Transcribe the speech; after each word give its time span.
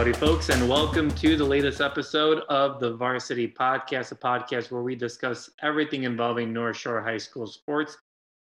Howdy, 0.00 0.14
folks, 0.14 0.48
and 0.48 0.66
welcome 0.66 1.10
to 1.16 1.36
the 1.36 1.44
latest 1.44 1.82
episode 1.82 2.38
of 2.48 2.80
the 2.80 2.94
Varsity 2.94 3.46
Podcast, 3.46 4.12
a 4.12 4.14
podcast 4.14 4.70
where 4.70 4.80
we 4.80 4.94
discuss 4.94 5.50
everything 5.62 6.04
involving 6.04 6.54
North 6.54 6.78
Shore 6.78 7.02
High 7.02 7.18
School 7.18 7.46
sports. 7.46 7.98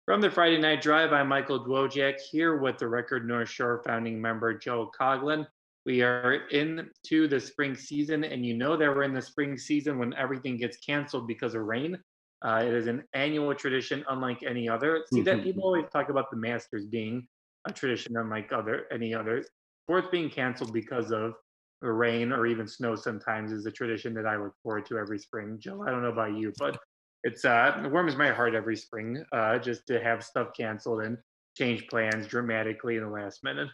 From 0.06 0.22
the 0.22 0.32
Friday 0.32 0.62
Night 0.62 0.82
Drive, 0.82 1.12
I'm 1.12 1.28
Michael 1.28 1.60
Dwojak 1.66 2.22
here 2.22 2.56
with 2.56 2.78
the 2.78 2.88
Record 2.88 3.28
North 3.28 3.50
Shore 3.50 3.82
founding 3.86 4.22
member 4.22 4.58
Joe 4.58 4.90
Coughlin. 4.98 5.46
We 5.86 6.02
are 6.02 6.48
into 6.52 7.28
the 7.28 7.42
spring 7.42 7.76
season, 7.76 8.24
and 8.24 8.46
you 8.46 8.56
know 8.56 8.78
that 8.78 8.88
we're 8.88 9.04
in 9.04 9.14
the 9.14 9.22
spring 9.22 9.58
season 9.58 10.00
when 10.00 10.14
everything 10.14 10.56
gets 10.56 10.78
canceled 10.78 11.28
because 11.28 11.54
of 11.54 11.64
rain. 11.64 12.00
Uh, 12.46 12.64
it 12.66 12.74
is 12.74 12.88
an 12.88 13.04
annual 13.14 13.54
tradition, 13.54 14.06
unlike 14.08 14.42
any 14.44 14.70
other. 14.70 15.04
See 15.12 15.22
that 15.24 15.44
people 15.44 15.64
always 15.64 15.90
talk 15.92 16.08
about 16.08 16.32
the 16.32 16.38
Masters 16.38 16.86
being 16.86 17.28
a 17.68 17.74
tradition 17.74 18.16
unlike 18.16 18.54
other 18.54 18.86
any 18.90 19.14
other 19.14 19.44
sports 19.86 20.08
being 20.12 20.30
canceled 20.30 20.74
because 20.74 21.12
of 21.12 21.34
rain 21.82 22.32
or 22.32 22.46
even 22.46 22.68
snow 22.68 22.96
sometimes 22.96 23.52
is 23.52 23.66
a 23.66 23.72
tradition 23.72 24.14
that 24.14 24.26
I 24.26 24.38
look 24.38 24.54
forward 24.62 24.86
to 24.88 24.98
every 24.98 25.18
spring. 25.18 25.58
Joe, 25.60 25.84
I 25.86 25.90
don't 25.90 26.04
know 26.04 26.10
about 26.10 26.36
you, 26.38 26.54
but 26.60 26.78
it's 27.24 27.46
uh 27.46 27.82
it 27.84 27.92
warms 27.92 28.16
my 28.16 28.30
heart 28.30 28.56
every 28.56 28.76
spring 28.76 29.24
uh 29.32 29.58
just 29.60 29.86
to 29.88 30.02
have 30.02 30.24
stuff 30.24 30.50
canceled 30.58 31.04
and 31.04 31.18
change 31.56 31.88
plans 31.88 32.28
dramatically 32.28 32.98
in 32.98 33.04
the 33.04 33.10
last 33.10 33.44
minute. 33.44 33.70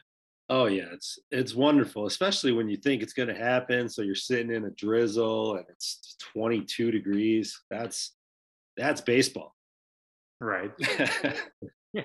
Oh 0.49 0.65
yeah, 0.67 0.85
it's 0.93 1.19
it's 1.29 1.53
wonderful, 1.53 2.05
especially 2.05 2.53
when 2.53 2.69
you 2.69 2.77
think 2.77 3.03
it's 3.03 3.13
going 3.13 3.27
to 3.27 3.35
happen. 3.35 3.89
So 3.89 4.01
you're 4.01 4.15
sitting 4.15 4.53
in 4.53 4.63
a 4.65 4.71
drizzle 4.71 5.55
and 5.55 5.65
it's 5.69 6.15
22 6.33 6.91
degrees. 6.91 7.59
That's 7.69 8.15
that's 8.77 9.01
baseball. 9.01 9.53
Right. 10.39 10.71
yeah. 11.93 12.03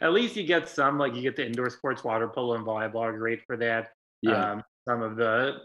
At 0.00 0.12
least 0.12 0.36
you 0.36 0.44
get 0.44 0.68
some, 0.68 0.98
like 0.98 1.14
you 1.14 1.22
get 1.22 1.36
the 1.36 1.46
indoor 1.46 1.70
sports, 1.70 2.04
water 2.04 2.28
polo 2.28 2.54
and 2.54 2.64
volleyball 2.66 3.00
are 3.02 3.16
great 3.18 3.40
for 3.46 3.56
that. 3.56 3.90
Yeah. 4.22 4.52
Um, 4.52 4.62
some 4.88 5.02
of 5.02 5.16
the 5.16 5.58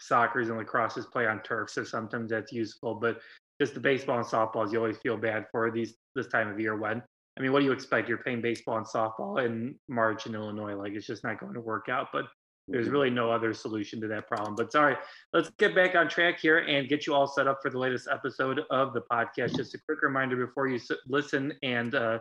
soccer's 0.00 0.48
and 0.48 0.58
lacrosses 0.58 1.10
play 1.10 1.26
on 1.26 1.42
turf, 1.42 1.70
so 1.70 1.84
sometimes 1.84 2.30
that's 2.30 2.52
useful. 2.52 2.94
But 2.94 3.20
just 3.60 3.74
the 3.74 3.80
baseball 3.80 4.18
and 4.18 4.26
softballs, 4.26 4.72
you 4.72 4.78
always 4.78 4.98
feel 4.98 5.16
bad 5.16 5.46
for 5.50 5.70
these 5.70 5.94
this 6.14 6.28
time 6.28 6.48
of 6.48 6.58
year 6.60 6.76
when 6.76 7.02
I 7.38 7.40
mean, 7.40 7.52
what 7.52 7.60
do 7.60 7.64
you 7.64 7.72
expect? 7.72 8.08
You're 8.08 8.18
playing 8.18 8.42
baseball 8.42 8.76
and 8.76 8.86
softball 8.86 9.44
in 9.44 9.74
March 9.88 10.26
in 10.26 10.34
Illinois. 10.34 10.74
Like 10.74 10.92
it's 10.92 11.06
just 11.06 11.24
not 11.24 11.40
going 11.40 11.54
to 11.54 11.60
work 11.60 11.88
out. 11.88 12.08
But 12.12 12.26
there's 12.68 12.84
Mm-hmm. 12.86 12.92
really 12.92 13.10
no 13.10 13.30
other 13.30 13.54
solution 13.54 14.00
to 14.02 14.08
that 14.08 14.28
problem. 14.28 14.54
But 14.54 14.70
sorry, 14.70 14.96
let's 15.32 15.48
get 15.58 15.74
back 15.74 15.94
on 15.94 16.08
track 16.08 16.38
here 16.38 16.58
and 16.58 16.88
get 16.88 17.06
you 17.06 17.14
all 17.14 17.26
set 17.26 17.48
up 17.48 17.58
for 17.62 17.70
the 17.70 17.78
latest 17.78 18.06
episode 18.12 18.60
of 18.70 18.92
the 18.92 19.00
podcast. 19.10 19.56
Just 19.56 19.74
a 19.74 19.78
quick 19.86 20.02
reminder 20.02 20.36
before 20.36 20.68
you 20.68 20.76
s- 20.76 20.90
listen 21.08 21.52
and 21.62 21.94
uh, 21.94 22.18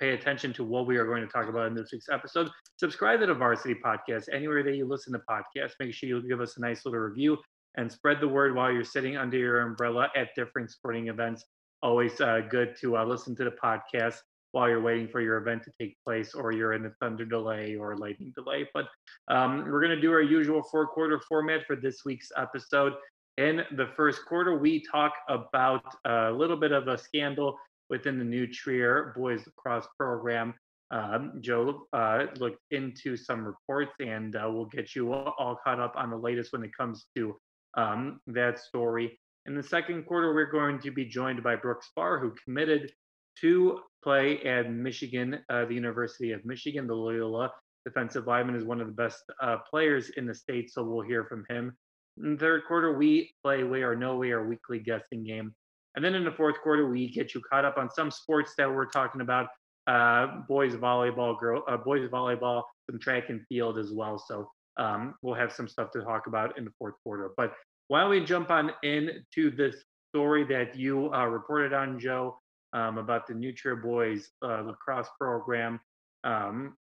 pay 0.00 0.10
attention 0.10 0.52
to 0.54 0.64
what 0.64 0.86
we 0.86 0.96
are 0.96 1.04
going 1.04 1.20
to 1.20 1.28
talk 1.28 1.48
about 1.48 1.66
in 1.66 1.74
this 1.74 1.92
week's 1.92 2.08
episode. 2.10 2.48
Subscribe 2.78 3.20
to 3.20 3.26
the 3.26 3.34
Varsity 3.34 3.74
Podcast 3.74 4.24
anywhere 4.32 4.62
that 4.62 4.74
you 4.74 4.86
listen 4.86 5.12
to 5.12 5.20
podcasts. 5.30 5.72
Make 5.78 5.92
sure 5.92 6.08
you 6.08 6.26
give 6.26 6.40
us 6.40 6.56
a 6.56 6.60
nice 6.60 6.86
little 6.86 7.00
review 7.00 7.36
and 7.76 7.92
spread 7.92 8.18
the 8.20 8.26
word 8.26 8.54
while 8.56 8.72
you're 8.72 8.82
sitting 8.82 9.16
under 9.16 9.36
your 9.36 9.60
umbrella 9.60 10.08
at 10.16 10.28
different 10.34 10.70
sporting 10.70 11.08
events. 11.08 11.44
Always 11.82 12.18
uh, 12.20 12.40
good 12.48 12.76
to 12.80 12.96
uh, 12.96 13.04
listen 13.04 13.36
to 13.36 13.44
the 13.44 13.54
podcast 13.62 14.16
while 14.52 14.68
you're 14.68 14.80
waiting 14.80 15.06
for 15.06 15.20
your 15.20 15.36
event 15.36 15.62
to 15.64 15.70
take 15.78 15.96
place 16.04 16.34
or 16.34 16.50
you're 16.50 16.72
in 16.72 16.86
a 16.86 16.90
thunder 17.00 17.24
delay 17.24 17.76
or 17.76 17.96
lightning 17.96 18.32
delay. 18.34 18.68
But 18.74 18.86
um, 19.28 19.64
we're 19.64 19.80
going 19.80 19.94
to 19.94 20.00
do 20.00 20.12
our 20.12 20.22
usual 20.22 20.62
four 20.62 20.86
quarter 20.86 21.20
format 21.28 21.66
for 21.66 21.76
this 21.76 22.04
week's 22.04 22.32
episode. 22.36 22.94
In 23.36 23.62
the 23.76 23.88
first 23.96 24.26
quarter, 24.26 24.58
we 24.58 24.82
talk 24.90 25.12
about 25.28 25.84
a 26.04 26.32
little 26.32 26.56
bit 26.56 26.72
of 26.72 26.88
a 26.88 26.98
scandal 26.98 27.56
within 27.90 28.18
the 28.18 28.24
New 28.24 28.46
Trier 28.46 29.12
boys 29.16 29.42
lacrosse 29.46 29.88
program. 29.98 30.54
Um, 30.92 31.34
Joe 31.40 31.86
uh, 31.92 32.26
looked 32.38 32.62
into 32.70 33.16
some 33.16 33.44
reports 33.44 33.92
and 34.00 34.34
uh, 34.34 34.48
we'll 34.50 34.66
get 34.66 34.94
you 34.96 35.12
all, 35.12 35.58
caught 35.62 35.78
up 35.78 35.94
on 35.96 36.10
the 36.10 36.16
latest 36.16 36.52
when 36.52 36.64
it 36.64 36.70
comes 36.76 37.06
to 37.16 37.36
um, 37.76 38.20
that 38.28 38.58
story. 38.58 39.18
In 39.46 39.54
the 39.54 39.62
second 39.62 40.04
quarter, 40.04 40.34
we're 40.34 40.50
going 40.50 40.80
to 40.80 40.90
be 40.90 41.04
joined 41.04 41.42
by 41.42 41.56
Brooks 41.56 41.90
Bahr, 41.94 42.18
who 42.18 42.34
committed 42.44 42.92
to 43.40 43.80
play 44.02 44.40
at 44.42 44.70
Michigan, 44.70 45.38
uh, 45.48 45.64
the 45.64 45.74
University 45.74 46.32
of 46.32 46.44
Michigan. 46.44 46.86
The 46.86 46.94
Loyola 46.94 47.50
defensive 47.84 48.26
lineman 48.26 48.56
is 48.56 48.64
one 48.64 48.80
of 48.80 48.86
the 48.86 48.92
best 48.92 49.22
uh, 49.40 49.58
players 49.68 50.10
in 50.10 50.26
the 50.26 50.34
state, 50.34 50.70
so 50.70 50.82
we'll 50.82 51.06
hear 51.06 51.24
from 51.24 51.44
him. 51.48 51.76
In 52.22 52.32
the 52.32 52.38
third 52.38 52.62
quarter, 52.66 52.96
we 52.96 53.32
play 53.42 53.62
way 53.62 53.82
or 53.82 53.96
no 53.96 54.16
way 54.16 54.32
our 54.32 54.46
weekly 54.46 54.78
guessing 54.78 55.24
game. 55.24 55.54
And 55.96 56.04
then 56.04 56.14
in 56.14 56.24
the 56.24 56.32
fourth 56.32 56.60
quarter, 56.62 56.88
we 56.88 57.10
get 57.10 57.34
you 57.34 57.40
caught 57.40 57.64
up 57.64 57.76
on 57.76 57.90
some 57.90 58.10
sports 58.10 58.54
that 58.58 58.70
we're 58.70 58.86
talking 58.86 59.20
about 59.20 59.48
uh, 59.86 60.42
boys 60.48 60.74
volleyball, 60.74 61.38
girl, 61.38 61.64
uh, 61.68 61.76
boys 61.76 62.08
volleyball, 62.10 62.62
some 62.88 63.00
track 63.00 63.28
and 63.28 63.44
field 63.48 63.78
as 63.78 63.92
well. 63.92 64.18
So 64.18 64.50
um, 64.76 65.14
we'll 65.22 65.34
have 65.34 65.52
some 65.52 65.68
stuff 65.68 65.90
to 65.92 66.02
talk 66.02 66.26
about 66.26 66.56
in 66.58 66.64
the 66.64 66.70
fourth 66.78 66.94
quarter. 67.02 67.30
But 67.36 67.54
why 67.88 68.02
don't 68.02 68.10
we 68.10 68.24
jump 68.24 68.50
on 68.50 68.70
into 68.82 69.50
this 69.50 69.76
story 70.10 70.44
that 70.44 70.76
you 70.76 71.12
uh, 71.12 71.26
reported 71.26 71.72
on, 71.72 71.98
Joe, 71.98 72.38
um, 72.72 72.98
about 72.98 73.26
the 73.26 73.34
New 73.34 73.52
Trier 73.52 73.76
boys 73.76 74.30
uh, 74.42 74.62
lacrosse 74.62 75.08
program? 75.18 75.80
Um, 76.22 76.76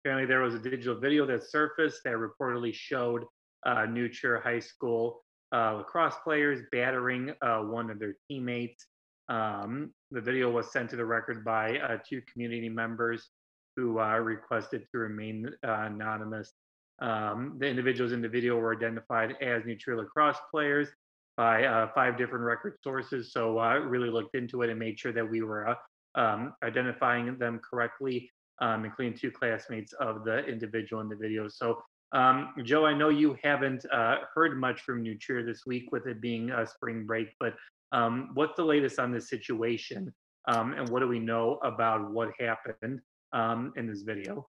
apparently, 0.00 0.26
there 0.26 0.42
was 0.42 0.54
a 0.54 0.58
digital 0.58 0.96
video 0.96 1.24
that 1.26 1.50
surfaced 1.50 2.02
that 2.04 2.14
reportedly 2.14 2.74
showed 2.74 3.24
uh, 3.64 3.86
New 3.86 4.08
Trier 4.08 4.40
High 4.40 4.60
School 4.60 5.22
uh, 5.52 5.74
lacrosse 5.74 6.16
players 6.24 6.60
battering 6.72 7.32
uh, 7.42 7.58
one 7.58 7.90
of 7.90 7.98
their 7.98 8.14
teammates. 8.28 8.86
Um, 9.28 9.92
the 10.10 10.20
video 10.20 10.50
was 10.50 10.72
sent 10.72 10.90
to 10.90 10.96
the 10.96 11.04
record 11.04 11.44
by 11.44 11.78
uh, 11.78 11.98
two 12.08 12.22
community 12.32 12.68
members 12.68 13.30
who 13.76 14.00
uh, 14.00 14.18
requested 14.18 14.86
to 14.92 14.98
remain 14.98 15.50
uh, 15.66 15.82
anonymous. 15.86 16.52
Um, 17.00 17.56
the 17.58 17.66
individuals 17.66 18.12
in 18.12 18.20
the 18.20 18.28
video 18.28 18.56
were 18.56 18.74
identified 18.74 19.34
as 19.40 19.64
New 19.64 19.76
Trier 19.76 19.96
lacrosse 19.96 20.38
players 20.50 20.88
by 21.36 21.64
uh, 21.64 21.88
five 21.94 22.18
different 22.18 22.44
record 22.44 22.76
sources. 22.82 23.32
So 23.32 23.58
I 23.58 23.74
really 23.74 24.10
looked 24.10 24.34
into 24.34 24.62
it 24.62 24.70
and 24.70 24.78
made 24.78 24.98
sure 24.98 25.12
that 25.12 25.28
we 25.28 25.42
were 25.42 25.76
um, 26.14 26.54
identifying 26.62 27.38
them 27.38 27.58
correctly, 27.58 28.30
um, 28.60 28.84
including 28.84 29.16
two 29.16 29.30
classmates 29.30 29.92
of 29.94 30.24
the 30.24 30.44
individual 30.44 31.00
in 31.00 31.08
the 31.08 31.16
video. 31.16 31.48
So 31.48 31.82
um, 32.12 32.52
Joe, 32.62 32.84
I 32.84 32.92
know 32.92 33.08
you 33.08 33.38
haven't 33.42 33.86
uh, 33.90 34.16
heard 34.34 34.58
much 34.58 34.82
from 34.82 35.02
New 35.02 35.16
Trier 35.16 35.44
this 35.44 35.64
week 35.66 35.90
with 35.92 36.06
it 36.06 36.20
being 36.20 36.50
a 36.50 36.66
spring 36.66 37.06
break, 37.06 37.28
but 37.40 37.54
um, 37.92 38.30
what's 38.34 38.56
the 38.56 38.64
latest 38.64 38.98
on 38.98 39.12
this 39.12 39.28
situation? 39.28 40.12
Um, 40.48 40.74
and 40.74 40.88
what 40.88 41.00
do 41.00 41.08
we 41.08 41.18
know 41.18 41.58
about 41.62 42.10
what 42.10 42.30
happened 42.38 43.00
um, 43.32 43.72
in 43.76 43.86
this 43.86 44.02
video? 44.02 44.48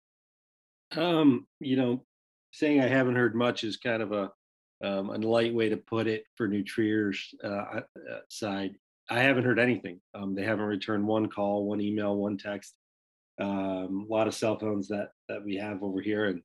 Um, 0.97 1.47
you 1.59 1.77
know, 1.77 2.03
saying 2.51 2.81
I 2.81 2.88
haven't 2.88 3.15
heard 3.15 3.35
much 3.35 3.63
is 3.63 3.77
kind 3.77 4.01
of 4.01 4.11
a 4.11 4.31
um, 4.83 5.09
a 5.09 5.17
light 5.17 5.53
way 5.53 5.69
to 5.69 5.77
put 5.77 6.05
it 6.05 6.25
for 6.35 6.49
New 6.49 6.61
Trier's 6.61 7.33
uh, 7.44 7.47
uh, 7.47 7.81
side. 8.29 8.75
I 9.09 9.21
haven't 9.21 9.45
heard 9.45 9.59
anything. 9.59 10.01
They 10.33 10.44
haven't 10.44 10.65
returned 10.65 11.07
one 11.07 11.29
call, 11.29 11.65
one 11.65 11.79
email, 11.79 12.17
one 12.17 12.38
text. 12.38 12.73
A 13.39 13.88
lot 13.89 14.27
of 14.27 14.33
cell 14.33 14.59
phones 14.59 14.88
that 14.89 15.11
that 15.29 15.44
we 15.44 15.55
have 15.55 15.81
over 15.83 16.01
here, 16.01 16.25
and 16.25 16.41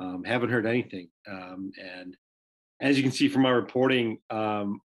um, 0.00 0.24
haven't 0.24 0.50
heard 0.50 0.66
anything. 0.66 1.08
Um, 1.28 1.72
and 1.78 2.16
as 2.80 2.96
you 2.96 3.02
can 3.02 3.12
see 3.12 3.28
from 3.28 3.44
our 3.44 3.54
reporting, 3.54 4.18
um, 4.30 4.80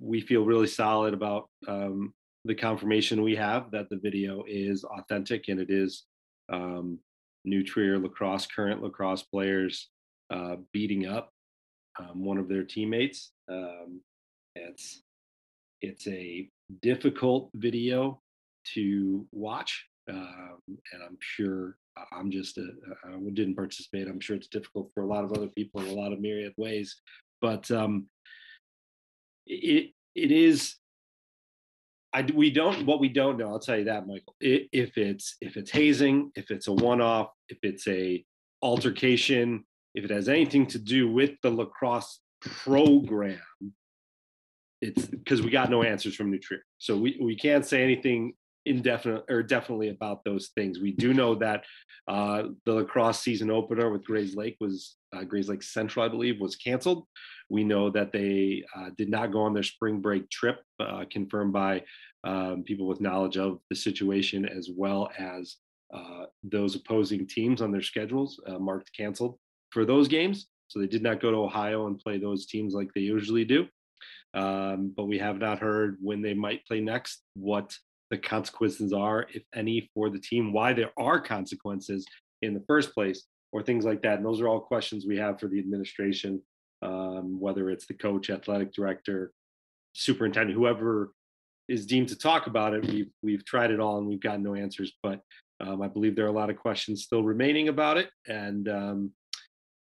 we 0.00 0.20
feel 0.20 0.44
really 0.44 0.68
solid 0.68 1.12
about 1.12 1.48
um, 1.68 2.14
the 2.44 2.54
confirmation 2.54 3.22
we 3.22 3.34
have 3.34 3.70
that 3.72 3.90
the 3.90 3.98
video 3.98 4.44
is 4.46 4.84
authentic 4.84 5.48
and 5.48 5.60
it 5.60 5.70
is 5.70 6.04
um, 6.52 6.98
New 7.44 7.64
Trier 7.64 7.98
lacrosse 7.98 8.46
current 8.46 8.82
lacrosse 8.82 9.22
players 9.22 9.88
uh, 10.30 10.56
beating 10.72 11.06
up 11.06 11.32
um, 11.98 12.24
one 12.24 12.38
of 12.38 12.48
their 12.48 12.64
teammates. 12.64 13.32
Um, 13.50 14.00
it's 14.54 15.02
it's 15.82 16.06
a 16.06 16.48
difficult 16.82 17.50
video 17.54 18.20
to 18.74 19.26
watch, 19.30 19.86
and 20.08 20.18
I'm 20.94 21.18
sure 21.20 21.76
I'm 22.12 22.30
just 22.30 22.58
a, 22.58 22.68
I 23.06 23.16
didn't 23.32 23.56
participate. 23.56 24.08
I'm 24.08 24.20
sure 24.20 24.36
it's 24.36 24.48
difficult 24.48 24.90
for 24.92 25.02
a 25.02 25.06
lot 25.06 25.24
of 25.24 25.32
other 25.32 25.48
people 25.48 25.80
in 25.80 25.88
a 25.88 25.94
lot 25.94 26.12
of 26.12 26.20
myriad 26.20 26.52
ways, 26.56 26.96
but 27.40 27.70
um, 27.70 28.06
it 29.46 29.92
it 30.14 30.32
is. 30.32 30.76
I 32.12 32.22
we 32.34 32.50
don't 32.50 32.86
what 32.86 33.00
we 33.00 33.08
don't 33.08 33.38
know. 33.38 33.48
I'll 33.48 33.58
tell 33.58 33.78
you 33.78 33.84
that, 33.84 34.06
Michael. 34.06 34.34
If 34.40 34.96
it's 34.98 35.36
if 35.40 35.56
it's 35.56 35.70
hazing, 35.70 36.32
if 36.34 36.50
it's 36.50 36.68
a 36.68 36.72
one 36.72 37.00
off, 37.00 37.28
if 37.48 37.58
it's 37.62 37.86
a 37.88 38.24
altercation, 38.62 39.64
if 39.94 40.04
it 40.04 40.10
has 40.10 40.28
anything 40.28 40.66
to 40.68 40.78
do 40.78 41.10
with 41.10 41.32
the 41.42 41.50
lacrosse 41.50 42.20
program, 42.40 43.40
it's 44.80 45.06
because 45.06 45.42
we 45.42 45.50
got 45.50 45.70
no 45.70 45.82
answers 45.82 46.14
from 46.14 46.30
New 46.30 46.38
Trier. 46.38 46.64
So 46.78 46.96
we, 46.96 47.18
we 47.20 47.36
can't 47.36 47.64
say 47.64 47.82
anything 47.82 48.34
indefinite 48.66 49.24
or 49.30 49.42
definitely 49.42 49.88
about 49.88 50.24
those 50.24 50.48
things. 50.54 50.80
We 50.80 50.92
do 50.92 51.14
know 51.14 51.34
that 51.36 51.64
uh, 52.08 52.44
the 52.64 52.74
lacrosse 52.74 53.20
season 53.20 53.50
opener 53.50 53.90
with 53.90 54.06
Grayslake 54.06 54.56
was 54.60 54.96
uh, 55.14 55.20
Grayslake 55.20 55.62
Central, 55.62 56.04
I 56.04 56.08
believe, 56.08 56.40
was 56.40 56.56
canceled. 56.56 57.06
We 57.48 57.64
know 57.64 57.90
that 57.90 58.12
they 58.12 58.64
uh, 58.76 58.90
did 58.96 59.08
not 59.08 59.32
go 59.32 59.42
on 59.42 59.54
their 59.54 59.62
spring 59.62 60.00
break 60.00 60.28
trip, 60.30 60.60
uh, 60.80 61.04
confirmed 61.10 61.52
by 61.52 61.84
um, 62.24 62.64
people 62.64 62.86
with 62.86 63.00
knowledge 63.00 63.36
of 63.36 63.60
the 63.70 63.76
situation, 63.76 64.46
as 64.46 64.68
well 64.74 65.08
as 65.18 65.56
uh, 65.94 66.24
those 66.42 66.74
opposing 66.74 67.26
teams 67.26 67.62
on 67.62 67.70
their 67.70 67.82
schedules 67.82 68.40
uh, 68.48 68.58
marked 68.58 68.90
canceled 68.96 69.38
for 69.70 69.84
those 69.84 70.08
games. 70.08 70.48
So 70.68 70.80
they 70.80 70.88
did 70.88 71.02
not 71.02 71.20
go 71.20 71.30
to 71.30 71.36
Ohio 71.36 71.86
and 71.86 71.98
play 71.98 72.18
those 72.18 72.46
teams 72.46 72.74
like 72.74 72.90
they 72.94 73.02
usually 73.02 73.44
do. 73.44 73.66
Um, 74.34 74.92
but 74.96 75.06
we 75.06 75.18
have 75.18 75.38
not 75.38 75.60
heard 75.60 75.96
when 76.00 76.20
they 76.20 76.34
might 76.34 76.66
play 76.66 76.80
next, 76.80 77.22
what 77.34 77.72
the 78.10 78.18
consequences 78.18 78.92
are, 78.92 79.26
if 79.34 79.42
any, 79.54 79.90
for 79.94 80.10
the 80.10 80.18
team, 80.18 80.52
why 80.52 80.72
there 80.72 80.92
are 80.96 81.20
consequences 81.20 82.06
in 82.42 82.54
the 82.54 82.64
first 82.66 82.94
place, 82.94 83.24
or 83.52 83.62
things 83.62 83.84
like 83.84 84.02
that. 84.02 84.16
And 84.16 84.24
those 84.26 84.40
are 84.40 84.48
all 84.48 84.60
questions 84.60 85.06
we 85.06 85.16
have 85.16 85.40
for 85.40 85.48
the 85.48 85.58
administration, 85.58 86.42
um, 86.82 87.40
whether 87.40 87.70
it's 87.70 87.86
the 87.86 87.94
coach, 87.94 88.30
athletic 88.30 88.72
director, 88.72 89.32
superintendent, 89.94 90.56
whoever 90.56 91.12
is 91.68 91.86
deemed 91.86 92.08
to 92.08 92.16
talk 92.16 92.46
about 92.46 92.74
it. 92.74 92.86
We've 92.86 93.10
we've 93.22 93.44
tried 93.44 93.70
it 93.70 93.80
all 93.80 93.98
and 93.98 94.06
we've 94.06 94.20
gotten 94.20 94.42
no 94.42 94.54
answers. 94.54 94.92
But 95.02 95.20
um, 95.60 95.82
I 95.82 95.88
believe 95.88 96.14
there 96.14 96.26
are 96.26 96.28
a 96.28 96.32
lot 96.32 96.50
of 96.50 96.56
questions 96.56 97.02
still 97.02 97.22
remaining 97.22 97.68
about 97.68 97.96
it, 97.96 98.10
and 98.28 98.68
um, 98.68 99.10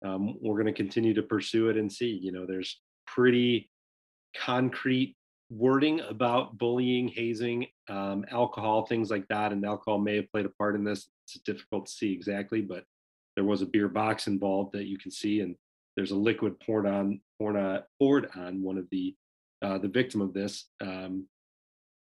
um, 0.05 0.37
we're 0.41 0.63
going 0.63 0.67
to 0.67 0.73
continue 0.73 1.15
to 1.15 1.23
pursue 1.23 1.69
it 1.69 1.77
and 1.77 1.93
see. 1.93 2.19
You 2.23 2.33
know, 2.33 2.47
there's 2.47 2.81
pretty 3.07 3.69
concrete 4.37 5.17
wording 5.51 6.01
about 6.01 6.59
bullying, 6.59 7.09
hazing, 7.09 7.67
um, 7.89 8.25
alcohol, 8.31 8.87
things 8.87 9.11
like 9.11 9.27
that, 9.29 9.53
and 9.53 9.65
alcohol 9.65 9.99
may 9.99 10.17
have 10.17 10.31
played 10.31 10.47
a 10.47 10.51
part 10.51 10.75
in 10.75 10.85
this. 10.85 11.09
It's 11.25 11.43
difficult 11.45 11.87
to 11.87 11.93
see 11.93 12.13
exactly, 12.13 12.61
but 12.61 12.85
there 13.37 13.45
was 13.45 13.63
a 13.63 13.67
beer 13.67 13.89
box 13.89 14.27
involved 14.27 14.73
that 14.73 14.87
you 14.87 14.99
can 14.99 15.11
see, 15.11 15.41
and 15.41 15.57
there's 15.97 16.11
a 16.11 16.17
liquid 16.17 16.59
poured 16.61 16.87
on 16.87 17.21
poured 17.39 17.57
on, 17.57 17.83
poured 17.99 18.29
on 18.35 18.63
one 18.63 18.79
of 18.79 18.87
the 18.91 19.15
uh, 19.63 19.79
the 19.79 19.89
victim 19.89 20.21
of 20.21 20.33
this. 20.33 20.67
Um, 20.81 21.27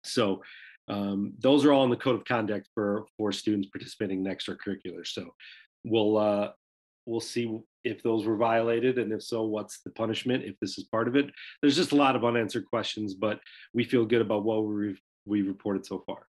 so 0.04 0.42
um, 0.88 1.34
those 1.38 1.64
are 1.64 1.72
all 1.72 1.84
in 1.84 1.90
the 1.90 1.96
code 1.96 2.16
of 2.16 2.24
conduct 2.24 2.68
for 2.74 3.06
for 3.16 3.32
students 3.32 3.68
participating 3.68 4.24
in 4.24 4.32
extracurriculars. 4.32 5.08
So 5.08 5.34
we'll 5.84 6.16
uh, 6.16 6.50
we'll 7.08 7.20
see 7.20 7.58
if 7.84 8.02
those 8.02 8.26
were 8.26 8.36
violated 8.36 8.98
and 8.98 9.12
if 9.12 9.22
so 9.22 9.42
what's 9.42 9.80
the 9.80 9.90
punishment 9.90 10.44
if 10.44 10.58
this 10.60 10.76
is 10.76 10.84
part 10.84 11.08
of 11.08 11.16
it. 11.16 11.30
There's 11.62 11.76
just 11.76 11.92
a 11.92 11.96
lot 11.96 12.14
of 12.14 12.24
unanswered 12.24 12.66
questions 12.66 13.14
but 13.14 13.40
we 13.72 13.82
feel 13.82 14.04
good 14.04 14.20
about 14.20 14.44
what 14.44 14.64
we've 14.64 15.00
we 15.24 15.42
reported 15.42 15.84
so 15.84 16.02
far. 16.06 16.26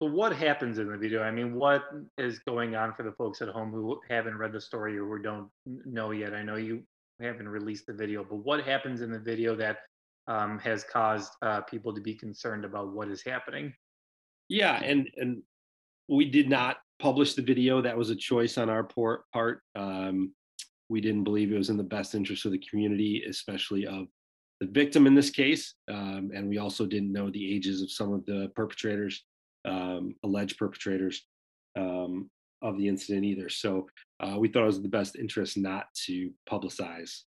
Well, 0.00 0.10
what 0.10 0.34
happens 0.34 0.78
in 0.78 0.88
the 0.88 0.96
video? 0.96 1.22
I 1.22 1.30
mean 1.30 1.54
what 1.54 1.82
is 2.18 2.38
going 2.40 2.76
on 2.76 2.94
for 2.94 3.02
the 3.02 3.12
folks 3.12 3.40
at 3.40 3.48
home 3.48 3.70
who 3.70 3.98
haven't 4.08 4.36
read 4.36 4.52
the 4.52 4.60
story 4.60 4.98
or 4.98 5.06
who 5.06 5.18
don't 5.18 5.48
know 5.64 6.10
yet? 6.10 6.34
I 6.34 6.42
know 6.42 6.56
you 6.56 6.82
haven't 7.20 7.48
released 7.48 7.86
the 7.86 7.94
video 7.94 8.22
but 8.22 8.36
what 8.36 8.64
happens 8.64 9.00
in 9.00 9.10
the 9.10 9.18
video 9.18 9.56
that 9.56 9.78
um, 10.28 10.58
has 10.58 10.84
caused 10.84 11.32
uh, 11.42 11.62
people 11.62 11.94
to 11.94 12.00
be 12.00 12.14
concerned 12.14 12.66
about 12.66 12.92
what 12.92 13.08
is 13.08 13.22
happening? 13.22 13.72
Yeah 14.48 14.78
and 14.82 15.08
and 15.16 15.42
we 16.08 16.28
did 16.28 16.50
not 16.50 16.78
publish 17.00 17.34
the 17.34 17.42
video. 17.42 17.80
That 17.80 17.96
was 17.96 18.10
a 18.10 18.16
choice 18.16 18.58
on 18.58 18.68
our 18.68 18.84
part. 18.84 19.62
Um, 19.74 20.32
we 20.88 21.00
didn't 21.00 21.24
believe 21.24 21.52
it 21.52 21.58
was 21.58 21.70
in 21.70 21.76
the 21.76 21.82
best 21.82 22.14
interest 22.14 22.44
of 22.44 22.52
the 22.52 22.62
community, 22.68 23.24
especially 23.28 23.86
of 23.86 24.06
the 24.60 24.66
victim 24.66 25.06
in 25.06 25.14
this 25.14 25.30
case. 25.30 25.74
Um, 25.90 26.30
and 26.34 26.48
we 26.48 26.58
also 26.58 26.84
didn't 26.86 27.12
know 27.12 27.30
the 27.30 27.54
ages 27.54 27.80
of 27.82 27.90
some 27.90 28.12
of 28.12 28.26
the 28.26 28.50
perpetrators, 28.54 29.24
um, 29.64 30.14
alleged 30.24 30.58
perpetrators 30.58 31.26
um, 31.78 32.30
of 32.60 32.76
the 32.76 32.88
incident 32.88 33.24
either. 33.24 33.48
So 33.48 33.86
uh, 34.20 34.36
we 34.38 34.48
thought 34.48 34.64
it 34.64 34.66
was 34.66 34.82
the 34.82 34.88
best 34.88 35.16
interest 35.16 35.56
not 35.56 35.86
to 36.06 36.30
publicize 36.48 37.20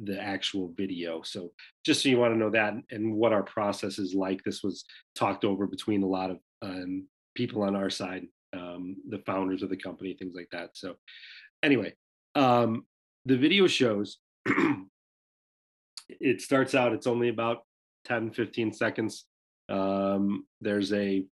the 0.00 0.20
actual 0.20 0.72
video. 0.76 1.22
So 1.22 1.50
just 1.84 2.02
so 2.02 2.08
you 2.08 2.18
want 2.18 2.34
to 2.34 2.38
know 2.38 2.50
that 2.50 2.74
and 2.90 3.14
what 3.14 3.32
our 3.32 3.42
process 3.42 3.98
is 3.98 4.14
like, 4.14 4.42
this 4.42 4.62
was 4.62 4.84
talked 5.14 5.44
over 5.44 5.66
between 5.66 6.02
a 6.02 6.08
lot 6.08 6.30
of 6.30 6.38
um, 6.62 7.06
people 7.34 7.62
on 7.62 7.76
our 7.76 7.90
side, 7.90 8.26
um, 8.52 8.96
the 9.08 9.18
founders 9.18 9.62
of 9.62 9.70
the 9.70 9.76
company, 9.76 10.14
things 10.14 10.34
like 10.34 10.48
that. 10.52 10.70
So, 10.74 10.94
anyway, 11.62 11.94
um, 12.34 12.86
the 13.24 13.36
video 13.36 13.66
shows 13.66 14.18
it 16.08 16.40
starts 16.40 16.74
out, 16.74 16.92
it's 16.92 17.06
only 17.06 17.28
about 17.28 17.58
10, 18.06 18.32
15 18.32 18.72
seconds. 18.72 19.26
Um, 19.68 20.46
there's 20.60 20.92
a 20.92 21.24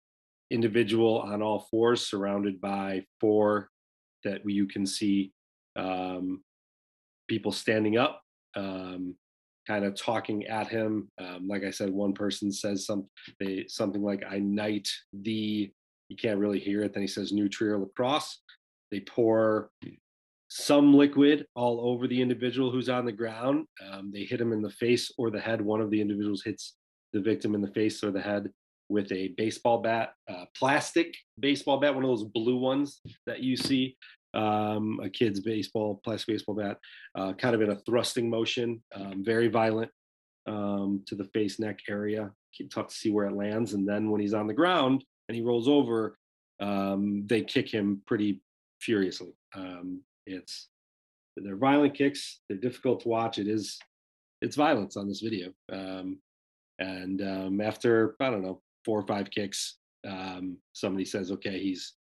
individual 0.51 1.21
on 1.21 1.43
all 1.43 1.67
fours 1.71 2.09
surrounded 2.09 2.61
by 2.61 3.05
four 3.21 3.69
that 4.25 4.41
you 4.45 4.67
can 4.67 4.87
see 4.87 5.33
um, 5.77 6.43
people 7.29 7.53
standing 7.53 7.97
up 7.97 8.23
um, 8.57 9.15
kind 9.67 9.85
of 9.85 9.95
talking 9.95 10.47
at 10.47 10.69
him. 10.69 11.09
Um, 11.19 11.47
like 11.49 11.65
I 11.65 11.71
said, 11.71 11.91
one 11.91 12.13
person 12.13 12.53
says 12.53 12.87
some 12.87 13.07
they, 13.39 13.67
something 13.69 14.03
like 14.03 14.25
"I 14.29 14.39
knight 14.39 14.89
the 15.13 15.71
you 16.11 16.17
can't 16.17 16.41
really 16.41 16.59
hear 16.59 16.83
it. 16.83 16.93
Then 16.93 17.03
he 17.03 17.09
says 17.09 17.33
New 17.33 17.49
Trier 17.49 17.79
lacrosse. 17.79 18.43
They 18.91 19.01
pour 19.01 19.71
some 20.49 20.93
liquid 20.93 21.47
all 21.55 21.81
over 21.89 22.09
the 22.09 22.21
individual 22.21 22.73
who's 22.73 22.89
on 22.89 23.05
the 23.05 23.12
ground. 23.12 23.67
Um, 23.89 24.11
they 24.12 24.25
hit 24.25 24.41
him 24.41 24.53
in 24.53 24.61
the 24.61 24.71
face 24.71 25.12
or 25.17 25.31
the 25.31 25.41
head. 25.41 25.62
One 25.62 25.81
of 25.81 25.91
the 25.91 26.01
individuals 26.01 26.43
hits 26.45 26.75
the 27.12 27.21
victim 27.21 27.55
in 27.55 27.61
the 27.61 27.71
face 27.71 28.03
or 28.03 28.11
the 28.11 28.21
head 28.21 28.51
with 28.89 29.12
a 29.12 29.29
baseball 29.37 29.79
bat, 29.79 30.15
uh, 30.29 30.47
plastic 30.57 31.15
baseball 31.39 31.79
bat, 31.79 31.95
one 31.95 32.03
of 32.03 32.11
those 32.11 32.25
blue 32.25 32.59
ones 32.59 33.01
that 33.27 33.41
you 33.41 33.57
see, 33.57 33.97
um, 34.35 34.99
a 35.01 35.09
kid's 35.09 35.39
baseball, 35.39 36.01
plastic 36.03 36.35
baseball 36.35 36.57
bat, 36.57 36.77
uh, 37.15 37.33
kind 37.35 37.55
of 37.55 37.62
in 37.62 37.71
a 37.71 37.77
thrusting 37.87 38.29
motion, 38.29 38.83
um, 38.97 39.25
very 39.25 39.47
violent 39.47 39.93
um, 40.47 41.05
to 41.07 41.15
the 41.15 41.29
face 41.33 41.61
neck 41.61 41.79
area. 41.89 42.33
Tough 42.69 42.89
to 42.89 42.95
see 42.95 43.12
where 43.12 43.27
it 43.27 43.37
lands. 43.37 43.75
And 43.75 43.89
then 43.89 44.11
when 44.11 44.21
he's 44.21 44.35
on 44.35 44.49
the 44.49 44.55
ground, 44.55 45.05
and 45.31 45.37
he 45.37 45.43
rolls 45.43 45.69
over, 45.69 46.19
um, 46.59 47.25
they 47.29 47.41
kick 47.41 47.73
him 47.73 48.03
pretty 48.05 48.43
furiously. 48.81 49.32
Um, 49.55 50.00
it's 50.27 50.67
they're 51.37 51.55
violent 51.55 51.94
kicks. 51.94 52.41
They're 52.49 52.59
difficult 52.59 53.03
to 53.03 53.09
watch. 53.09 53.38
It 53.38 53.47
is 53.47 53.79
it's 54.43 54.56
violence 54.56 54.97
on 54.97 55.06
this 55.06 55.21
video. 55.21 55.53
Um, 55.73 56.19
and 56.81 57.23
um, 57.23 57.61
after 57.61 58.17
I 58.19 58.29
don't 58.29 58.43
know 58.43 58.61
four 58.85 58.99
or 58.99 59.06
five 59.06 59.31
kicks, 59.31 59.77
um, 60.05 60.56
somebody 60.73 61.05
says, 61.05 61.31
"Okay, 61.31 61.61
he's 61.61 61.94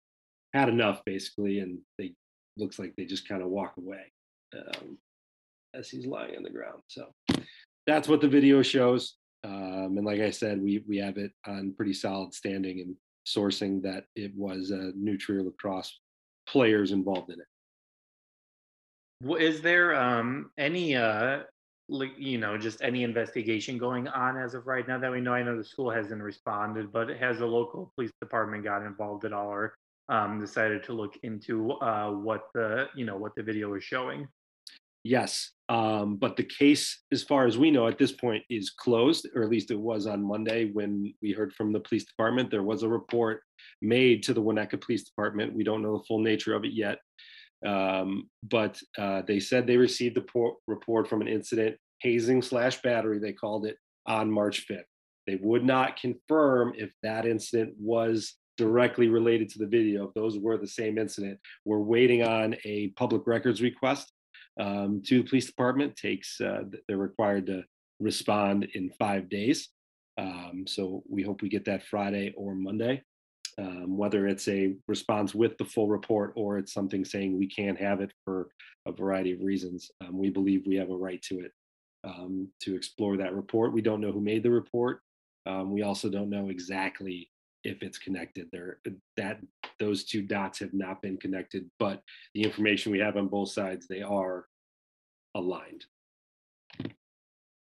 had 0.53 0.69
enough," 0.69 1.01
basically, 1.05 1.59
and 1.59 1.79
they 1.97 2.13
looks 2.55 2.79
like 2.79 2.93
they 2.95 3.03
just 3.03 3.27
kind 3.27 3.41
of 3.41 3.49
walk 3.49 3.73
away 3.77 4.09
um, 4.55 4.97
as 5.75 5.89
he's 5.89 6.05
lying 6.05 6.37
on 6.37 6.43
the 6.43 6.49
ground. 6.49 6.81
So 6.87 7.07
that's 7.85 8.07
what 8.07 8.21
the 8.21 8.29
video 8.29 8.61
shows. 8.61 9.17
Um, 9.43 9.97
and 9.97 10.05
like 10.05 10.21
I 10.21 10.31
said, 10.31 10.63
we 10.63 10.81
we 10.87 10.95
have 10.99 11.17
it 11.17 11.33
on 11.45 11.73
pretty 11.75 11.93
solid 11.93 12.33
standing, 12.33 12.79
and 12.79 12.95
sourcing 13.27 13.81
that 13.81 14.05
it 14.15 14.31
was 14.35 14.71
a 14.71 14.93
New 14.95 15.17
Trier 15.17 15.43
lacrosse 15.43 15.99
players 16.47 16.91
involved 16.91 17.29
in 17.29 17.39
it. 17.39 17.47
Is 19.41 19.61
there 19.61 19.95
um, 19.95 20.51
any, 20.57 20.95
uh, 20.95 21.39
like, 21.89 22.11
you 22.17 22.37
know, 22.37 22.57
just 22.57 22.81
any 22.81 23.03
investigation 23.03 23.77
going 23.77 24.07
on 24.07 24.37
as 24.37 24.53
of 24.53 24.67
right 24.67 24.87
now 24.87 24.99
that 24.99 25.11
we 25.11 25.19
know? 25.19 25.33
I 25.33 25.43
know 25.43 25.57
the 25.57 25.63
school 25.63 25.89
hasn't 25.89 26.21
responded, 26.21 26.91
but 26.93 27.09
has 27.09 27.39
the 27.39 27.45
local 27.45 27.91
police 27.95 28.11
department 28.21 28.63
got 28.63 28.83
involved 28.83 29.25
at 29.25 29.33
all 29.33 29.49
or 29.49 29.73
um, 30.09 30.39
decided 30.39 30.83
to 30.83 30.93
look 30.93 31.15
into 31.23 31.71
uh, 31.73 32.11
what 32.11 32.47
the, 32.53 32.87
you 32.95 33.05
know, 33.05 33.17
what 33.17 33.33
the 33.35 33.43
video 33.43 33.73
is 33.73 33.83
showing? 33.83 34.27
Yes, 35.07 35.51
um, 35.69 36.17
but 36.17 36.35
the 36.35 36.43
case, 36.43 37.03
as 37.13 37.23
far 37.23 37.45
as 37.45 37.57
we 37.57 37.71
know 37.71 37.87
at 37.87 37.97
this 37.97 38.11
point, 38.11 38.43
is 38.49 38.71
closed, 38.71 39.25
or 39.33 39.41
at 39.41 39.49
least 39.49 39.71
it 39.71 39.79
was 39.79 40.05
on 40.05 40.21
Monday 40.21 40.69
when 40.73 41.13
we 41.21 41.31
heard 41.31 41.53
from 41.53 41.71
the 41.71 41.79
police 41.79 42.03
department. 42.03 42.51
There 42.51 42.63
was 42.63 42.83
a 42.83 42.89
report 42.89 43.41
made 43.81 44.21
to 44.23 44.33
the 44.33 44.41
Winnetka 44.41 44.81
Police 44.81 45.05
Department. 45.05 45.55
We 45.55 45.63
don't 45.63 45.81
know 45.81 45.97
the 45.97 46.03
full 46.03 46.19
nature 46.19 46.53
of 46.55 46.65
it 46.65 46.73
yet, 46.73 46.97
um, 47.65 48.29
but 48.43 48.81
uh, 48.97 49.21
they 49.25 49.39
said 49.39 49.65
they 49.65 49.77
received 49.77 50.17
the 50.17 50.23
por- 50.23 50.57
report 50.67 51.07
from 51.07 51.21
an 51.21 51.29
incident, 51.29 51.77
hazing 52.01 52.41
slash 52.41 52.81
battery, 52.81 53.17
they 53.17 53.31
called 53.31 53.65
it, 53.65 53.77
on 54.07 54.29
March 54.29 54.65
5th. 54.69 54.83
They 55.25 55.39
would 55.41 55.63
not 55.63 55.95
confirm 55.95 56.73
if 56.75 56.91
that 57.03 57.25
incident 57.25 57.75
was 57.79 58.33
directly 58.57 59.07
related 59.07 59.47
to 59.49 59.59
the 59.59 59.67
video, 59.67 60.07
if 60.07 60.13
those 60.15 60.37
were 60.37 60.57
the 60.57 60.67
same 60.67 60.97
incident. 60.97 61.39
We're 61.63 61.79
waiting 61.79 62.23
on 62.23 62.57
a 62.65 62.89
public 62.97 63.25
records 63.25 63.61
request 63.61 64.11
um, 64.59 65.01
to 65.05 65.21
the 65.21 65.29
police 65.29 65.45
department 65.45 65.95
takes 65.95 66.39
uh, 66.41 66.63
they're 66.87 66.97
required 66.97 67.45
to 67.47 67.63
respond 67.99 68.67
in 68.73 68.89
five 68.99 69.29
days. 69.29 69.69
Um, 70.19 70.65
so 70.67 71.03
we 71.09 71.21
hope 71.23 71.41
we 71.41 71.49
get 71.49 71.65
that 71.65 71.85
friday 71.85 72.33
or 72.35 72.55
monday. 72.55 73.03
Um, 73.59 73.97
whether 73.97 74.27
it's 74.27 74.47
a 74.47 74.75
response 74.87 75.33
with 75.33 75.57
the 75.57 75.65
full 75.65 75.87
report 75.87 76.31
or 76.35 76.59
it's 76.59 76.73
something 76.73 77.03
saying 77.03 77.35
we 77.35 77.47
can't 77.47 77.79
have 77.79 78.01
it 78.01 78.11
for 78.23 78.49
a 78.85 78.91
variety 78.91 79.31
of 79.31 79.41
reasons 79.41 79.89
um, 80.01 80.15
we 80.15 80.29
believe 80.29 80.67
we 80.67 80.75
have 80.75 80.91
a 80.91 80.95
right 80.95 81.19
to 81.23 81.39
it 81.39 81.51
um, 82.03 82.49
to 82.61 82.75
explore 82.75 83.17
that 83.17 83.33
report. 83.33 83.73
We 83.73 83.81
don't 83.81 84.01
know 84.01 84.11
who 84.11 84.21
made 84.21 84.43
the 84.43 84.51
report. 84.51 85.01
Um, 85.45 85.71
we 85.71 85.81
also 85.81 86.09
don't 86.09 86.29
know 86.29 86.49
exactly 86.49 87.29
if 87.63 87.81
it's 87.81 87.97
connected 87.97 88.47
there 88.51 88.79
that 89.15 89.39
those 89.79 90.03
two 90.03 90.21
dots 90.21 90.59
have 90.59 90.73
not 90.73 91.01
been 91.01 91.17
connected 91.17 91.69
but 91.79 92.01
the 92.33 92.43
information 92.43 92.91
we 92.91 92.99
have 92.99 93.17
on 93.17 93.27
both 93.27 93.49
sides 93.49 93.87
they 93.87 94.01
are 94.01 94.45
aligned 95.35 95.85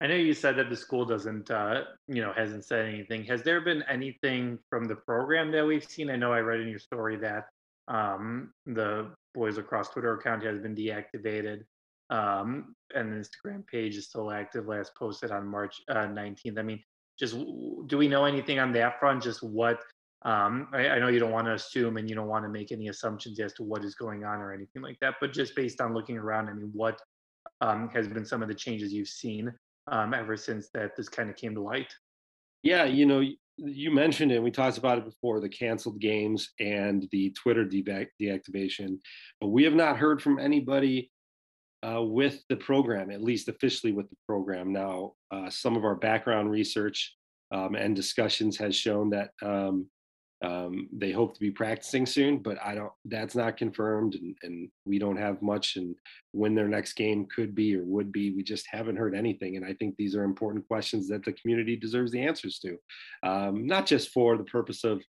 i 0.01 0.07
know 0.07 0.15
you 0.15 0.33
said 0.33 0.55
that 0.55 0.69
the 0.69 0.75
school 0.75 1.05
doesn't 1.05 1.49
uh, 1.51 1.81
you 2.07 2.21
know 2.21 2.33
hasn't 2.35 2.65
said 2.65 2.85
anything 2.85 3.23
has 3.23 3.43
there 3.43 3.61
been 3.61 3.83
anything 3.89 4.57
from 4.69 4.85
the 4.85 4.95
program 4.95 5.51
that 5.51 5.65
we've 5.65 5.85
seen 5.85 6.09
i 6.09 6.15
know 6.15 6.31
i 6.31 6.39
read 6.39 6.59
in 6.59 6.67
your 6.67 6.79
story 6.79 7.17
that 7.17 7.45
um, 7.87 8.53
the 8.65 9.11
boys 9.33 9.57
lacrosse 9.57 9.89
Twitter 9.89 10.13
account 10.13 10.43
has 10.43 10.59
been 10.59 10.75
deactivated. 10.75 11.63
Um, 12.09 12.75
and 12.93 13.11
the 13.11 13.17
Instagram 13.17 13.65
page 13.67 13.95
is 13.95 14.07
still 14.07 14.31
active. 14.31 14.67
Last 14.67 14.93
posted 14.95 15.31
on 15.31 15.47
March 15.47 15.81
uh, 15.89 16.07
19th. 16.07 16.59
I 16.59 16.61
mean, 16.61 16.83
just 17.21 17.35
do 17.85 17.97
we 17.99 18.07
know 18.07 18.25
anything 18.25 18.57
on 18.57 18.73
that 18.73 18.99
front? 18.99 19.21
Just 19.21 19.43
what 19.43 19.79
um, 20.23 20.67
I, 20.73 20.89
I, 20.89 20.99
know 20.99 21.07
you 21.07 21.19
don't 21.19 21.31
want 21.31 21.45
to 21.45 21.53
assume 21.53 21.97
and 21.97 22.09
you 22.09 22.15
don't 22.15 22.27
want 22.27 22.43
to 22.45 22.49
make 22.49 22.71
any 22.71 22.87
assumptions 22.87 23.39
as 23.39 23.53
to 23.53 23.63
what 23.63 23.85
is 23.85 23.95
going 23.95 24.23
on 24.23 24.39
or 24.39 24.53
anything 24.53 24.81
like 24.81 24.99
that, 25.01 25.15
but 25.21 25.31
just 25.31 25.55
based 25.55 25.81
on 25.81 25.93
looking 25.93 26.17
around, 26.17 26.49
I 26.49 26.53
mean, 26.53 26.71
what 26.73 26.99
um, 27.61 27.89
has 27.89 28.07
been 28.07 28.25
some 28.25 28.41
of 28.41 28.47
the 28.47 28.55
changes 28.55 28.91
you've 28.91 29.07
seen 29.07 29.51
um, 29.87 30.13
ever 30.13 30.35
since 30.35 30.69
that 30.73 30.95
this 30.95 31.09
kind 31.09 31.29
of 31.29 31.35
came 31.35 31.55
to 31.55 31.61
light? 31.61 31.93
Yeah, 32.63 32.85
you 32.85 33.05
know, 33.05 33.23
you 33.57 33.91
mentioned 33.91 34.31
it. 34.31 34.41
We 34.41 34.51
talked 34.51 34.77
about 34.77 34.97
it 34.97 35.05
before 35.05 35.39
the 35.39 35.49
canceled 35.49 35.99
games 35.99 36.51
and 36.59 37.07
the 37.11 37.31
Twitter 37.31 37.65
de- 37.65 38.07
deactivation, 38.19 38.99
but 39.39 39.47
we 39.47 39.63
have 39.63 39.75
not 39.75 39.97
heard 39.97 40.21
from 40.21 40.39
anybody 40.39 41.11
uh, 41.83 42.01
with 42.01 42.43
the 42.49 42.55
program, 42.55 43.11
at 43.11 43.23
least 43.23 43.47
officially 43.47 43.91
with 43.91 44.09
the 44.09 44.17
program. 44.27 44.71
Now, 44.71 45.13
uh, 45.31 45.49
some 45.49 45.75
of 45.75 45.83
our 45.83 45.95
background 45.95 46.51
research 46.51 47.15
um, 47.51 47.75
and 47.75 47.95
discussions 47.95 48.57
has 48.57 48.75
shown 48.75 49.09
that 49.09 49.31
um, 49.41 49.87
um, 50.43 50.89
they 50.91 51.11
hope 51.11 51.35
to 51.35 51.39
be 51.39 51.51
practicing 51.51 52.05
soon, 52.05 52.39
but 52.39 52.57
I 52.63 52.73
don't. 52.73 52.91
That's 53.05 53.35
not 53.35 53.57
confirmed, 53.57 54.15
and, 54.15 54.35
and, 54.41 54.69
we 54.85 54.97
don't 54.97 55.17
have 55.17 55.41
much. 55.43 55.75
And 55.75 55.95
when 56.31 56.55
their 56.55 56.67
next 56.67 56.93
game 56.93 57.27
could 57.27 57.53
be 57.53 57.75
or 57.75 57.83
would 57.83 58.11
be, 58.11 58.31
we 58.31 58.41
just 58.41 58.65
haven't 58.69 58.95
heard 58.95 59.13
anything. 59.13 59.55
And 59.55 59.65
I 59.65 59.73
think 59.73 59.95
these 59.95 60.15
are 60.15 60.23
important 60.23 60.67
questions 60.67 61.07
that 61.09 61.23
the 61.23 61.33
community 61.33 61.75
deserves 61.75 62.11
the 62.11 62.21
answers 62.21 62.59
to, 62.59 62.77
um, 63.21 63.67
not 63.67 63.85
just 63.85 64.09
for 64.09 64.35
the 64.35 64.43
purpose 64.43 64.83
of 64.83 65.03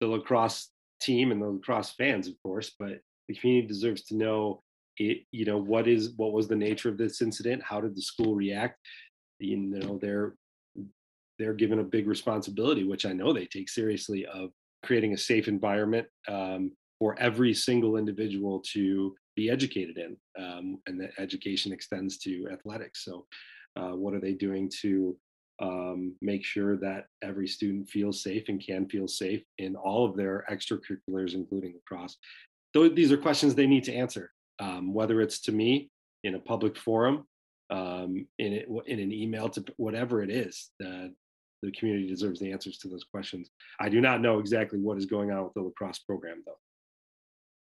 the 0.00 0.06
lacrosse 0.06 0.68
team 1.00 1.32
and 1.32 1.40
the 1.40 1.46
lacrosse 1.48 1.92
fans, 1.92 2.28
of 2.28 2.34
course, 2.42 2.74
but 2.78 3.00
the 3.28 3.34
community 3.34 3.66
deserves 3.66 4.02
to 4.04 4.16
know 4.16 4.62
it. 5.00 5.24
You 5.32 5.44
know 5.44 5.58
what 5.58 5.88
is 5.88 6.10
what 6.16 6.32
was 6.32 6.48
the 6.48 6.56
nature 6.56 6.88
of 6.88 6.98
this 6.98 7.22
incident? 7.22 7.62
How 7.62 7.80
did 7.80 7.96
the 7.96 8.02
school 8.02 8.34
react? 8.34 8.78
You 9.38 9.56
know, 9.56 9.98
they're 10.00 10.34
they're 11.38 11.54
given 11.54 11.78
a 11.78 11.84
big 11.84 12.06
responsibility, 12.06 12.84
which 12.84 13.06
I 13.06 13.12
know 13.12 13.32
they 13.32 13.46
take 13.46 13.68
seriously, 13.68 14.26
of 14.26 14.50
creating 14.84 15.14
a 15.14 15.18
safe 15.18 15.48
environment 15.48 16.06
um, 16.28 16.72
for 16.98 17.18
every 17.18 17.54
single 17.54 17.96
individual 17.96 18.60
to 18.72 19.14
be 19.36 19.50
educated 19.50 19.98
in. 19.98 20.16
Um, 20.42 20.78
and 20.86 21.00
that 21.00 21.12
education 21.18 21.72
extends 21.72 22.18
to 22.18 22.48
athletics. 22.52 23.04
So, 23.04 23.26
uh, 23.76 23.92
what 23.92 24.14
are 24.14 24.20
they 24.20 24.32
doing 24.32 24.70
to 24.82 25.16
um, 25.60 26.14
make 26.20 26.44
sure 26.44 26.76
that 26.78 27.06
every 27.22 27.46
student 27.46 27.88
feels 27.88 28.22
safe 28.22 28.48
and 28.48 28.64
can 28.64 28.88
feel 28.88 29.08
safe 29.08 29.42
in 29.58 29.76
all 29.76 30.04
of 30.04 30.16
their 30.16 30.44
extracurriculars, 30.50 31.34
including 31.34 31.74
lacrosse? 31.74 32.16
These 32.74 33.12
are 33.12 33.16
questions 33.16 33.54
they 33.54 33.66
need 33.66 33.84
to 33.84 33.94
answer, 33.94 34.30
um, 34.60 34.92
whether 34.92 35.20
it's 35.20 35.40
to 35.42 35.52
me 35.52 35.90
in 36.24 36.34
a 36.34 36.38
public 36.38 36.76
forum, 36.76 37.24
um, 37.70 38.26
in, 38.38 38.52
it, 38.52 38.68
in 38.86 38.98
an 38.98 39.12
email 39.12 39.48
to 39.50 39.64
whatever 39.76 40.22
it 40.22 40.30
is. 40.30 40.70
The 41.62 41.72
community 41.72 42.08
deserves 42.08 42.38
the 42.38 42.52
answers 42.52 42.78
to 42.78 42.88
those 42.88 43.04
questions. 43.04 43.50
I 43.80 43.88
do 43.88 44.00
not 44.00 44.20
know 44.20 44.38
exactly 44.38 44.78
what 44.78 44.96
is 44.96 45.06
going 45.06 45.32
on 45.32 45.42
with 45.42 45.54
the 45.54 45.62
lacrosse 45.62 45.98
program, 45.98 46.42
though. 46.46 46.58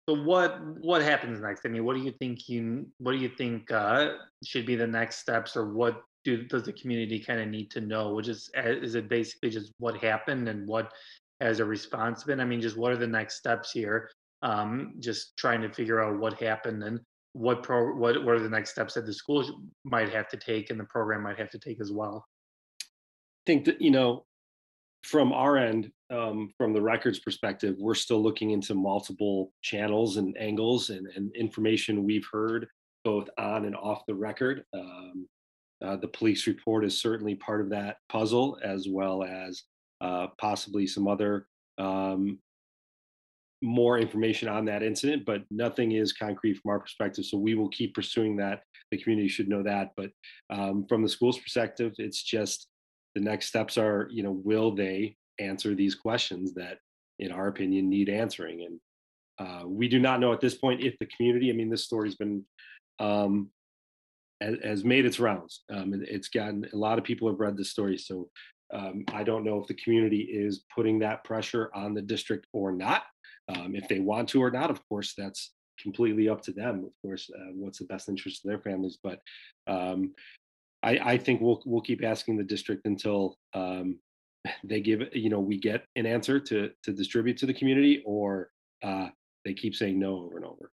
So 0.09 0.21
what 0.23 0.59
what 0.81 1.01
happens 1.01 1.39
next? 1.39 1.65
I 1.65 1.69
mean, 1.69 1.83
what 1.83 1.95
do 1.95 2.01
you 2.01 2.11
think 2.11 2.49
you 2.49 2.87
what 2.97 3.13
do 3.13 3.17
you 3.17 3.29
think 3.29 3.71
uh, 3.71 4.13
should 4.43 4.65
be 4.65 4.75
the 4.75 4.87
next 4.87 5.17
steps, 5.17 5.55
or 5.55 5.73
what 5.73 6.03
do 6.23 6.43
does 6.43 6.63
the 6.63 6.73
community 6.73 7.19
kind 7.19 7.39
of 7.39 7.47
need 7.47 7.71
to 7.71 7.81
know? 7.81 8.13
Which 8.13 8.27
is 8.27 8.49
uh, 8.57 8.69
is 8.69 8.95
it 8.95 9.09
basically 9.09 9.49
just 9.49 9.71
what 9.79 9.97
happened 9.97 10.47
and 10.47 10.67
what 10.67 10.91
has 11.39 11.59
a 11.59 11.65
response 11.65 12.23
been? 12.23 12.39
I 12.39 12.45
mean, 12.45 12.61
just 12.61 12.77
what 12.77 12.91
are 12.91 12.97
the 12.97 13.07
next 13.07 13.37
steps 13.37 13.71
here? 13.71 14.09
Um, 14.43 14.93
just 14.99 15.37
trying 15.37 15.61
to 15.61 15.71
figure 15.71 16.03
out 16.03 16.19
what 16.19 16.39
happened 16.41 16.83
and 16.83 16.99
what 17.33 17.63
pro 17.63 17.93
what 17.95 18.23
what 18.23 18.35
are 18.35 18.39
the 18.39 18.49
next 18.49 18.71
steps 18.71 18.95
that 18.95 19.05
the 19.05 19.13
school 19.13 19.45
might 19.85 20.09
have 20.09 20.27
to 20.29 20.37
take 20.37 20.69
and 20.69 20.79
the 20.79 20.85
program 20.85 21.23
might 21.23 21.37
have 21.37 21.49
to 21.51 21.59
take 21.59 21.79
as 21.79 21.91
well. 21.91 22.25
I 22.81 23.43
think 23.45 23.65
that 23.65 23.81
you 23.81 23.91
know 23.91 24.25
from 25.03 25.31
our 25.31 25.57
end 25.57 25.91
um, 26.11 26.51
from 26.57 26.73
the 26.73 26.81
records 26.81 27.19
perspective 27.19 27.75
we're 27.79 27.95
still 27.95 28.21
looking 28.21 28.51
into 28.51 28.73
multiple 28.73 29.51
channels 29.61 30.17
and 30.17 30.35
angles 30.37 30.89
and, 30.89 31.07
and 31.15 31.33
information 31.35 32.03
we've 32.03 32.27
heard 32.31 32.67
both 33.03 33.29
on 33.37 33.65
and 33.65 33.75
off 33.75 34.05
the 34.07 34.13
record. 34.13 34.63
Um, 34.73 35.27
uh, 35.83 35.95
the 35.95 36.07
police 36.07 36.45
report 36.45 36.85
is 36.85 37.01
certainly 37.01 37.33
part 37.33 37.61
of 37.61 37.69
that 37.69 37.97
puzzle 38.09 38.59
as 38.63 38.87
well 38.87 39.23
as 39.23 39.63
uh, 40.01 40.27
possibly 40.39 40.85
some 40.85 41.07
other 41.07 41.47
um, 41.79 42.37
more 43.61 43.99
information 43.99 44.47
on 44.47 44.65
that 44.65 44.83
incident, 44.83 45.23
but 45.25 45.43
nothing 45.51 45.91
is 45.91 46.13
concrete 46.13 46.59
from 46.61 46.71
our 46.71 46.79
perspective. 46.79 47.25
So 47.25 47.37
we 47.37 47.55
will 47.55 47.69
keep 47.69 47.93
pursuing 47.93 48.37
that. 48.37 48.63
The 48.91 48.97
community 48.97 49.27
should 49.27 49.47
know 49.47 49.63
that. 49.63 49.91
But 49.95 50.09
um, 50.49 50.85
from 50.89 51.03
the 51.03 51.09
school's 51.09 51.39
perspective, 51.39 51.93
it's 51.97 52.21
just 52.21 52.67
the 53.15 53.21
next 53.21 53.47
steps 53.47 53.77
are 53.77 54.07
you 54.11 54.23
know 54.23 54.31
will 54.31 54.73
they 54.73 55.15
answer 55.39 55.75
these 55.75 55.95
questions 55.95 56.53
that 56.53 56.77
in 57.19 57.31
our 57.31 57.47
opinion 57.47 57.89
need 57.89 58.09
answering 58.09 58.65
and 58.65 58.79
uh, 59.39 59.67
we 59.67 59.87
do 59.87 59.99
not 59.99 60.19
know 60.19 60.33
at 60.33 60.41
this 60.41 60.55
point 60.55 60.81
if 60.81 60.97
the 60.99 61.07
community 61.07 61.49
i 61.49 61.53
mean 61.53 61.69
this 61.69 61.83
story's 61.83 62.15
been 62.15 62.43
um, 62.99 63.49
has, 64.39 64.83
made 64.83 65.05
its 65.05 65.19
rounds 65.19 65.63
um, 65.71 65.93
it's 66.07 66.29
gotten 66.29 66.65
a 66.73 66.77
lot 66.77 66.97
of 66.97 67.03
people 67.03 67.27
have 67.27 67.39
read 67.39 67.57
the 67.57 67.65
story 67.65 67.97
so 67.97 68.29
um, 68.73 69.03
i 69.09 69.23
don't 69.23 69.43
know 69.43 69.59
if 69.59 69.67
the 69.67 69.73
community 69.73 70.21
is 70.21 70.63
putting 70.73 70.99
that 70.99 71.23
pressure 71.23 71.69
on 71.73 71.93
the 71.93 72.01
district 72.01 72.45
or 72.53 72.71
not 72.71 73.03
um, 73.55 73.75
if 73.75 73.87
they 73.87 73.99
want 73.99 74.29
to 74.29 74.41
or 74.41 74.51
not 74.51 74.69
of 74.69 74.81
course 74.87 75.13
that's 75.17 75.51
completely 75.79 76.29
up 76.29 76.41
to 76.41 76.51
them 76.51 76.83
of 76.85 76.91
course 77.01 77.29
uh, 77.35 77.51
what's 77.53 77.79
the 77.79 77.85
best 77.85 78.09
interest 78.09 78.43
of 78.43 78.49
their 78.49 78.59
families 78.59 78.97
but 79.03 79.19
um, 79.67 80.13
I, 80.83 80.99
I 81.03 81.17
think 81.17 81.41
we'll 81.41 81.61
we'll 81.65 81.81
keep 81.81 82.03
asking 82.03 82.37
the 82.37 82.43
district 82.43 82.85
until 82.85 83.37
um, 83.53 83.99
they 84.63 84.81
give 84.81 85.01
you 85.13 85.29
know 85.29 85.39
we 85.39 85.57
get 85.57 85.85
an 85.95 86.05
answer 86.05 86.39
to 86.39 86.71
to 86.83 86.93
distribute 86.93 87.37
to 87.37 87.45
the 87.45 87.53
community, 87.53 88.01
or 88.05 88.49
uh, 88.83 89.09
they 89.45 89.53
keep 89.53 89.75
saying 89.75 89.99
no 89.99 90.17
over 90.17 90.37
and 90.37 90.45
over. 90.45 90.71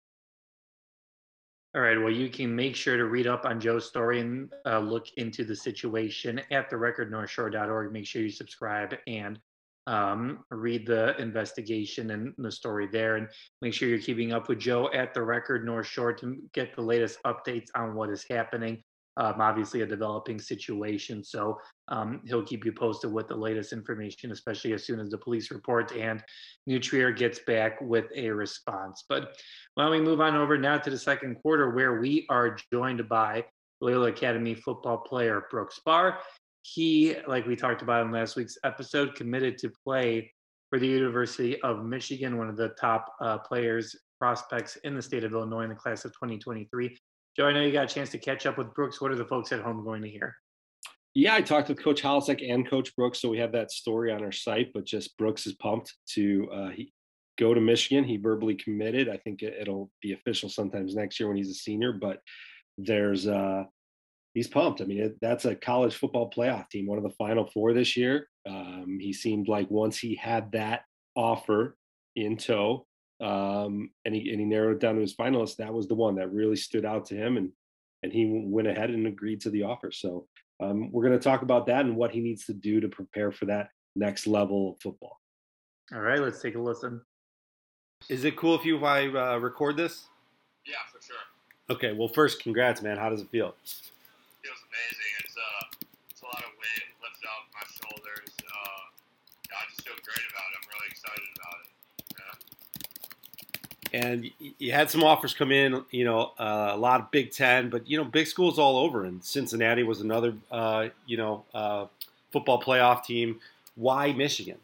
All 1.75 1.81
right. 1.81 1.97
Well, 1.97 2.11
you 2.11 2.29
can 2.29 2.55
make 2.55 2.75
sure 2.75 2.97
to 2.97 3.05
read 3.05 3.25
up 3.25 3.45
on 3.45 3.59
Joe's 3.59 3.87
story 3.87 4.19
and 4.19 4.53
uh, 4.67 4.77
look 4.77 5.07
into 5.17 5.43
the 5.43 5.55
situation 5.55 6.39
at 6.51 6.69
the 6.69 6.75
recordnorthshore.org. 6.75 7.91
Make 7.91 8.05
sure 8.05 8.21
you 8.21 8.29
subscribe 8.29 8.95
and 9.07 9.39
um, 9.87 10.43
read 10.49 10.85
the 10.85 11.15
investigation 11.19 12.11
and 12.11 12.33
the 12.37 12.51
story 12.51 12.87
there. 12.91 13.17
And 13.17 13.27
make 13.61 13.73
sure 13.73 13.89
you're 13.89 13.99
keeping 13.99 14.33
up 14.33 14.49
with 14.49 14.59
Joe 14.59 14.89
at 14.93 15.13
the 15.13 15.21
Record 15.21 15.65
North 15.65 15.87
Shore 15.87 16.13
to 16.13 16.37
get 16.53 16.75
the 16.75 16.81
latest 16.81 17.19
updates 17.25 17.67
on 17.75 17.95
what 17.95 18.09
is 18.09 18.25
happening 18.29 18.83
um, 19.17 19.39
obviously 19.39 19.81
a 19.81 19.85
developing 19.85 20.39
situation. 20.39 21.23
So 21.23 21.59
um, 21.87 22.21
he'll 22.25 22.43
keep 22.43 22.65
you 22.65 22.71
posted 22.71 23.11
with 23.11 23.27
the 23.27 23.35
latest 23.35 23.73
information, 23.73 24.31
especially 24.31 24.73
as 24.73 24.85
soon 24.85 24.99
as 24.99 25.09
the 25.09 25.17
police 25.17 25.51
report 25.51 25.91
and 25.95 26.23
New 26.65 26.79
Trier 26.79 27.11
gets 27.11 27.39
back 27.39 27.79
with 27.81 28.05
a 28.15 28.29
response. 28.29 29.03
But 29.07 29.35
why 29.75 29.83
don't 29.83 29.91
we 29.91 30.01
move 30.01 30.21
on 30.21 30.35
over 30.35 30.57
now 30.57 30.77
to 30.77 30.89
the 30.89 30.97
second 30.97 31.35
quarter, 31.35 31.71
where 31.71 31.99
we 31.99 32.25
are 32.29 32.57
joined 32.71 33.07
by 33.07 33.45
Loyola 33.81 34.07
Academy 34.07 34.55
football 34.55 34.97
player 34.97 35.45
Brooks 35.51 35.79
Bahr. 35.85 36.19
He, 36.63 37.15
like 37.27 37.45
we 37.45 37.55
talked 37.55 37.81
about 37.81 38.05
in 38.05 38.11
last 38.11 38.35
week's 38.35 38.57
episode, 38.63 39.15
committed 39.15 39.57
to 39.59 39.69
play 39.83 40.31
for 40.69 40.79
the 40.79 40.87
University 40.87 41.61
of 41.61 41.85
Michigan, 41.85 42.37
one 42.37 42.49
of 42.49 42.57
the 42.57 42.69
top 42.69 43.13
uh, 43.21 43.37
players 43.37 43.95
prospects 44.19 44.77
in 44.77 44.95
the 44.95 45.01
state 45.01 45.23
of 45.23 45.33
Illinois 45.33 45.63
in 45.63 45.69
the 45.69 45.75
class 45.75 46.05
of 46.05 46.11
2023. 46.13 46.97
Joe, 47.35 47.45
I 47.45 47.53
know 47.53 47.61
you 47.61 47.71
got 47.71 47.91
a 47.91 47.93
chance 47.93 48.09
to 48.11 48.17
catch 48.17 48.45
up 48.45 48.57
with 48.57 48.73
Brooks. 48.73 49.01
What 49.01 49.11
are 49.11 49.15
the 49.15 49.25
folks 49.25 49.51
at 49.51 49.61
home 49.61 49.83
going 49.83 50.01
to 50.01 50.09
hear? 50.09 50.35
Yeah, 51.13 51.35
I 51.35 51.41
talked 51.41 51.69
with 51.69 51.83
Coach 51.83 52.01
Holecek 52.01 52.49
and 52.49 52.67
Coach 52.67 52.95
Brooks, 52.95 53.21
so 53.21 53.29
we 53.29 53.37
have 53.37 53.51
that 53.51 53.71
story 53.71 54.11
on 54.11 54.23
our 54.23 54.31
site. 54.31 54.71
But 54.73 54.85
just 54.85 55.15
Brooks 55.17 55.45
is 55.45 55.53
pumped 55.53 55.93
to 56.13 56.49
uh, 56.51 56.69
he, 56.69 56.91
go 57.37 57.53
to 57.53 57.61
Michigan. 57.61 58.03
He 58.03 58.17
verbally 58.17 58.55
committed. 58.55 59.09
I 59.09 59.17
think 59.17 59.43
it, 59.43 59.67
will 59.67 59.91
be 60.01 60.13
official 60.13 60.49
sometimes 60.49 60.95
next 60.95 61.19
year 61.19 61.27
when 61.27 61.37
he's 61.37 61.51
a 61.51 61.55
senior. 61.55 61.91
But 61.93 62.19
there's 62.77 63.27
uh, 63.27 63.65
he's 64.33 64.47
pumped. 64.47 64.81
I 64.81 64.85
mean, 64.85 64.99
it, 64.99 65.17
that's 65.21 65.45
a 65.45 65.55
college 65.55 65.95
football 65.95 66.29
playoff 66.29 66.69
team, 66.69 66.87
one 66.87 66.97
of 66.97 67.03
the 67.03 67.11
final 67.11 67.45
four 67.45 67.73
this 67.73 67.95
year. 67.95 68.27
Um, 68.47 68.97
he 68.99 69.13
seemed 69.13 69.47
like 69.47 69.69
once 69.69 69.97
he 69.97 70.15
had 70.15 70.51
that 70.53 70.81
offer 71.15 71.77
in 72.15 72.37
tow, 72.37 72.85
um, 73.21 73.89
and 74.05 74.13
he 74.13 74.29
and 74.31 74.39
he 74.39 74.45
narrowed 74.45 74.79
down 74.79 74.95
to 74.95 75.01
his 75.01 75.15
finalists. 75.15 75.57
That 75.57 75.73
was 75.73 75.87
the 75.87 75.95
one 75.95 76.15
that 76.15 76.31
really 76.31 76.55
stood 76.55 76.85
out 76.85 77.05
to 77.07 77.15
him, 77.15 77.37
and 77.37 77.51
and 78.03 78.11
he 78.11 78.43
went 78.45 78.67
ahead 78.67 78.89
and 78.89 79.07
agreed 79.07 79.41
to 79.41 79.49
the 79.49 79.63
offer. 79.63 79.91
So 79.91 80.27
um, 80.59 80.91
we're 80.91 81.05
going 81.07 81.17
to 81.17 81.23
talk 81.23 81.41
about 81.41 81.67
that 81.67 81.85
and 81.85 81.95
what 81.95 82.11
he 82.11 82.19
needs 82.19 82.45
to 82.45 82.53
do 82.53 82.81
to 82.81 82.89
prepare 82.89 83.31
for 83.31 83.45
that 83.45 83.69
next 83.95 84.27
level 84.27 84.71
of 84.71 84.81
football. 84.81 85.19
All 85.93 86.01
right, 86.01 86.19
let's 86.19 86.41
take 86.41 86.55
a 86.55 86.59
listen. 86.59 87.01
Is 88.09 88.25
it 88.25 88.35
cool 88.35 88.55
if 88.55 88.65
you 88.65 88.77
if 88.77 88.83
I 88.83 89.07
uh, 89.07 89.37
record 89.37 89.77
this? 89.77 90.07
Yeah, 90.65 90.75
for 90.91 91.01
sure. 91.01 91.15
Okay. 91.69 91.93
Well, 91.93 92.09
first, 92.09 92.41
congrats, 92.41 92.81
man. 92.81 92.97
How 92.97 93.09
does 93.09 93.21
it 93.21 93.29
feel? 93.29 93.55
Amazing. 94.73 95.13
It's 95.21 95.37
uh, 95.37 95.85
it's 96.09 96.21
a 96.21 96.25
lot 96.25 96.41
of 96.41 96.49
weight 96.57 96.89
lifted 96.97 97.29
off 97.29 97.45
my 97.53 97.61
shoulders. 97.69 98.33
Uh, 98.41 98.89
I 99.53 99.69
just 99.69 99.85
feel 99.85 99.93
great 100.01 100.25
about 100.33 100.49
it. 100.49 100.57
I'm 100.57 100.67
really 100.73 100.89
excited 100.89 101.29
about 101.37 101.57
it. 101.61 101.73
and 103.93 104.31
you 104.57 104.71
had 104.71 104.89
some 104.89 105.03
offers 105.03 105.35
come 105.35 105.51
in. 105.51 105.85
You 105.91 106.05
know, 106.05 106.33
uh, 106.39 106.71
a 106.73 106.77
lot 106.77 107.01
of 107.01 107.11
Big 107.11 107.31
Ten, 107.31 107.69
but 107.69 107.87
you 107.87 107.97
know, 107.97 108.03
big 108.03 108.25
schools 108.25 108.57
all 108.57 108.77
over. 108.77 109.05
And 109.05 109.23
Cincinnati 109.23 109.83
was 109.83 110.01
another, 110.01 110.33
uh, 110.51 110.87
you 111.05 111.17
know, 111.17 111.45
uh, 111.53 111.85
football 112.31 112.59
playoff 112.59 113.05
team. 113.05 113.39
Why 113.75 114.11
Michigan? 114.11 114.57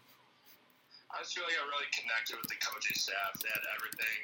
I 1.13 1.21
just 1.21 1.35
feel 1.35 1.43
like 1.43 1.53
I 1.53 1.65
really 1.69 1.89
connected 1.93 2.37
with 2.41 2.49
the 2.49 2.57
coaching 2.65 2.97
staff. 2.97 3.37
They 3.43 3.49
had 3.49 3.61
everything 3.77 4.17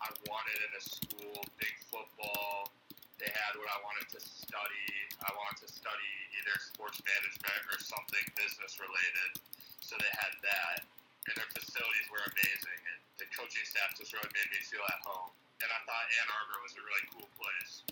I 0.00 0.08
wanted 0.30 0.58
in 0.62 0.70
a 0.78 0.82
school, 0.82 1.44
big 1.58 1.74
football. 1.90 2.70
They 3.18 3.30
had 3.30 3.52
what 3.58 3.66
I 3.66 3.78
wanted 3.82 4.06
to 4.14 4.20
study. 4.22 4.86
I 5.18 5.30
wanted 5.34 5.66
to 5.66 5.68
study 5.68 6.12
either 6.38 6.54
sports 6.62 7.02
management 7.02 7.62
or 7.66 7.78
something 7.82 8.22
business 8.38 8.78
related. 8.78 9.42
So 9.82 9.98
they 9.98 10.12
had 10.14 10.34
that. 10.46 10.86
And 11.26 11.34
their 11.34 11.50
facilities 11.50 12.06
were 12.08 12.22
amazing. 12.22 12.80
And 12.88 12.98
the 13.18 13.26
coaching 13.34 13.66
staff 13.66 13.98
just 13.98 14.14
really 14.14 14.30
made 14.30 14.50
me 14.54 14.62
feel 14.62 14.86
at 14.86 15.02
home. 15.02 15.34
And 15.58 15.66
I 15.66 15.78
thought 15.82 16.06
Ann 16.22 16.28
Arbor 16.30 16.58
was 16.62 16.72
a 16.78 16.82
really 16.86 17.06
cool 17.10 17.28
place. 17.34 17.82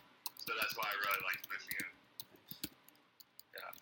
So 0.46 0.54
that's 0.54 0.78
why 0.78 0.86
I 0.86 0.94
really 1.02 1.22
liked 1.26 1.44
Michigan. 1.50 1.90
Yeah. 3.50 3.72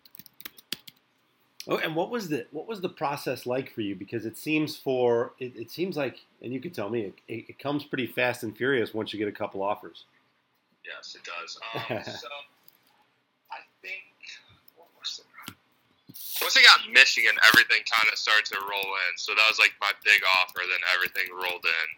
Oh, 1.68 1.76
and 1.76 1.92
what 1.94 2.08
was 2.08 2.28
the 2.28 2.46
what 2.50 2.66
was 2.66 2.80
the 2.80 2.88
process 2.88 3.44
like 3.44 3.72
for 3.72 3.82
you? 3.82 3.94
Because 3.94 4.24
it 4.24 4.36
seems 4.36 4.76
for 4.76 5.32
it, 5.38 5.52
it 5.56 5.70
seems 5.70 5.96
like, 5.96 6.24
and 6.40 6.52
you 6.52 6.60
can 6.60 6.72
tell 6.72 6.88
me, 6.88 7.02
it, 7.02 7.14
it, 7.28 7.44
it 7.50 7.58
comes 7.58 7.84
pretty 7.84 8.06
fast 8.06 8.42
and 8.42 8.56
furious 8.56 8.94
once 8.94 9.12
you 9.12 9.18
get 9.18 9.28
a 9.28 9.32
couple 9.32 9.62
offers. 9.62 10.04
Yes, 10.84 11.16
it 11.16 11.24
does. 11.24 11.58
Um, 11.74 12.04
so 12.04 12.30
I 13.50 13.60
think 13.82 14.14
what 14.76 14.88
was 15.00 15.20
it? 15.20 15.28
Once 16.40 16.56
I 16.56 16.62
got 16.62 16.86
Michigan, 16.92 17.34
everything 17.50 17.82
kind 17.88 18.06
of 18.12 18.18
started 18.18 18.46
to 18.54 18.58
roll 18.62 18.90
in. 19.08 19.12
So 19.16 19.34
that 19.34 19.46
was 19.48 19.58
like 19.58 19.72
my 19.80 19.90
big 20.04 20.22
offer. 20.40 20.62
Then 20.62 20.82
everything 20.94 21.32
rolled 21.34 21.64
in. 21.64 21.88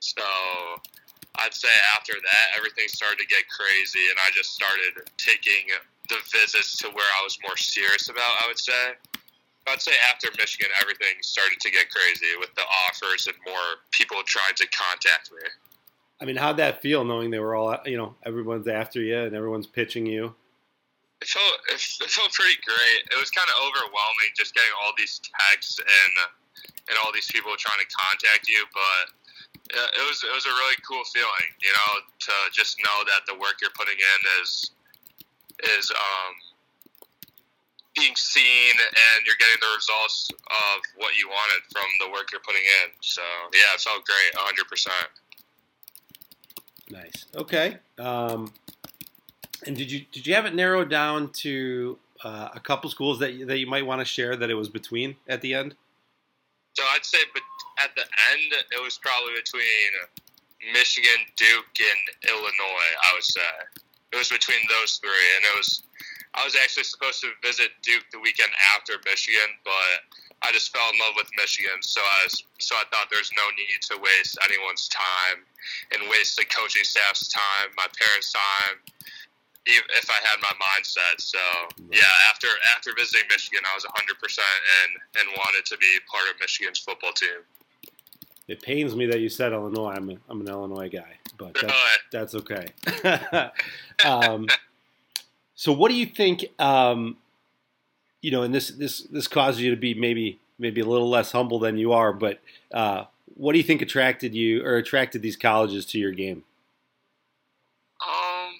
So 0.00 0.24
I'd 1.38 1.54
say 1.54 1.70
after 1.94 2.14
that, 2.14 2.46
everything 2.56 2.88
started 2.88 3.18
to 3.22 3.28
get 3.28 3.46
crazy, 3.46 4.10
and 4.10 4.18
I 4.18 4.30
just 4.34 4.54
started 4.54 5.06
taking 5.18 5.70
the 6.08 6.18
visits 6.32 6.78
to 6.82 6.90
where 6.90 7.06
I 7.20 7.22
was 7.22 7.38
more 7.44 7.56
serious 7.56 8.08
about. 8.08 8.32
I 8.42 8.48
would 8.48 8.58
say. 8.58 8.96
I'd 9.68 9.82
say 9.82 9.92
after 10.08 10.32
Michigan, 10.38 10.72
everything 10.80 11.20
started 11.20 11.60
to 11.60 11.70
get 11.70 11.90
crazy 11.92 12.32
with 12.40 12.54
the 12.54 12.64
offers 12.88 13.26
and 13.26 13.36
more 13.44 13.84
people 13.90 14.16
trying 14.24 14.56
to 14.56 14.66
contact 14.72 15.30
me. 15.30 15.44
I 16.20 16.24
mean, 16.24 16.36
how'd 16.36 16.56
that 16.56 16.82
feel 16.82 17.04
knowing 17.04 17.30
they 17.30 17.38
were 17.38 17.54
all, 17.54 17.78
you 17.86 17.96
know, 17.96 18.14
everyone's 18.26 18.66
after 18.66 19.00
you 19.00 19.16
and 19.16 19.34
everyone's 19.34 19.66
pitching 19.66 20.04
you? 20.06 20.34
It 21.20 21.28
felt 21.28 21.58
it 21.70 22.10
felt 22.10 22.32
pretty 22.32 22.58
great. 22.62 23.02
It 23.10 23.18
was 23.18 23.30
kind 23.30 23.46
of 23.50 23.56
overwhelming 23.66 24.30
just 24.36 24.54
getting 24.54 24.70
all 24.82 24.92
these 24.96 25.20
texts 25.50 25.78
and 25.78 26.14
and 26.90 26.98
all 27.02 27.10
these 27.12 27.26
people 27.30 27.54
trying 27.58 27.78
to 27.78 27.90
contact 27.90 28.48
you, 28.48 28.62
but 28.70 29.14
it 29.74 30.04
was 30.06 30.22
it 30.24 30.32
was 30.34 30.46
a 30.46 30.54
really 30.62 30.78
cool 30.86 31.02
feeling, 31.12 31.48
you 31.60 31.70
know, 31.74 31.90
to 32.18 32.34
just 32.54 32.78
know 32.82 33.04
that 33.06 33.26
the 33.26 33.34
work 33.38 33.58
you're 33.60 33.74
putting 33.74 33.98
in 33.98 34.18
is 34.42 34.70
is 35.78 35.90
um, 35.90 36.32
being 37.98 38.14
seen 38.14 38.74
and 38.78 39.26
you're 39.26 39.38
getting 39.42 39.58
the 39.58 39.74
results 39.74 40.30
of 40.32 40.76
what 40.96 41.18
you 41.18 41.26
wanted 41.26 41.66
from 41.74 41.86
the 41.98 42.08
work 42.14 42.30
you're 42.30 42.46
putting 42.46 42.62
in. 42.86 42.94
So 43.02 43.22
yeah, 43.54 43.74
it 43.74 43.82
felt 43.82 44.06
great, 44.06 44.34
100. 44.38 44.66
percent 44.70 45.10
Nice. 46.90 47.26
Okay. 47.36 47.76
Um, 47.98 48.52
and 49.66 49.76
did 49.76 49.90
you 49.90 50.04
did 50.12 50.26
you 50.26 50.34
have 50.34 50.46
it 50.46 50.54
narrowed 50.54 50.88
down 50.88 51.30
to 51.44 51.98
uh, 52.24 52.48
a 52.54 52.60
couple 52.60 52.88
schools 52.90 53.18
that 53.18 53.46
that 53.46 53.58
you 53.58 53.66
might 53.66 53.84
want 53.84 54.00
to 54.00 54.04
share 54.04 54.36
that 54.36 54.50
it 54.50 54.54
was 54.54 54.68
between 54.68 55.16
at 55.28 55.40
the 55.40 55.54
end? 55.54 55.74
So 56.74 56.84
I'd 56.94 57.04
say, 57.04 57.18
but 57.34 57.42
at 57.82 57.90
the 57.96 58.02
end, 58.02 58.52
it 58.70 58.82
was 58.82 58.98
probably 58.98 59.34
between 59.34 60.72
Michigan, 60.72 61.26
Duke, 61.36 61.74
and 61.80 62.30
Illinois. 62.30 62.90
I 63.02 63.14
would 63.14 63.24
say 63.24 63.50
it 64.12 64.16
was 64.16 64.28
between 64.28 64.60
those 64.68 64.98
three, 64.98 65.28
and 65.36 65.44
it 65.44 65.56
was. 65.56 65.82
I 66.34 66.44
was 66.44 66.54
actually 66.62 66.84
supposed 66.84 67.20
to 67.22 67.32
visit 67.42 67.70
Duke 67.82 68.04
the 68.12 68.20
weekend 68.20 68.52
after 68.76 68.94
Michigan, 69.04 69.48
but 69.64 70.17
I 70.42 70.52
just 70.52 70.70
fell 70.70 70.86
in 70.92 70.98
love 71.00 71.14
with 71.16 71.28
Michigan, 71.36 71.82
so 71.82 72.00
I 72.00 72.24
was, 72.24 72.44
so 72.58 72.76
I 72.76 72.84
thought 72.90 73.10
there's 73.10 73.32
no 73.34 73.42
need 73.58 73.82
to 73.90 73.98
waste 73.98 74.38
anyone's 74.46 74.88
time 74.88 75.42
and 75.92 76.08
waste 76.08 76.36
the 76.36 76.46
coaching 76.46 76.84
staff's 76.84 77.28
time, 77.28 77.74
my 77.76 77.86
parents' 77.98 78.32
time, 78.32 78.78
if 79.66 79.82
if 79.98 80.08
I 80.08 80.20
had 80.22 80.38
my 80.40 80.54
mindset. 80.62 81.20
So 81.20 81.38
yeah, 81.90 82.06
after 82.30 82.48
after 82.76 82.94
visiting 82.96 83.26
Michigan, 83.30 83.60
I 83.66 83.74
was 83.74 83.84
100 83.84 84.18
percent 84.18 84.46
and 84.82 84.90
and 85.20 85.26
wanted 85.36 85.66
to 85.66 85.76
be 85.76 85.98
part 86.10 86.24
of 86.30 86.40
Michigan's 86.40 86.78
football 86.78 87.12
team. 87.12 87.42
It 88.48 88.62
pains 88.62 88.96
me 88.96 89.06
that 89.06 89.20
you 89.20 89.28
said 89.28 89.52
Illinois. 89.52 89.92
I'm 89.92 90.08
a, 90.10 90.16
I'm 90.30 90.40
an 90.40 90.48
Illinois 90.48 90.88
guy, 90.88 91.18
but 91.36 91.52
that, 91.54 91.70
Uh, 91.70 91.96
that's 92.10 92.34
okay. 92.34 93.52
um, 94.04 94.46
so, 95.54 95.72
what 95.72 95.90
do 95.90 95.96
you 95.96 96.06
think? 96.06 96.46
Um, 96.58 97.18
you 98.20 98.30
know, 98.30 98.42
and 98.42 98.54
this 98.54 98.68
this 98.68 99.02
this 99.02 99.28
causes 99.28 99.60
you 99.60 99.70
to 99.70 99.76
be 99.76 99.94
maybe 99.94 100.38
maybe 100.58 100.80
a 100.80 100.86
little 100.86 101.08
less 101.08 101.32
humble 101.32 101.58
than 101.58 101.78
you 101.78 101.92
are, 101.92 102.12
but 102.12 102.40
uh, 102.72 103.04
what 103.34 103.52
do 103.52 103.58
you 103.58 103.64
think 103.64 103.82
attracted 103.82 104.34
you 104.34 104.64
or 104.64 104.76
attracted 104.76 105.22
these 105.22 105.36
colleges 105.36 105.86
to 105.86 105.98
your 105.98 106.10
game? 106.10 106.42
Um, 108.02 108.50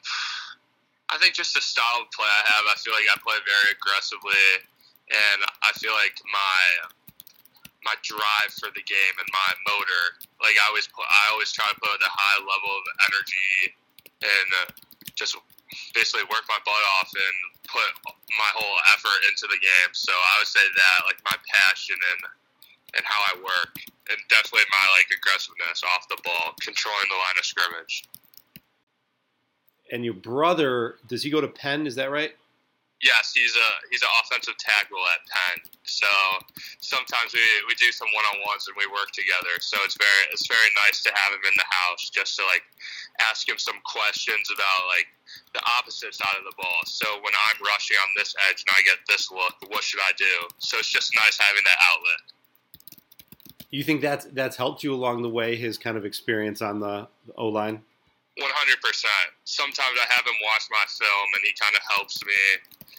I 1.11 1.19
think 1.19 1.35
just 1.35 1.55
the 1.55 1.61
style 1.61 2.03
of 2.03 2.11
play 2.13 2.27
I 2.27 2.43
have. 2.55 2.65
I 2.71 2.77
feel 2.79 2.95
like 2.95 3.07
I 3.11 3.19
play 3.19 3.37
very 3.43 3.75
aggressively, 3.75 4.45
and 5.11 5.43
I 5.63 5.73
feel 5.79 5.93
like 5.93 6.15
my 6.31 6.91
my 7.85 7.95
drive 8.03 8.53
for 8.59 8.71
the 8.75 8.83
game 8.83 9.15
and 9.19 9.29
my 9.33 9.51
motor. 9.67 10.05
Like 10.43 10.55
I 10.59 10.69
always, 10.69 10.87
put, 10.87 11.07
I 11.07 11.33
always 11.33 11.51
try 11.51 11.67
to 11.67 11.79
play 11.81 11.91
put 11.91 12.03
a 12.03 12.11
high 12.11 12.39
level 12.43 12.71
of 12.75 12.85
energy 13.11 13.75
and 14.23 14.49
just 15.15 15.37
basically 15.95 16.25
work 16.29 16.45
my 16.49 16.61
butt 16.65 16.85
off 16.99 17.11
and 17.13 17.37
put 17.69 17.91
my 18.37 18.51
whole 18.57 18.79
effort 18.97 19.21
into 19.29 19.47
the 19.47 19.61
game. 19.61 19.91
So 19.93 20.13
I 20.13 20.33
would 20.41 20.51
say 20.51 20.65
that 20.65 21.07
like 21.07 21.21
my 21.25 21.37
passion 21.47 21.97
and 22.15 22.21
and 22.97 23.05
how 23.05 23.21
I 23.37 23.45
work, 23.45 23.77
and 24.09 24.19
definitely 24.29 24.65
my 24.73 24.87
like 24.97 25.09
aggressiveness 25.13 25.83
off 25.95 26.09
the 26.09 26.17
ball, 26.25 26.55
controlling 26.61 27.09
the 27.11 27.17
line 27.21 27.37
of 27.39 27.45
scrimmage. 27.45 28.05
And 29.93 30.05
your 30.05 30.15
brother, 30.15 30.97
does 31.07 31.23
he 31.23 31.31
go 31.31 31.41
to 31.41 31.49
Penn? 31.49 31.87
Is 31.87 31.97
that 31.97 32.11
right? 32.11 32.33
Yes, 32.99 33.31
he's 33.31 33.55
a 33.55 33.69
he's 33.95 34.03
an 34.03 34.11
offensive 34.19 34.59
tackle 34.59 34.99
at 35.15 35.23
Penn. 35.31 35.63
So 35.87 36.11
sometimes 36.83 37.31
we, 37.31 37.47
we 37.71 37.79
do 37.79 37.95
some 37.95 38.11
one 38.11 38.27
on 38.27 38.43
ones 38.43 38.67
and 38.67 38.75
we 38.75 38.91
work 38.91 39.15
together. 39.15 39.55
So 39.63 39.79
it's 39.87 39.95
very 39.95 40.25
it's 40.35 40.51
very 40.51 40.67
nice 40.87 41.07
to 41.07 41.15
have 41.15 41.31
him 41.31 41.47
in 41.47 41.55
the 41.55 41.69
house 41.71 42.11
just 42.11 42.35
to 42.37 42.45
like 42.51 42.67
ask 43.31 43.47
him 43.47 43.55
some 43.55 43.79
questions 43.87 44.51
about 44.51 44.91
like 44.91 45.07
the 45.55 45.63
opposite 45.79 46.11
side 46.11 46.35
of 46.35 46.43
the 46.43 46.59
ball. 46.59 46.83
So 46.91 47.07
when 47.23 47.31
I'm 47.47 47.59
rushing 47.63 48.03
on 48.03 48.11
this 48.19 48.35
edge 48.51 48.67
and 48.67 48.75
I 48.75 48.83
get 48.83 48.99
this 49.07 49.31
look, 49.31 49.55
what 49.71 49.87
should 49.87 50.03
I 50.03 50.11
do? 50.19 50.51
So 50.59 50.83
it's 50.83 50.91
just 50.91 51.15
nice 51.15 51.39
having 51.39 51.63
that 51.63 51.79
outlet. 51.79 52.23
You 53.71 53.87
think 53.87 54.03
that's 54.03 54.27
that's 54.35 54.59
helped 54.59 54.83
you 54.83 54.91
along 54.91 55.23
the 55.23 55.31
way? 55.31 55.55
His 55.55 55.79
kind 55.79 55.95
of 55.95 56.03
experience 56.05 56.63
on 56.63 56.81
the 56.83 57.07
O 57.39 57.47
line. 57.47 57.79
One 58.43 58.51
hundred 58.59 58.83
percent. 58.83 59.39
Sometimes 59.47 59.95
I 60.03 60.07
have 60.11 60.27
him 60.27 60.39
watch 60.43 60.67
my 60.67 60.83
film 60.91 61.29
and 61.39 61.47
he 61.47 61.55
kind 61.55 61.79
of 61.79 61.83
helps 61.95 62.19
me. 62.27 62.43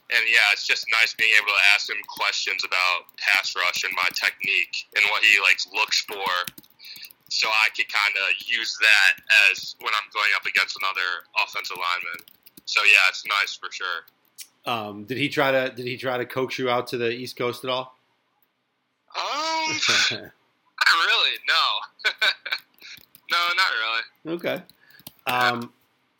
And 0.09 0.25
yeah, 0.25 0.41
it's 0.51 0.65
just 0.65 0.87
nice 0.91 1.13
being 1.13 1.31
able 1.37 1.53
to 1.53 1.63
ask 1.75 1.89
him 1.89 2.01
questions 2.07 2.63
about 2.65 3.13
pass 3.17 3.53
rush 3.55 3.83
and 3.83 3.93
my 3.95 4.09
technique 4.13 4.89
and 4.95 5.05
what 5.11 5.23
he 5.23 5.37
like 5.41 5.59
looks 5.73 6.01
for, 6.01 6.25
so 7.29 7.47
I 7.47 7.69
could 7.77 7.85
kind 7.93 8.15
of 8.17 8.33
use 8.41 8.75
that 8.81 9.21
as 9.51 9.75
when 9.79 9.93
I'm 9.93 10.09
going 10.11 10.31
up 10.35 10.45
against 10.45 10.77
another 10.81 11.29
offensive 11.45 11.77
lineman. 11.77 12.25
So 12.65 12.81
yeah, 12.83 13.05
it's 13.09 13.23
nice 13.25 13.53
for 13.55 13.69
sure. 13.71 14.05
Um, 14.65 15.05
did 15.05 15.17
he 15.17 15.29
try 15.29 15.51
to 15.51 15.73
did 15.75 15.85
he 15.85 15.97
try 15.97 16.17
to 16.17 16.25
coax 16.25 16.57
you 16.59 16.69
out 16.69 16.87
to 16.87 16.97
the 16.97 17.09
East 17.09 17.37
Coast 17.37 17.63
at 17.63 17.69
all? 17.69 17.95
Um, 19.15 19.73
not 20.11 21.05
really. 21.05 21.35
No, 21.47 22.11
no, 23.31 23.37
not 23.55 23.71
really. 24.25 24.35
okay. 24.37 24.63
Um, 25.27 25.71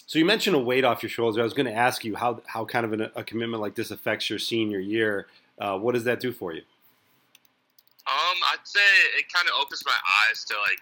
so 0.10 0.18
you 0.18 0.26
mentioned 0.26 0.56
a 0.56 0.60
weight 0.60 0.84
off 0.84 1.04
your 1.04 1.10
shoulders. 1.12 1.38
I 1.38 1.44
was 1.44 1.54
going 1.54 1.68
to 1.68 1.78
ask 1.78 2.04
you 2.04 2.16
how 2.16 2.42
how 2.48 2.66
kind 2.66 2.84
of 2.84 2.94
an, 2.94 3.14
a 3.14 3.24
commitment 3.24 3.62
like 3.62 3.76
this 3.76 3.92
affects 3.92 4.28
your 4.28 4.40
senior 4.40 4.80
year. 4.80 5.28
Uh, 5.62 5.78
what 5.78 5.94
does 5.94 6.04
that 6.06 6.20
do 6.20 6.32
for 6.32 6.52
you? 6.52 6.66
Um, 8.10 8.38
I'd 8.50 8.66
say 8.66 8.82
it 9.22 9.32
kind 9.32 9.46
of 9.46 9.54
opens 9.62 9.86
my 9.86 9.94
eyes 10.26 10.44
to 10.46 10.58
like 10.66 10.82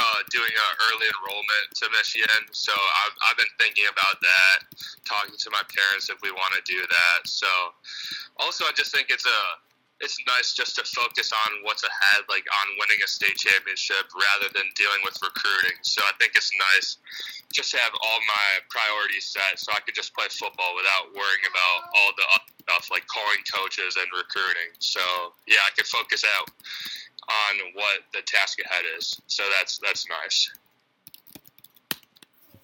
uh, 0.00 0.24
doing 0.32 0.48
an 0.48 0.72
early 0.88 1.04
enrollment 1.12 1.76
to 1.76 1.92
Michigan. 1.92 2.48
So 2.52 2.72
I've, 2.72 3.12
I've 3.28 3.36
been 3.36 3.52
thinking 3.60 3.84
about 3.84 4.16
that, 4.24 4.56
talking 5.04 5.36
to 5.36 5.50
my 5.52 5.60
parents 5.68 6.08
if 6.08 6.16
we 6.24 6.32
want 6.32 6.56
to 6.56 6.64
do 6.64 6.80
that. 6.88 7.28
So 7.28 7.46
also, 8.40 8.64
I 8.64 8.72
just 8.72 8.96
think 8.96 9.12
it's 9.12 9.28
a 9.28 9.40
it's 10.00 10.18
nice 10.26 10.54
just 10.54 10.74
to 10.76 10.84
focus 10.84 11.30
on 11.30 11.62
what's 11.62 11.82
ahead, 11.86 12.26
like 12.28 12.44
on 12.50 12.66
winning 12.82 12.98
a 13.04 13.08
state 13.08 13.38
championship 13.38 14.10
rather 14.10 14.50
than 14.52 14.66
dealing 14.74 15.00
with 15.06 15.14
recruiting. 15.22 15.78
So 15.82 16.02
I 16.02 16.12
think 16.18 16.34
it's 16.34 16.50
nice 16.58 16.98
just 17.54 17.70
to 17.72 17.78
have 17.78 17.94
all 17.94 18.20
my 18.26 18.48
priorities 18.68 19.30
set 19.30 19.58
so 19.58 19.70
I 19.70 19.80
could 19.86 19.94
just 19.94 20.12
play 20.12 20.26
football 20.26 20.74
without 20.74 21.14
worrying 21.14 21.46
about 21.46 21.94
all 21.94 22.10
the 22.18 22.26
other 22.34 22.50
stuff 22.66 22.90
like 22.90 23.06
calling 23.06 23.42
coaches 23.46 23.94
and 23.94 24.08
recruiting. 24.10 24.74
So 24.78 25.00
yeah, 25.46 25.62
I 25.62 25.70
could 25.76 25.86
focus 25.86 26.24
out 26.26 26.50
on 27.24 27.54
what 27.74 28.02
the 28.12 28.22
task 28.26 28.58
ahead 28.60 28.84
is. 28.98 29.20
So 29.26 29.44
that's 29.58 29.78
that's 29.78 30.08
nice. 30.08 30.50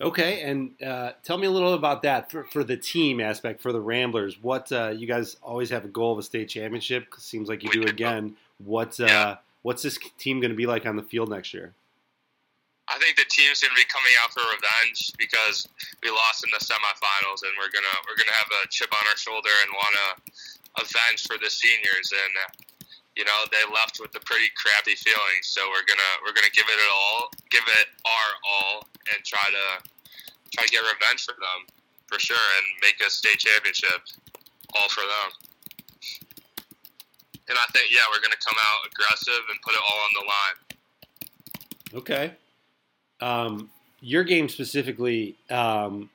Okay, 0.01 0.41
and 0.43 0.71
uh, 0.83 1.13
tell 1.23 1.37
me 1.37 1.47
a 1.47 1.51
little 1.51 1.75
about 1.75 2.03
that 2.03 2.31
for, 2.31 2.45
for 2.45 2.65
the 2.65 2.77
team 2.77 3.21
aspect 3.21 3.61
for 3.61 3.71
the 3.71 3.81
Ramblers. 3.81 4.43
What 4.43 4.73
uh, 4.73 4.89
you 4.89 5.07
guys 5.07 5.37
always 5.43 5.69
have 5.69 5.85
a 5.85 5.89
goal 5.89 6.13
of 6.13 6.19
a 6.19 6.23
state 6.23 6.49
championship? 6.49 7.13
Seems 7.19 7.51
like 7.51 7.63
you 7.63 7.71
do 7.71 7.83
again. 7.83 8.35
What's 8.65 8.99
uh, 8.99 9.37
what's 9.61 9.83
this 9.83 9.99
team 10.17 10.41
going 10.41 10.53
to 10.53 10.57
be 10.57 10.67
like 10.67 10.87
on 10.87 10.97
the 10.97 11.03
field 11.03 11.29
next 11.29 11.53
year? 11.53 11.75
I 12.89 12.99
think 12.99 13.17
the 13.17 13.29
team's 13.29 13.61
going 13.61 13.71
to 13.71 13.77
be 13.77 13.87
coming 13.93 14.13
out 14.25 14.33
for 14.33 14.41
revenge 14.41 15.13
because 15.19 15.69
we 16.03 16.09
lost 16.09 16.45
in 16.45 16.51
the 16.51 16.65
semifinals, 16.65 17.45
and 17.45 17.53
we're 17.61 17.71
gonna 17.71 17.97
we're 18.09 18.17
gonna 18.17 18.37
have 18.41 18.49
a 18.65 18.69
chip 18.69 18.89
on 18.93 19.05
our 19.07 19.17
shoulder 19.17 19.53
and 19.63 19.71
want 19.77 19.95
to 19.95 20.83
avenge 20.83 21.27
for 21.27 21.37
the 21.37 21.51
seniors. 21.51 22.11
And 22.11 22.33
you 23.21 23.29
know 23.29 23.45
they 23.53 23.61
left 23.69 24.01
with 24.01 24.17
a 24.17 24.23
pretty 24.25 24.49
crappy 24.57 24.97
feeling, 24.97 25.41
so 25.45 25.61
we're 25.69 25.85
gonna 25.85 26.13
we're 26.25 26.33
gonna 26.33 26.49
give 26.57 26.65
it 26.65 26.81
all, 26.89 27.29
give 27.53 27.61
it 27.69 27.93
our 28.09 28.31
all, 28.49 28.89
and 29.13 29.21
try 29.29 29.45
to 29.45 29.85
try 30.57 30.65
to 30.65 30.71
get 30.73 30.81
revenge 30.81 31.29
for 31.29 31.37
them 31.37 31.69
for 32.09 32.19
sure, 32.19 32.41
and 32.57 32.65
make 32.81 32.97
a 33.07 33.11
state 33.11 33.37
championship 33.37 34.01
all 34.75 34.89
for 34.89 35.05
them. 35.05 35.29
And 37.53 37.59
I 37.61 37.69
think 37.77 37.93
yeah, 37.93 38.09
we're 38.09 38.25
gonna 38.25 38.41
come 38.41 38.57
out 38.57 38.89
aggressive 38.89 39.45
and 39.53 39.61
put 39.61 39.75
it 39.75 39.81
all 39.85 40.01
on 40.01 40.13
the 40.17 40.25
line. 40.25 40.57
Okay. 42.01 42.33
Um, 43.21 43.71
your 44.01 44.25
game 44.25 44.49
specifically, 44.49 45.37
um, 45.51 46.09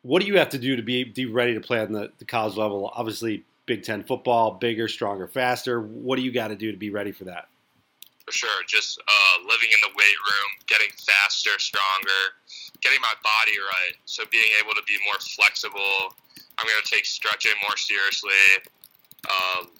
what 0.00 0.22
do 0.22 0.26
you 0.28 0.38
have 0.38 0.48
to 0.50 0.58
do 0.58 0.76
to 0.76 0.82
be, 0.82 1.04
be 1.04 1.26
ready 1.26 1.52
to 1.52 1.60
play 1.60 1.80
on 1.80 1.92
the, 1.92 2.10
the 2.18 2.24
college 2.24 2.56
level? 2.56 2.90
Obviously, 2.94 3.44
Big 3.66 3.82
Ten 3.82 4.04
football, 4.04 4.52
bigger, 4.52 4.88
stronger, 4.88 5.26
faster. 5.26 5.80
What 5.82 6.16
do 6.16 6.22
you 6.22 6.32
got 6.32 6.48
to 6.48 6.56
do 6.56 6.70
to 6.72 6.78
be 6.78 6.90
ready 6.90 7.12
for 7.12 7.24
that? 7.24 7.48
for 8.26 8.34
sure. 8.34 8.60
Just 8.66 8.98
uh, 8.98 9.36
living 9.46 9.70
in 9.70 9.78
the 9.86 9.94
weight 9.94 10.20
room, 10.26 10.50
getting 10.66 10.90
faster, 10.98 11.54
stronger, 11.62 12.34
getting 12.82 12.98
my 12.98 13.14
body 13.22 13.54
right. 13.54 13.94
So 14.04 14.26
being 14.34 14.50
able 14.58 14.74
to 14.74 14.82
be 14.82 14.98
more 15.06 15.22
flexible. 15.22 16.10
I'm 16.58 16.66
going 16.66 16.82
to 16.82 16.90
take 16.90 17.06
stretching 17.06 17.54
more 17.62 17.78
seriously. 17.78 18.42
Um, 19.30 19.70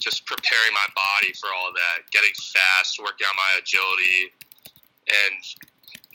just 0.00 0.24
preparing 0.24 0.72
my 0.72 0.88
body 0.96 1.36
for 1.36 1.52
all 1.52 1.72
that, 1.76 2.08
getting 2.10 2.32
fast, 2.36 3.00
working 3.00 3.28
on 3.28 3.36
my 3.36 3.52
agility, 3.56 4.32
and 5.08 5.40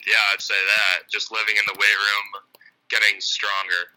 yeah, 0.06 0.20
I'd 0.30 0.40
say 0.42 0.54
that. 0.54 1.10
Just 1.10 1.32
living 1.32 1.58
in 1.58 1.66
the 1.66 1.74
weight 1.74 1.98
room, 1.98 2.26
getting 2.88 3.18
stronger. 3.18 3.90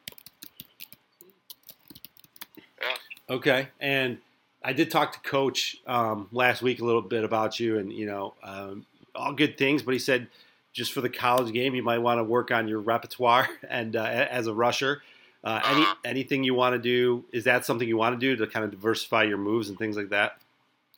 Okay, 3.29 3.67
and 3.79 4.17
I 4.63 4.73
did 4.73 4.91
talk 4.91 5.13
to 5.13 5.29
Coach 5.29 5.77
um, 5.87 6.27
last 6.31 6.61
week 6.61 6.81
a 6.81 6.85
little 6.85 7.01
bit 7.01 7.23
about 7.23 7.59
you, 7.59 7.77
and 7.77 7.91
you 7.91 8.05
know, 8.05 8.33
um, 8.43 8.85
all 9.15 9.33
good 9.33 9.57
things. 9.57 9.81
But 9.81 9.93
he 9.93 9.99
said 9.99 10.27
just 10.73 10.91
for 10.91 11.01
the 11.01 11.09
college 11.09 11.53
game, 11.53 11.75
you 11.75 11.83
might 11.83 11.99
want 11.99 12.19
to 12.19 12.23
work 12.23 12.51
on 12.51 12.67
your 12.67 12.79
repertoire 12.79 13.47
and 13.69 13.95
uh, 13.95 14.03
as 14.03 14.47
a 14.47 14.53
rusher. 14.53 15.01
Uh, 15.43 15.59
any 15.65 15.85
anything 16.05 16.43
you 16.43 16.53
want 16.53 16.73
to 16.73 16.79
do? 16.79 17.25
Is 17.33 17.43
that 17.43 17.65
something 17.65 17.87
you 17.87 17.97
want 17.97 18.17
to 18.17 18.19
do 18.19 18.35
to 18.37 18.47
kind 18.47 18.63
of 18.63 18.71
diversify 18.71 19.23
your 19.23 19.37
moves 19.37 19.67
and 19.69 19.77
things 19.77 19.97
like 19.97 20.09
that? 20.09 20.39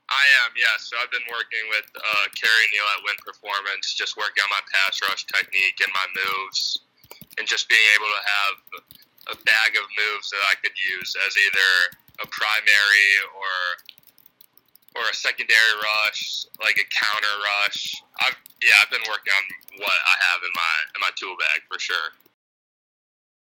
I 0.06 0.26
am, 0.46 0.54
yes. 0.54 0.86
So 0.86 0.98
I've 1.02 1.10
been 1.10 1.26
working 1.34 1.66
with 1.70 1.90
uh, 1.98 2.26
Kerry 2.38 2.66
Neal 2.70 2.86
at 2.94 3.02
Win 3.02 3.18
Performance, 3.26 3.96
just 3.98 4.18
working 4.18 4.46
on 4.46 4.52
my 4.54 4.62
pass 4.70 5.02
rush 5.10 5.26
technique 5.26 5.82
and 5.82 5.90
my 5.90 6.08
moves, 6.14 6.86
and 7.40 7.48
just 7.48 7.68
being 7.68 7.82
able 7.98 8.06
to 8.06 8.22
have 8.22 8.56
a 9.32 9.36
bag 9.36 9.72
of 9.76 9.86
moves 9.98 10.30
that 10.32 10.44
I 10.52 10.56
could 10.62 10.76
use 10.98 11.16
as 11.26 11.34
either 11.38 11.72
a 12.24 12.28
primary 12.28 13.10
or 13.36 13.54
or 14.96 15.10
a 15.10 15.14
secondary 15.14 15.76
rush, 15.76 16.46
like 16.64 16.80
a 16.80 16.88
counter 16.88 17.36
rush. 17.44 17.96
I've 18.20 18.38
yeah, 18.64 18.76
I've 18.82 18.92
been 18.92 19.04
working 19.10 19.34
on 19.36 19.80
what 19.80 20.00
I 20.08 20.16
have 20.32 20.42
in 20.42 20.54
my 20.56 20.74
in 20.96 21.00
my 21.02 21.12
tool 21.16 21.36
bag 21.38 21.62
for 21.70 21.80
sure. 21.80 22.16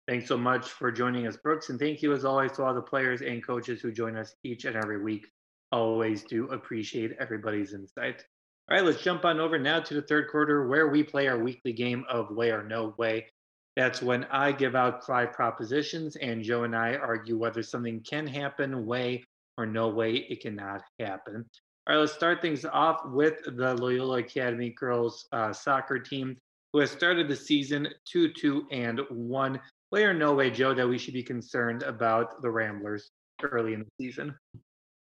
Thanks 0.07 0.27
so 0.27 0.37
much 0.37 0.67
for 0.67 0.91
joining 0.91 1.25
us, 1.25 1.35
Brooks. 1.35 1.69
And 1.69 1.79
thank 1.79 2.03
you, 2.03 2.13
as 2.13 2.25
always, 2.25 2.51
to 2.53 2.63
all 2.63 2.75
the 2.75 2.81
players 2.81 3.21
and 3.21 3.45
coaches 3.45 3.81
who 3.81 3.91
join 3.91 4.15
us 4.15 4.35
each 4.43 4.65
and 4.65 4.75
every 4.75 5.01
week. 5.01 5.25
Always 5.71 6.23
do 6.23 6.47
appreciate 6.49 7.13
everybody's 7.19 7.73
insight. 7.73 8.23
All 8.69 8.77
right, 8.77 8.85
let's 8.85 9.01
jump 9.01 9.25
on 9.25 9.39
over 9.39 9.57
now 9.57 9.79
to 9.79 9.93
the 9.95 10.01
third 10.03 10.29
quarter 10.29 10.67
where 10.67 10.89
we 10.89 11.03
play 11.03 11.27
our 11.27 11.39
weekly 11.39 11.73
game 11.73 12.05
of 12.07 12.29
way 12.29 12.51
or 12.51 12.63
no 12.63 12.93
way. 12.97 13.27
That's 13.75 14.01
when 14.01 14.23
I 14.25 14.51
give 14.51 14.75
out 14.75 15.05
five 15.05 15.33
propositions 15.33 16.15
and 16.15 16.43
Joe 16.43 16.63
and 16.63 16.75
I 16.75 16.95
argue 16.95 17.37
whether 17.37 17.61
something 17.61 18.01
can 18.01 18.25
happen, 18.25 18.85
way 18.85 19.23
or 19.57 19.65
no 19.65 19.89
way 19.89 20.25
it 20.29 20.41
cannot 20.41 20.81
happen. 20.99 21.45
All 21.87 21.95
right, 21.95 21.99
let's 22.01 22.13
start 22.13 22.41
things 22.41 22.65
off 22.65 23.01
with 23.05 23.43
the 23.45 23.75
Loyola 23.75 24.19
Academy 24.19 24.71
girls 24.71 25.27
uh, 25.31 25.51
soccer 25.53 25.99
team 25.99 26.37
who 26.73 26.79
has 26.79 26.91
started 26.91 27.27
the 27.27 27.35
season 27.35 27.87
2 28.11 28.33
2 28.33 28.67
and 28.71 29.01
1 29.09 29.61
way 29.91 30.03
or 30.03 30.13
no 30.13 30.33
way, 30.33 30.49
Joe, 30.49 30.73
that 30.73 30.87
we 30.87 30.97
should 30.97 31.13
be 31.13 31.23
concerned 31.23 31.83
about 31.83 32.41
the 32.41 32.49
Ramblers 32.49 33.11
early 33.43 33.73
in 33.73 33.81
the 33.81 34.05
season? 34.05 34.35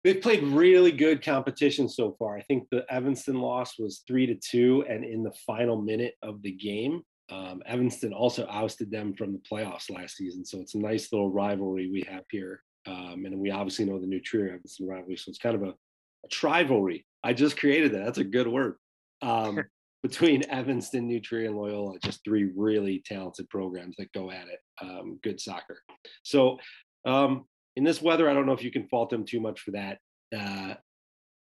They've 0.03 0.21
played 0.21 0.43
really 0.43 0.93
good 0.93 1.25
competition 1.25 1.89
so 1.89 2.15
far. 2.19 2.37
I 2.37 2.43
think 2.43 2.69
the 2.71 2.85
Evanston 2.93 3.41
loss 3.41 3.79
was 3.79 4.03
three 4.07 4.27
to 4.27 4.35
two, 4.35 4.85
and 4.89 5.05
in 5.05 5.23
the 5.23 5.33
final 5.47 5.81
minute 5.81 6.15
of 6.23 6.43
the 6.43 6.53
game, 6.53 7.03
um, 7.31 7.63
Evanston 7.67 8.13
also 8.13 8.47
ousted 8.49 8.91
them 8.91 9.15
from 9.15 9.33
the 9.33 9.41
playoffs 9.51 9.91
last 9.91 10.17
season. 10.17 10.45
So 10.45 10.61
it's 10.61 10.75
a 10.75 10.79
nice 10.79 11.13
little 11.13 11.31
rivalry 11.31 11.91
we 11.91 12.05
have 12.09 12.25
here, 12.31 12.63
um, 12.87 13.25
and 13.25 13.39
we 13.39 13.51
obviously 13.51 13.85
know 13.85 13.99
the 13.99 14.07
new 14.07 14.21
Trier 14.21 14.49
Evanston 14.49 14.87
rivalry. 14.87 15.17
So 15.17 15.31
it's 15.31 15.39
kind 15.39 15.57
of 15.57 15.63
a, 15.63 15.71
a 15.71 16.29
trivalry. 16.31 17.07
I 17.23 17.33
just 17.33 17.59
created 17.59 17.93
that. 17.93 18.05
That's 18.05 18.19
a 18.19 18.25
good 18.25 18.49
word. 18.49 18.77
Um, 19.23 19.61
between 20.03 20.45
Evanston, 20.51 21.07
New 21.07 21.19
Trier, 21.19 21.47
and 21.47 21.57
Loyola, 21.57 21.99
just 21.99 22.23
three 22.25 22.51
really 22.55 23.03
talented 23.07 23.49
programs 23.49 23.97
that 23.97 24.13
go 24.13 24.31
at 24.31 24.49
it. 24.49 24.59
Um, 24.83 25.19
good 25.23 25.41
soccer. 25.41 25.81
So 26.23 26.59
um, 27.07 27.47
in 27.77 27.85
this 27.85 28.03
weather, 28.03 28.29
I 28.29 28.35
don't 28.35 28.45
know 28.45 28.53
if 28.53 28.63
you 28.63 28.71
can 28.71 28.87
fault 28.89 29.09
them 29.09 29.25
too 29.25 29.41
much 29.41 29.61
for 29.61 29.71
that. 29.71 29.99
Uh, 30.37 30.75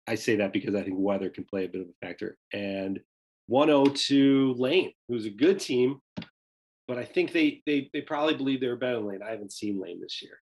I 0.07 0.17
say 0.17 0.37
that 0.37 0.53
because 0.53 0.75
I 0.75 0.83
think 0.83 0.97
weather 0.99 1.31
can 1.31 1.45
play 1.45 1.65
a 1.65 1.69
bit 1.69 1.81
of 1.81 1.87
a 1.89 2.07
factor. 2.07 2.37
And 2.53 3.01
102 3.47 4.55
Lane, 4.59 4.93
who's 5.09 5.27
a 5.27 5.31
good 5.31 5.61
team, 5.61 5.99
but 6.89 6.99
I 6.99 7.05
think 7.05 7.33
they 7.33 7.63
they 7.67 7.91
they 7.93 8.01
probably 8.01 8.35
believe 8.35 8.61
they're 8.61 8.77
better 8.77 8.97
than 8.97 9.07
Lane. 9.07 9.23
I 9.27 9.31
haven't 9.31 9.53
seen 9.53 9.81
Lane 9.81 10.01
this 10.01 10.23
year, 10.23 10.39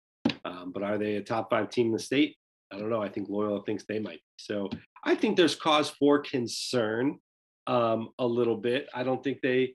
um, 0.45 0.73
but 0.73 0.83
are 0.83 0.99
they 0.99 1.17
a 1.17 1.23
top 1.23 1.51
five 1.51 1.71
team 1.71 1.87
in 1.87 1.93
the 1.93 1.99
state? 1.99 2.37
I 2.73 2.79
don't 2.79 2.91
know. 2.91 3.03
I 3.03 3.09
think 3.09 3.29
Loyola 3.29 3.63
thinks 3.65 3.85
they 3.85 3.99
might. 3.99 4.17
Be. 4.17 4.23
So 4.39 4.71
I 5.05 5.15
think 5.15 5.37
there's 5.37 5.55
cause 5.55 5.91
for 5.91 6.19
concern 6.19 7.19
um, 7.67 8.11
a 8.19 8.27
little 8.27 8.57
bit. 8.57 8.89
I 8.95 9.03
don't 9.03 9.23
think 9.23 9.41
they 9.43 9.75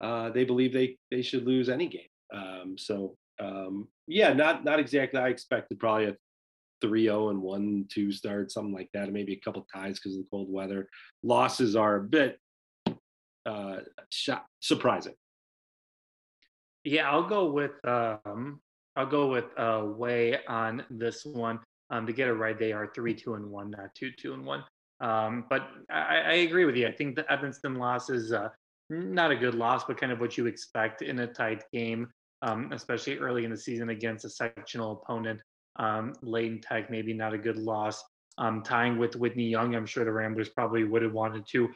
uh, 0.00 0.30
they 0.30 0.44
believe 0.44 0.72
they 0.72 0.96
they 1.10 1.22
should 1.22 1.46
lose 1.46 1.68
any 1.68 1.88
game. 1.88 2.02
Um, 2.34 2.76
so 2.78 3.16
um, 3.40 3.88
yeah, 4.06 4.32
not 4.32 4.64
not 4.64 4.78
exactly. 4.78 5.20
I 5.20 5.28
expected 5.28 5.78
probably 5.78 6.06
a 6.06 6.16
3-0 6.84 7.30
and 7.30 7.40
1-2 7.88 8.12
start, 8.12 8.50
something 8.50 8.74
like 8.74 8.90
that, 8.92 9.04
and 9.04 9.12
maybe 9.12 9.34
a 9.34 9.40
couple 9.40 9.64
ties 9.72 10.00
because 10.00 10.16
of 10.16 10.22
the 10.22 10.28
cold 10.30 10.50
weather. 10.50 10.88
Losses 11.22 11.76
are 11.76 11.96
a 11.96 12.02
bit 12.02 12.38
uh, 13.46 13.78
surprising. 14.60 15.14
Yeah, 16.84 17.10
I'll 17.10 17.28
go 17.28 17.50
with 17.50 17.72
um, 17.86 18.60
I'll 18.96 19.06
go 19.06 19.28
with 19.28 19.46
uh, 19.56 19.84
way 19.84 20.38
on 20.48 20.84
this 20.90 21.24
one. 21.24 21.60
Um, 21.90 22.06
to 22.06 22.12
get 22.12 22.28
it 22.28 22.32
right, 22.32 22.58
they 22.58 22.72
are 22.72 22.90
three, 22.94 23.14
two, 23.14 23.34
and 23.34 23.50
one, 23.50 23.70
not 23.70 23.94
two, 23.94 24.10
two, 24.18 24.34
and 24.34 24.44
one. 24.44 24.64
Um, 25.00 25.44
but 25.50 25.68
I, 25.90 26.18
I 26.18 26.32
agree 26.34 26.64
with 26.64 26.76
you. 26.76 26.86
I 26.86 26.92
think 26.92 27.16
the 27.16 27.30
Evanston 27.30 27.74
loss 27.74 28.08
is 28.08 28.32
uh, 28.32 28.48
not 28.88 29.30
a 29.30 29.36
good 29.36 29.54
loss, 29.54 29.84
but 29.84 30.00
kind 30.00 30.12
of 30.12 30.20
what 30.20 30.38
you 30.38 30.46
expect 30.46 31.02
in 31.02 31.18
a 31.18 31.26
tight 31.26 31.64
game, 31.72 32.08
um, 32.40 32.70
especially 32.72 33.18
early 33.18 33.44
in 33.44 33.50
the 33.50 33.56
season 33.56 33.90
against 33.90 34.24
a 34.24 34.30
sectional 34.30 35.02
opponent. 35.02 35.40
Um, 35.76 36.12
Lane 36.22 36.60
Tech, 36.60 36.90
maybe 36.90 37.12
not 37.12 37.34
a 37.34 37.38
good 37.38 37.56
loss. 37.56 38.02
Um, 38.38 38.62
tying 38.62 38.96
with 38.96 39.16
Whitney 39.16 39.48
Young, 39.48 39.74
I'm 39.74 39.86
sure 39.86 40.04
the 40.04 40.12
Ramblers 40.12 40.48
probably 40.50 40.84
would 40.84 41.02
have 41.02 41.12
wanted 41.12 41.46
to 41.48 41.68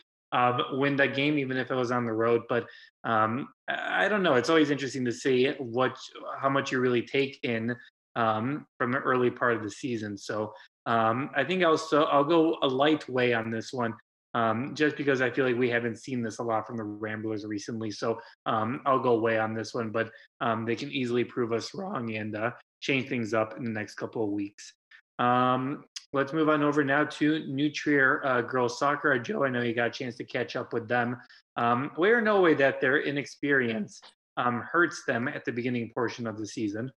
win 0.73 0.97
that 0.97 1.15
game, 1.15 1.39
even 1.39 1.57
if 1.57 1.71
it 1.71 1.75
was 1.75 1.91
on 1.91 2.07
the 2.07 2.13
road. 2.13 2.43
But 2.49 2.67
um, 3.05 3.49
I 3.69 4.09
don't 4.09 4.23
know. 4.23 4.35
It's 4.35 4.51
always 4.51 4.71
interesting 4.71 5.05
to 5.05 5.13
see 5.13 5.51
what, 5.59 5.97
how 6.39 6.49
much 6.49 6.73
you 6.73 6.81
really 6.81 7.03
take 7.03 7.39
in 7.43 7.77
um, 8.17 8.67
from 8.79 8.93
the 8.93 8.99
early 8.99 9.31
part 9.31 9.57
of 9.57 9.63
the 9.63 9.71
season. 9.71 10.17
So 10.17 10.53
um, 10.87 11.31
I 11.37 11.45
think 11.45 11.63
I'll 11.63 11.79
so 11.79 12.05
I'll 12.05 12.25
go 12.25 12.57
a 12.63 12.69
light 12.69 13.09
way 13.09 13.35
on 13.35 13.51
this 13.51 13.73
one, 13.73 13.95
um, 14.35 14.75
just 14.75 14.97
because 14.97 15.21
I 15.21 15.31
feel 15.31 15.45
like 15.45 15.57
we 15.57 15.69
haven't 15.69 15.99
seen 15.99 16.23
this 16.23 16.39
a 16.39 16.43
lot 16.43 16.67
from 16.67 16.77
the 16.77 16.85
Ramblers 16.85 17.45
recently. 17.45 17.91
So 17.91 18.19
um, 18.47 18.81
I'll 18.87 19.01
go 19.01 19.19
way 19.19 19.39
on 19.39 19.55
this 19.55 19.75
one, 19.75 19.91
but 19.91 20.11
um, 20.41 20.65
they 20.65 20.77
can 20.77 20.91
easily 20.91 21.25
prove 21.25 21.53
us 21.53 21.75
wrong 21.75 22.15
and 22.15 22.37
uh, 22.37 22.51
change 22.81 23.09
things 23.09 23.35
up 23.35 23.57
in 23.57 23.65
the 23.65 23.71
next 23.71 23.95
couple 23.95 24.25
of 24.25 24.31
weeks. 24.31 24.73
Um, 25.19 25.85
let's 26.17 26.33
move 26.33 26.49
on 26.49 26.63
over 26.63 26.83
now 26.83 27.05
to 27.05 27.47
New 27.47 27.71
Trier 27.71 28.25
uh, 28.25 28.41
girls 28.41 28.79
soccer. 28.79 29.13
Uh, 29.13 29.19
Joe, 29.19 29.45
I 29.45 29.51
know 29.51 29.61
you 29.61 29.75
got 29.75 29.89
a 29.89 29.91
chance 29.91 30.17
to 30.17 30.25
catch 30.25 30.57
up 30.57 30.73
with 30.73 30.89
them. 30.89 31.19
Um, 31.57 31.91
way 31.99 32.09
or 32.09 32.23
no 32.23 32.41
way 32.41 32.55
that 32.55 32.81
their 32.81 33.03
inexperience 33.03 34.01
um, 34.39 34.63
hurts 34.73 35.05
them 35.07 35.29
at 35.29 35.45
the 35.45 35.53
beginning 35.53 35.91
portion 35.95 36.27
of 36.27 36.39
the 36.39 36.47
season. 36.47 36.91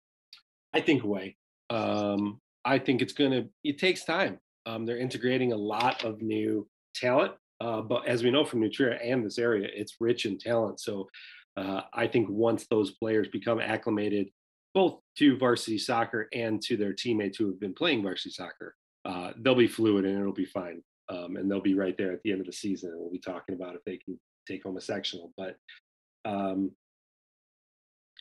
I 0.72 0.82
think 0.82 1.04
way. 1.04 1.36
Um, 1.72 2.40
I 2.64 2.78
think 2.78 3.02
it's 3.02 3.14
gonna. 3.14 3.46
It 3.64 3.80
takes 3.80 4.06
time. 4.06 4.38
Um, 4.68 4.86
they're 4.86 5.00
integrating 5.00 5.52
a 5.52 5.58
lot 5.58 6.04
of 6.04 6.22
new 6.22 6.68
talent, 6.94 7.34
uh, 7.60 7.82
but 7.82 8.08
as 8.08 8.24
we 8.24 8.30
know 8.30 8.46
from 8.46 8.60
New 8.60 8.70
Trier 8.70 8.92
and 8.92 9.26
this 9.26 9.40
area, 9.40 9.68
it's 9.74 9.96
rich 10.00 10.28
in 10.28 10.38
talent. 10.38 10.80
So 10.80 11.10
uh, 11.56 11.82
I 11.92 12.06
think 12.06 12.28
once 12.30 12.68
those 12.70 12.92
players 12.92 13.28
become 13.30 13.60
acclimated 13.60 14.28
both 14.76 15.00
to 15.18 15.38
varsity 15.40 15.80
soccer 15.80 16.28
and 16.34 16.62
to 16.62 16.78
their 16.78 16.94
teammates 16.94 17.38
who 17.38 17.48
have 17.48 17.60
been 17.60 17.74
playing 17.74 18.04
varsity 18.04 18.30
soccer, 18.30 18.76
uh, 19.08 19.32
they'll 19.38 19.56
be 19.56 19.68
fluid 19.68 20.06
and 20.06 20.20
it'll 20.20 20.34
be 20.34 20.46
fine. 20.46 20.84
Um, 21.10 21.38
and 21.38 21.50
they'll 21.50 21.62
be 21.62 21.76
right 21.76 21.98
there 21.98 22.12
at 22.12 22.22
the 22.24 22.32
end 22.32 22.42
of 22.42 22.48
the 22.48 22.54
season. 22.54 22.92
And 22.92 23.00
we'll 23.00 23.12
be 23.12 23.20
talking 23.20 23.56
about 23.56 23.76
if 23.76 23.84
they 23.86 23.98
can 23.98 24.20
take 24.46 24.64
home 24.64 24.76
a 24.76 24.82
sectional. 24.82 25.32
But 25.38 25.56
um, 26.26 26.72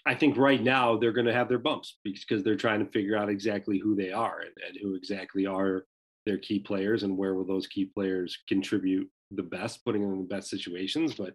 I 0.07 0.14
think 0.14 0.37
right 0.37 0.62
now 0.62 0.96
they're 0.96 1.12
going 1.12 1.27
to 1.27 1.33
have 1.33 1.49
their 1.49 1.59
bumps 1.59 1.99
because 2.05 2.44
they're 2.44 2.57
trying 2.57 2.79
to 2.79 2.92
figure 2.92 3.16
out 3.16 3.29
exactly 3.29 3.79
who 3.79 3.96
they 3.96 4.12
are 4.12 4.40
and, 4.40 4.53
and 4.68 4.79
who 4.81 4.94
exactly 4.94 5.46
are 5.46 5.85
their 6.27 6.38
key 6.38 6.61
players 6.61 7.03
and 7.03 7.16
where 7.16 7.35
will 7.35 7.46
those 7.46 7.66
key 7.66 7.87
players 7.87 8.38
contribute 8.49 9.11
the 9.33 9.42
best, 9.42 9.85
putting 9.85 10.03
them 10.03 10.12
in 10.12 10.20
the 10.20 10.35
best 10.35 10.49
situations. 10.49 11.14
But 11.14 11.35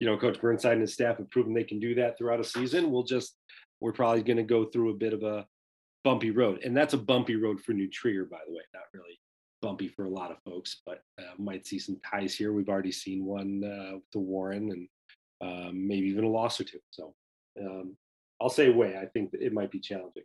you 0.00 0.06
know, 0.08 0.18
Coach 0.18 0.40
Burnside 0.40 0.72
and 0.72 0.80
his 0.80 0.94
staff 0.94 1.18
have 1.18 1.30
proven 1.30 1.54
they 1.54 1.62
can 1.62 1.78
do 1.78 1.94
that 1.94 2.18
throughout 2.18 2.40
a 2.40 2.44
season. 2.44 2.90
We'll 2.90 3.04
just 3.04 3.36
we're 3.80 3.92
probably 3.92 4.22
going 4.22 4.38
to 4.38 4.42
go 4.42 4.64
through 4.64 4.90
a 4.90 4.96
bit 4.96 5.12
of 5.12 5.22
a 5.22 5.46
bumpy 6.08 6.30
road, 6.30 6.64
and 6.64 6.74
that's 6.74 6.94
a 6.94 6.98
bumpy 6.98 7.36
road 7.36 7.60
for 7.60 7.72
New 7.72 7.86
Trier, 7.86 8.24
by 8.24 8.38
the 8.46 8.54
way. 8.54 8.62
Not 8.72 8.84
really 8.94 9.20
bumpy 9.60 9.88
for 9.88 10.06
a 10.06 10.08
lot 10.08 10.30
of 10.30 10.38
folks, 10.42 10.80
but 10.86 11.02
uh, 11.18 11.34
might 11.36 11.66
see 11.66 11.78
some 11.78 12.00
ties 12.10 12.34
here. 12.34 12.54
We've 12.54 12.70
already 12.70 12.92
seen 12.92 13.26
one 13.26 13.62
uh, 13.62 13.98
to 14.12 14.18
Warren, 14.18 14.70
and 14.70 14.88
um, 15.42 15.86
maybe 15.86 16.06
even 16.06 16.24
a 16.24 16.28
loss 16.28 16.58
or 16.58 16.64
two. 16.64 16.78
So 16.88 17.14
um, 17.60 17.94
I'll 18.40 18.48
say 18.48 18.70
way. 18.70 18.96
I 18.96 19.04
think 19.04 19.34
it 19.34 19.52
might 19.52 19.70
be 19.70 19.80
challenging. 19.80 20.22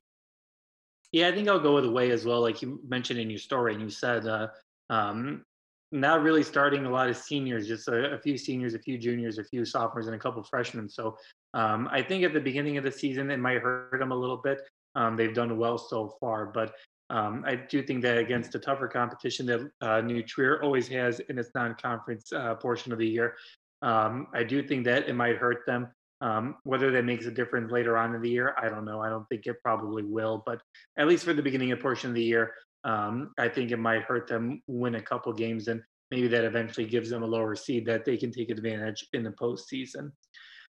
Yeah, 1.12 1.28
I 1.28 1.34
think 1.34 1.50
I'll 1.50 1.60
go 1.60 1.76
with 1.76 1.86
way 1.86 2.12
as 2.12 2.24
well. 2.24 2.40
Like 2.40 2.62
you 2.62 2.80
mentioned 2.88 3.20
in 3.20 3.30
your 3.30 3.40
story, 3.40 3.74
and 3.74 3.82
you 3.82 3.90
said 3.90 4.26
uh, 4.26 4.48
um, 4.90 5.44
not 5.92 6.24
really 6.24 6.44
starting 6.44 6.86
a 6.86 6.90
lot 6.90 7.10
of 7.10 7.18
seniors, 7.18 7.68
just 7.68 7.90
a, 7.90 8.14
a, 8.14 8.18
few 8.20 8.38
seniors, 8.38 8.74
a 8.74 8.80
few 8.80 8.98
juniors, 8.98 9.38
a 9.38 9.44
few 9.44 9.66
sophomores, 9.66 10.08
and 10.08 10.16
a 10.16 10.20
couple 10.20 10.42
freshmen. 10.44 10.88
So 10.88 11.18
um, 11.54 11.90
I 11.92 12.02
think 12.02 12.24
at 12.24 12.34
the 12.34 12.40
beginning 12.40 12.78
of 12.78 12.86
the 12.86 12.92
season, 12.92 13.30
it 13.30 13.38
might 13.38 13.60
hurt 13.60 14.00
them 14.00 14.14
a 14.14 14.16
little 14.16 14.38
bit. 14.38 14.62
Um, 14.96 15.16
they've 15.16 15.34
done 15.34 15.58
well 15.58 15.78
so 15.78 16.16
far, 16.20 16.48
but 16.48 16.74
um, 17.10 17.44
I 17.46 17.56
do 17.56 17.84
think 17.84 18.02
that 18.04 18.18
against 18.18 18.56
a 18.56 18.60
tougher 18.60 18.88
competition 18.88 19.46
that 19.48 19.70
uh, 19.82 20.02
New 20.02 20.24
Trier 20.24 20.62
always 20.64 20.88
has 20.88 21.20
in 21.22 21.38
its 21.38 21.50
non-conference 21.54 22.32
uh, 22.32 22.56
portion 22.56 22.92
of 22.92 23.00
the 23.00 23.08
year, 23.08 23.36
um, 23.82 24.28
I 24.34 24.44
do 24.44 24.66
think 24.66 24.86
that 24.86 25.08
it 25.10 25.14
might 25.14 25.38
hurt 25.38 25.66
them. 25.68 25.90
Um, 26.22 26.56
whether 26.64 26.90
that 26.92 27.04
makes 27.04 27.26
a 27.26 27.32
difference 27.32 27.70
later 27.70 27.98
on 27.98 28.16
in 28.16 28.22
the 28.22 28.30
year, 28.30 28.56
I 28.58 28.70
don't 28.70 28.86
know. 28.86 29.02
I 29.02 29.10
don't 29.10 29.28
think 29.28 29.46
it 29.46 29.62
probably 29.62 30.04
will, 30.04 30.42
but 30.46 30.62
at 30.98 31.08
least 31.08 31.26
for 31.26 31.34
the 31.34 31.42
beginning 31.42 31.74
of 31.74 31.82
portion 31.82 32.12
of 32.12 32.16
the 32.16 32.24
year, 32.24 32.54
um, 32.86 33.34
I 33.38 33.50
think 33.50 33.72
it 33.72 33.78
might 33.78 34.04
hurt 34.04 34.28
them 34.28 34.62
win 34.68 34.96
a 34.96 35.02
couple 35.02 35.34
games, 35.34 35.68
and 35.68 35.82
maybe 36.12 36.30
that 36.30 36.46
eventually 36.46 36.88
gives 36.88 37.10
them 37.10 37.24
a 37.24 37.28
lower 37.28 37.56
seed 37.56 37.86
that 37.88 38.06
they 38.06 38.16
can 38.16 38.32
take 38.32 38.50
advantage 38.50 39.06
in 39.12 39.24
the 39.24 39.32
postseason. 39.32 40.12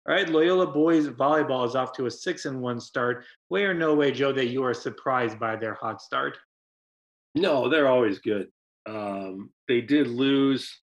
All 0.07 0.15
right, 0.15 0.29
Loyola 0.29 0.67
boys 0.67 1.07
volleyball 1.09 1.65
is 1.67 1.75
off 1.75 1.91
to 1.93 2.05
a 2.05 2.11
six 2.11 2.45
and 2.45 2.61
one 2.61 2.79
start. 2.79 3.25
Way 3.49 3.65
or 3.65 3.73
no 3.73 3.93
way, 3.93 4.11
Joe, 4.11 4.31
that 4.31 4.47
you 4.47 4.63
are 4.63 4.73
surprised 4.73 5.39
by 5.39 5.55
their 5.55 5.73
hot 5.73 6.01
start? 6.01 6.37
No, 7.35 7.67
they're 7.67 7.89
always 7.89 8.19
good. 8.19 8.47
Um, 8.85 9.49
they 9.67 9.81
did 9.81 10.07
lose 10.07 10.79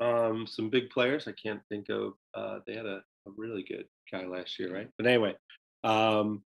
um, 0.00 0.46
some 0.46 0.70
big 0.70 0.90
players. 0.90 1.26
I 1.26 1.32
can't 1.32 1.60
think 1.68 1.88
of. 1.88 2.12
Uh, 2.32 2.60
they 2.66 2.74
had 2.74 2.86
a 2.86 3.02
a 3.26 3.30
really 3.36 3.62
good 3.62 3.86
guy 4.10 4.26
last 4.26 4.58
year, 4.58 4.72
right? 4.72 4.88
But 4.96 5.06
anyway, 5.06 5.34
um, 5.82 6.42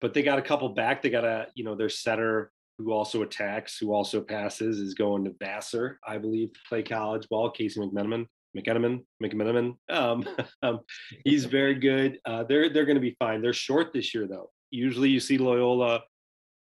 but 0.00 0.14
they 0.14 0.22
got 0.22 0.38
a 0.38 0.42
couple 0.42 0.68
back. 0.70 1.02
They 1.02 1.10
got 1.10 1.24
a, 1.24 1.48
you 1.54 1.64
know, 1.64 1.74
their 1.74 1.88
setter 1.88 2.52
who 2.78 2.92
also 2.92 3.22
attacks, 3.22 3.78
who 3.78 3.92
also 3.92 4.20
passes, 4.20 4.78
is 4.78 4.94
going 4.94 5.24
to 5.24 5.34
Vassar, 5.40 5.98
I 6.06 6.18
believe, 6.18 6.52
to 6.52 6.60
play 6.68 6.82
college 6.82 7.28
ball. 7.28 7.50
Casey 7.50 7.80
McMenamin, 7.80 8.26
McMenamin, 8.56 9.04
McMenamin. 9.22 9.76
Um, 9.90 10.24
um, 10.62 10.80
he's 11.24 11.44
very 11.44 11.74
good. 11.74 12.18
Uh, 12.24 12.44
they're 12.44 12.68
they're 12.68 12.86
going 12.86 12.96
to 12.96 13.00
be 13.00 13.16
fine. 13.18 13.42
They're 13.42 13.52
short 13.52 13.92
this 13.92 14.14
year 14.14 14.26
though. 14.26 14.50
Usually 14.70 15.10
you 15.10 15.20
see 15.20 15.38
Loyola, 15.38 16.02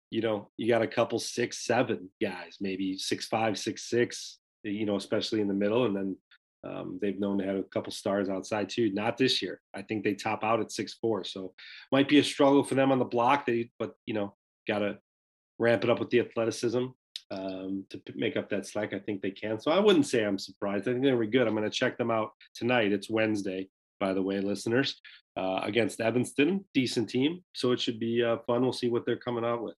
you 0.09 0.21
know, 0.21 0.49
you 0.57 0.67
got 0.67 0.81
a 0.81 0.87
couple 0.87 1.19
six, 1.19 1.65
seven 1.65 2.09
guys, 2.21 2.57
maybe 2.59 2.97
six 2.97 3.27
five, 3.27 3.57
six 3.57 3.89
six, 3.89 4.39
you 4.63 4.85
know, 4.85 4.95
especially 4.95 5.41
in 5.41 5.47
the 5.47 5.53
middle, 5.53 5.85
and 5.85 5.95
then 5.95 6.17
um, 6.65 6.99
they've 7.01 7.19
known 7.19 7.37
to 7.39 7.45
have 7.45 7.57
a 7.57 7.63
couple 7.63 7.91
stars 7.91 8.29
outside 8.29 8.69
too. 8.69 8.91
Not 8.93 9.17
this 9.17 9.41
year. 9.41 9.59
I 9.73 9.81
think 9.81 10.03
they 10.03 10.13
top 10.13 10.43
out 10.43 10.61
at 10.61 10.71
six 10.71 10.93
four, 10.95 11.23
so 11.23 11.53
might 11.91 12.07
be 12.07 12.19
a 12.19 12.23
struggle 12.23 12.63
for 12.63 12.75
them 12.75 12.91
on 12.91 12.99
the 12.99 13.05
block. 13.05 13.45
They, 13.45 13.69
but 13.79 13.93
you 14.05 14.13
know, 14.13 14.35
got 14.67 14.79
to 14.79 14.97
ramp 15.59 15.83
it 15.83 15.89
up 15.89 15.99
with 15.99 16.09
the 16.09 16.19
athleticism 16.19 16.85
um, 17.33 17.85
to 17.89 18.01
make 18.15 18.37
up 18.37 18.49
that 18.49 18.65
slack. 18.65 18.93
I 18.93 18.99
think 18.99 19.21
they 19.21 19.31
can. 19.31 19.59
So 19.59 19.71
I 19.71 19.79
wouldn't 19.79 20.05
say 20.05 20.23
I'm 20.23 20.37
surprised. 20.37 20.87
I 20.87 20.91
think 20.91 21.03
they're 21.03 21.25
good. 21.25 21.47
I'm 21.47 21.55
going 21.55 21.69
to 21.69 21.75
check 21.75 21.97
them 21.97 22.11
out 22.11 22.31
tonight. 22.53 22.91
It's 22.91 23.09
Wednesday, 23.09 23.69
by 23.99 24.13
the 24.13 24.21
way, 24.21 24.39
listeners, 24.39 24.99
uh, 25.37 25.61
against 25.63 26.01
Evanston, 26.01 26.65
decent 26.73 27.09
team. 27.09 27.43
So 27.53 27.71
it 27.71 27.81
should 27.81 27.99
be 27.99 28.23
uh, 28.23 28.37
fun. 28.45 28.61
We'll 28.61 28.73
see 28.73 28.89
what 28.89 29.05
they're 29.05 29.17
coming 29.17 29.45
out 29.45 29.63
with. 29.63 29.75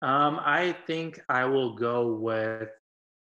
Um, 0.00 0.38
I 0.40 0.76
think 0.86 1.20
I 1.28 1.44
will 1.44 1.74
go 1.74 2.14
with. 2.14 2.68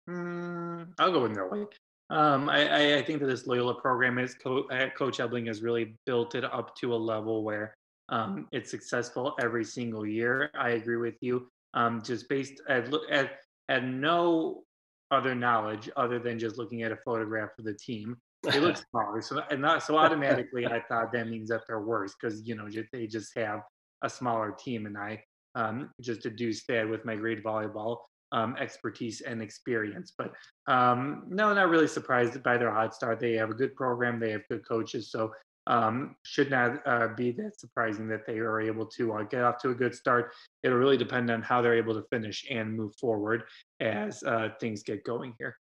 Mm, 0.10 0.88
I'll 1.00 1.12
go 1.12 1.24
with 1.24 1.36
no 1.36 1.47
way. 1.47 1.65
Um, 2.10 2.50
I, 2.50 2.97
I, 2.97 3.04
think 3.04 3.21
that 3.21 3.28
this 3.28 3.47
Loyola 3.47 3.80
program 3.80 4.17
is 4.17 4.34
Co- 4.34 4.67
uh, 4.69 4.89
Coach 4.97 5.21
Ebling 5.21 5.45
has 5.45 5.62
really 5.62 5.95
built 6.06 6.36
it 6.36 6.43
up 6.43 6.76
to 6.78 6.93
a 6.93 6.95
level 6.95 7.41
where 7.45 7.74
um, 8.10 8.47
it's 8.52 8.69
successful 8.69 9.34
every 9.41 9.63
single 9.63 10.06
year. 10.06 10.52
I 10.60 10.71
agree 10.71 10.97
with 10.97 11.15
you. 11.21 11.47
Um, 11.73 12.01
just 12.03 12.27
based 12.27 12.62
at, 12.67 12.93
at 13.10 13.31
at 13.69 13.86
no 13.86 14.63
other 15.12 15.36
knowledge 15.36 15.89
other 15.95 16.19
than 16.19 16.39
just 16.39 16.57
looking 16.57 16.84
at 16.84 16.91
a 16.91 16.97
photograph 16.97 17.49
of 17.57 17.65
the 17.65 17.73
team, 17.73 18.17
they 18.43 18.60
look 18.60 18.77
smaller. 18.91 19.21
So 19.21 19.41
and 19.49 19.62
not 19.62 19.84
so 19.84 19.97
automatically, 19.97 20.65
I 20.65 20.81
thought 20.81 21.12
that 21.13 21.27
means 21.27 21.49
that 21.49 21.62
they're 21.67 21.81
worse 21.81 22.15
because 22.19 22.45
you 22.47 22.55
know 22.55 22.67
they 22.91 23.07
just 23.07 23.38
have 23.38 23.62
a 24.03 24.10
smaller 24.10 24.51
team, 24.51 24.86
and 24.86 24.97
I 24.97 25.23
um, 25.55 25.91
just 26.01 26.21
deduced 26.21 26.67
that 26.67 26.89
with 26.89 27.05
my 27.05 27.15
grade 27.15 27.43
volleyball 27.43 27.97
um, 28.31 28.55
expertise 28.60 29.21
and 29.21 29.41
experience. 29.41 30.13
But 30.17 30.34
um, 30.67 31.23
no, 31.27 31.53
not 31.53 31.69
really 31.69 31.88
surprised 31.88 32.41
by 32.43 32.57
their 32.57 32.71
hot 32.71 32.95
start. 32.95 33.19
They 33.19 33.34
have 33.34 33.49
a 33.49 33.55
good 33.55 33.75
program. 33.75 34.19
They 34.19 34.31
have 34.31 34.47
good 34.49 34.67
coaches. 34.67 35.12
So 35.12 35.31
um, 35.67 36.15
should 36.24 36.50
not 36.50 36.86
uh, 36.86 37.10
be 37.15 37.32
that 37.32 37.60
surprising 37.60 38.08
that 38.10 38.26
they 38.26 38.39
are 38.39 38.60
able 38.60 38.86
to 38.86 39.13
uh, 39.13 39.24
get 39.24 39.43
off 39.43 39.58
to 39.60 39.69
a 39.69 39.76
good 39.76 39.93
start. 39.93 40.34
It'll 40.63 40.78
really 40.78 40.97
depend 40.97 41.30
on 41.30 41.41
how 41.41 41.62
they're 41.62 41.78
able 41.78 41.93
to 41.93 42.04
finish 42.10 42.45
and 42.50 42.76
move 42.76 42.95
forward 42.95 43.43
as 43.80 44.24
uh, 44.24 44.50
things 44.60 44.84
get 44.84 45.04
going 45.04 45.34
here. 45.38 45.56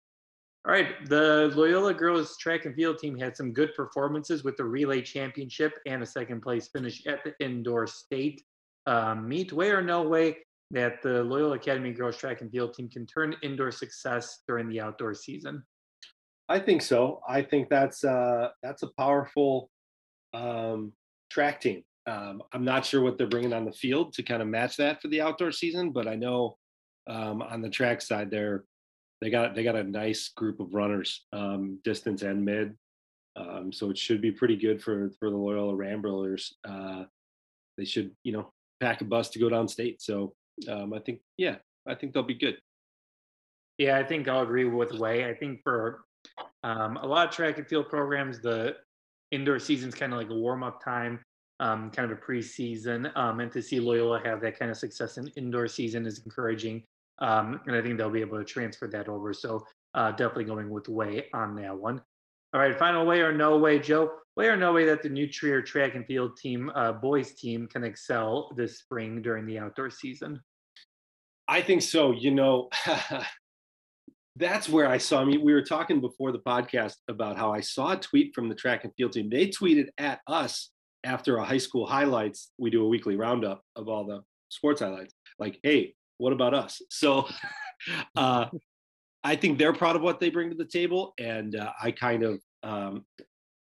All 0.67 0.73
right, 0.73 1.07
the 1.09 1.51
Loyola 1.55 1.95
girls 1.95 2.37
track 2.37 2.67
and 2.67 2.75
field 2.75 2.99
team 2.99 3.19
had 3.19 3.35
some 3.35 3.53
good 3.53 3.75
performances 3.75 4.45
with 4.45 4.57
the 4.57 4.65
relay 4.65 5.01
championship 5.01 5.73
and 5.87 6.03
a 6.03 6.07
second 6.07 6.43
place 6.43 6.69
finish 6.69 7.07
at 7.07 7.25
the 7.25 7.33
indoor 7.41 7.87
state 7.87 8.43
um, 8.87 9.27
meet. 9.27 9.53
Way 9.55 9.71
or 9.71 9.81
no 9.81 10.03
way, 10.03 10.37
that 10.71 11.03
the 11.03 11.25
Loyola 11.25 11.57
Academy 11.57 11.93
girls 11.93 12.17
track 12.17 12.43
and 12.43 12.51
field 12.51 12.75
team 12.75 12.89
can 12.89 13.07
turn 13.07 13.35
indoor 13.43 13.71
success 13.71 14.43
during 14.47 14.69
the 14.69 14.81
outdoor 14.81 15.15
season? 15.15 15.63
I 16.49 16.59
think 16.59 16.83
so. 16.83 17.21
I 17.29 17.43
think 17.43 17.69
that's 17.69 18.05
uh, 18.05 18.49
that's 18.63 18.83
a 18.83 18.91
powerful 18.99 19.71
um, 20.35 20.93
track 21.31 21.61
team. 21.61 21.83
Um, 22.07 22.43
I'm 22.53 22.65
not 22.65 22.85
sure 22.85 23.03
what 23.03 23.19
they're 23.19 23.29
bringing 23.29 23.53
on 23.53 23.65
the 23.65 23.73
field 23.73 24.15
to 24.15 24.23
kind 24.23 24.43
of 24.43 24.49
match 24.49 24.77
that 24.79 25.01
for 25.01 25.09
the 25.09 25.21
outdoor 25.21 25.53
season, 25.53 25.93
but 25.93 26.09
I 26.09 26.15
know 26.15 26.57
um, 27.09 27.43
on 27.43 27.63
the 27.63 27.71
track 27.71 28.03
side 28.03 28.31
they're 28.31 28.65
they 29.21 29.29
got 29.31 29.55
they 29.55 29.63
got 29.63 29.77
a 29.77 29.85
nice 29.85 30.29
group 30.29 30.61
of 30.61 30.75
runners, 30.75 31.27
um, 31.33 31.79
distance 31.85 32.23
and 32.23 32.45
mid. 32.45 32.75
Um, 33.37 33.73
so 33.73 33.91
it 33.91 33.99
should 33.99 34.21
be 34.21 34.33
pretty 34.33 34.57
good 34.57 34.83
for 34.83 35.11
for 35.19 35.31
the 35.31 35.37
Loyola 35.37 35.75
Ramblers. 35.75 36.55
Uh, 36.67 37.05
they 37.77 37.85
should 37.85 38.13
you 38.25 38.33
know 38.33 38.53
pack 38.81 39.03
a 39.03 39.05
bus 39.05 39.29
to 39.31 39.39
go 39.39 39.49
downstate. 39.49 39.97
So 40.01 40.35
um, 40.69 40.93
I 40.93 40.99
think, 40.99 41.21
yeah, 41.37 41.57
I 41.87 41.95
think 41.95 42.13
they'll 42.13 42.23
be 42.23 42.35
good. 42.35 42.59
Yeah, 43.79 43.99
I 43.99 44.05
think 44.05 44.29
I'll 44.29 44.43
agree 44.43 44.65
with 44.65 44.93
Way. 44.93 45.27
I 45.27 45.35
think 45.35 45.61
for 45.63 46.03
um, 46.65 46.97
a 46.97 47.07
lot 47.07 47.29
of 47.29 47.35
track 47.35 47.59
and 47.59 47.67
field 47.67 47.89
programs, 47.89 48.41
the 48.41 48.77
indoor 49.31 49.59
season 49.59 49.89
is 49.89 49.95
kind 49.95 50.13
of 50.13 50.19
like 50.19 50.31
a 50.31 50.35
warm 50.35 50.63
up 50.63 50.83
time, 50.83 51.21
um, 51.61 51.91
kind 51.91 52.11
of 52.11 52.17
a 52.17 52.21
preseason. 52.21 53.15
Um, 53.17 53.41
and 53.41 53.53
to 53.53 53.63
see 53.63 53.81
Loyola 53.81 54.21
have 54.25 54.41
that 54.43 54.59
kind 54.59 54.71
of 54.71 54.77
success 54.77 55.19
in 55.19 55.29
indoor 55.37 55.69
season 55.69 56.07
is 56.07 56.23
encouraging. 56.25 56.83
Um, 57.19 57.61
and 57.67 57.77
I 57.77 57.83
think 57.83 57.99
they'll 57.99 58.11
be 58.11 58.21
able 58.21 58.39
to 58.39 58.45
transfer 58.45 58.87
that 58.89 59.09
over. 59.09 59.33
So 59.33 59.65
uh, 59.95 60.13
definitely 60.13 60.45
going 60.45 60.71
with 60.71 60.89
Way 60.89 61.27
on 61.35 61.55
that 61.57 61.77
one. 61.77 62.01
All 62.53 62.61
right, 62.61 62.77
final 62.77 63.07
way 63.07 63.21
or 63.21 63.33
no 63.33 63.59
way, 63.59 63.79
Joe. 63.79 64.11
Way 64.37 64.49
or 64.49 64.57
no 64.57 64.73
way 64.73 64.85
that 64.87 65.03
the 65.03 65.09
New 65.09 65.29
Trier 65.29 65.63
track 65.63 65.95
and 65.95 66.05
field 66.07 66.37
team, 66.37 66.71
uh, 66.75 66.93
boys 66.93 67.35
team, 67.35 67.69
can 67.69 67.85
excel 67.85 68.53
this 68.57 68.79
spring 68.79 69.23
during 69.23 69.47
the 69.47 69.59
outdoor 69.59 69.91
season. 69.91 70.41
I 71.47 71.61
think 71.61 71.83
so. 71.83 72.13
You 72.13 72.33
know, 72.33 72.69
that's 74.41 74.69
where 74.69 74.89
I 74.89 74.99
saw. 74.99 75.21
I 75.21 75.25
mean, 75.25 75.43
we 75.43 75.53
were 75.53 75.63
talking 75.63 76.01
before 76.01 76.33
the 76.33 76.39
podcast 76.39 76.95
about 77.09 77.37
how 77.37 77.53
I 77.53 77.61
saw 77.61 77.93
a 77.93 77.97
tweet 77.97 78.35
from 78.35 78.49
the 78.49 78.55
track 78.55 78.85
and 78.85 78.93
field 78.97 79.13
team. 79.13 79.29
They 79.29 79.49
tweeted 79.49 79.89
at 79.99 80.21
us 80.27 80.71
after 81.05 81.37
a 81.37 81.45
high 81.45 81.59
school 81.59 81.87
highlights. 81.87 82.51
We 82.59 82.71
do 82.71 82.85
a 82.85 82.89
weekly 82.89 83.17
roundup 83.17 83.63
of 83.77 83.89
all 83.89 84.05
the 84.05 84.23
sports 84.49 84.81
highlights. 84.81 85.15
Like, 85.39 85.61
hey, 85.63 85.95
what 86.19 86.33
about 86.33 86.55
us? 86.55 86.81
So 86.91 87.29
uh, 88.17 88.47
I 89.23 89.37
think 89.37 89.59
they're 89.59 89.73
proud 89.73 89.97
of 89.97 90.03
what 90.03 90.21
they 90.21 90.31
bring 90.31 90.51
to 90.51 90.57
the 90.57 90.65
table, 90.65 91.13
and 91.19 91.55
uh, 91.57 91.73
I 91.81 91.91
kind 91.93 92.23
of 92.23 92.41
um, 92.63 93.05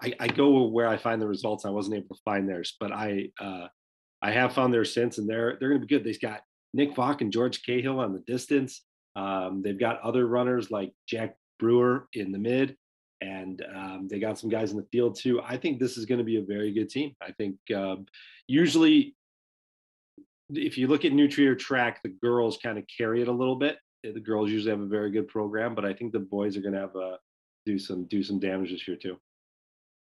I, 0.02 0.14
I, 0.20 0.28
go 0.28 0.68
where 0.68 0.88
I 0.88 0.98
find 0.98 1.22
the 1.22 1.28
results. 1.28 1.66
I 1.66 1.70
wasn't 1.70 1.98
able 1.98 2.16
to 2.16 2.22
find 2.24 2.48
theirs, 2.48 2.76
but 2.80 2.92
I 2.92 3.30
uh, 3.40 3.68
I 4.22 4.32
have 4.32 4.54
found 4.54 4.74
theirs 4.74 4.94
since, 4.94 5.18
and 5.18 5.30
they're 5.30 5.58
they're 5.60 5.70
going 5.70 5.82
to 5.82 5.88
be 5.88 5.96
good. 5.96 6.04
They've 6.04 6.20
got 6.20 6.42
Nick 6.74 6.96
Falk 6.96 7.22
and 7.22 7.32
George 7.32 7.64
Cahill 7.64 8.00
on 8.00 8.14
the 8.14 8.24
distance. 8.26 8.82
Um, 9.16 9.62
they've 9.62 9.80
got 9.80 10.02
other 10.02 10.28
runners 10.28 10.72
like 10.72 10.94
Jack 11.08 11.36
Brewer 11.60 12.08
in 12.14 12.32
the 12.32 12.40
mid, 12.40 12.76
and 13.22 13.64
um, 13.74 14.08
they 14.10 14.20
got 14.20 14.40
some 14.40 14.50
guys 14.50 14.72
in 14.72 14.78
the 14.78 14.88
field 14.92 15.18
too. 15.20 15.42
I 15.42 15.58
think 15.58 15.80
this 15.80 15.98
is 15.98 16.06
going 16.06 16.18
to 16.18 16.24
be 16.24 16.38
a 16.38 16.44
very 16.44 16.74
good 16.74 16.90
team. 16.90 17.16
I 17.22 17.32
think 17.32 17.58
um, 17.76 18.06
usually, 18.48 19.16
if 20.50 20.78
you 20.78 20.88
look 20.88 21.06
at 21.06 21.14
New 21.14 21.28
Trier 21.28 21.56
track, 21.56 22.02
the 22.04 22.10
girls 22.10 22.58
kind 22.62 22.78
of 22.78 22.86
carry 22.98 23.22
it 23.22 23.28
a 23.28 23.32
little 23.32 23.56
bit. 23.56 23.78
The 24.04 24.20
girls 24.20 24.50
usually 24.50 24.72
have 24.72 24.82
a 24.82 24.88
very 24.88 25.12
good 25.12 25.28
program, 25.28 25.76
but 25.76 25.86
I 25.86 25.94
think 25.94 26.12
the 26.12 26.20
boys 26.20 26.58
are 26.58 26.62
going 26.62 26.74
to 26.74 26.80
have 26.80 26.96
a 26.96 27.18
do 27.66 27.80
some 27.80 28.06
do 28.06 28.22
some 28.24 28.40
damage 28.40 28.72
this 28.72 28.88
year 28.88 28.98
too. 28.98 29.18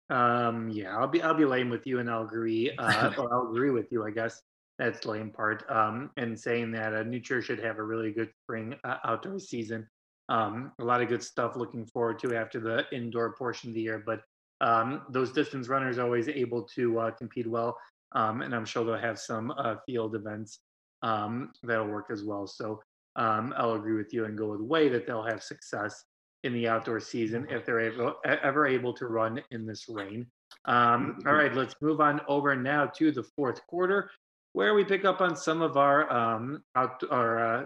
Um, 0.09 0.69
yeah, 0.69 0.97
I'll 0.97 1.07
be 1.07 1.21
I'll 1.21 1.33
be 1.33 1.45
lame 1.45 1.69
with 1.69 1.85
you, 1.85 1.99
and 1.99 2.09
I'll 2.09 2.23
agree, 2.23 2.71
uh, 2.77 3.11
or 3.17 3.33
I'll 3.33 3.49
agree 3.49 3.71
with 3.71 3.91
you, 3.91 4.05
I 4.05 4.11
guess. 4.11 4.41
That's 4.77 5.05
lame 5.05 5.31
part. 5.31 5.63
Um, 5.69 6.11
and 6.17 6.37
saying 6.37 6.71
that 6.71 6.93
uh, 6.93 7.03
New 7.03 7.19
Trier 7.19 7.41
should 7.41 7.59
have 7.59 7.77
a 7.77 7.83
really 7.83 8.11
good 8.11 8.29
spring 8.43 8.75
uh, 8.83 8.97
outdoor 9.05 9.39
season. 9.39 9.87
Um, 10.27 10.71
a 10.79 10.83
lot 10.83 11.01
of 11.01 11.07
good 11.07 11.23
stuff 11.23 11.55
looking 11.55 11.85
forward 11.85 12.19
to 12.19 12.35
after 12.35 12.59
the 12.59 12.85
indoor 12.91 13.33
portion 13.33 13.69
of 13.69 13.75
the 13.75 13.81
year. 13.81 14.03
But 14.05 14.21
um, 14.61 15.03
those 15.09 15.31
distance 15.31 15.67
runners 15.67 15.99
always 15.99 16.27
able 16.27 16.63
to 16.75 16.99
uh, 16.99 17.11
compete 17.11 17.47
well, 17.47 17.77
um, 18.13 18.41
and 18.41 18.53
I'm 18.55 18.65
sure 18.65 18.83
they'll 18.83 18.97
have 18.97 19.19
some 19.19 19.53
uh, 19.57 19.75
field 19.85 20.15
events 20.15 20.59
um, 21.03 21.51
that'll 21.63 21.87
work 21.87 22.07
as 22.11 22.23
well. 22.23 22.47
So 22.47 22.81
um, 23.15 23.53
I'll 23.57 23.73
agree 23.73 23.95
with 23.95 24.13
you 24.13 24.25
and 24.25 24.37
go 24.37 24.47
with 24.47 24.59
the 24.59 24.65
way 24.65 24.89
that 24.89 25.05
they'll 25.05 25.23
have 25.23 25.43
success 25.43 26.03
in 26.43 26.53
the 26.53 26.67
outdoor 26.67 26.99
season 26.99 27.47
if 27.49 27.65
they're 27.65 27.79
able, 27.79 28.15
ever 28.25 28.67
able 28.67 28.93
to 28.93 29.07
run 29.07 29.41
in 29.51 29.65
this 29.65 29.85
rain. 29.89 30.27
Um, 30.65 31.19
all 31.25 31.33
right, 31.33 31.53
let's 31.53 31.75
move 31.81 32.01
on 32.01 32.21
over 32.27 32.55
now 32.55 32.85
to 32.97 33.11
the 33.11 33.23
fourth 33.23 33.65
quarter, 33.67 34.11
where 34.55 34.73
we 34.73 34.85
pick 34.85 35.03
up 35.03 35.19
on 35.19 35.35
some 35.35 35.61
of 35.61 35.75
our 35.75 36.09
um, 36.11 36.63
out 36.77 37.03
our 37.11 37.57
uh, 37.61 37.65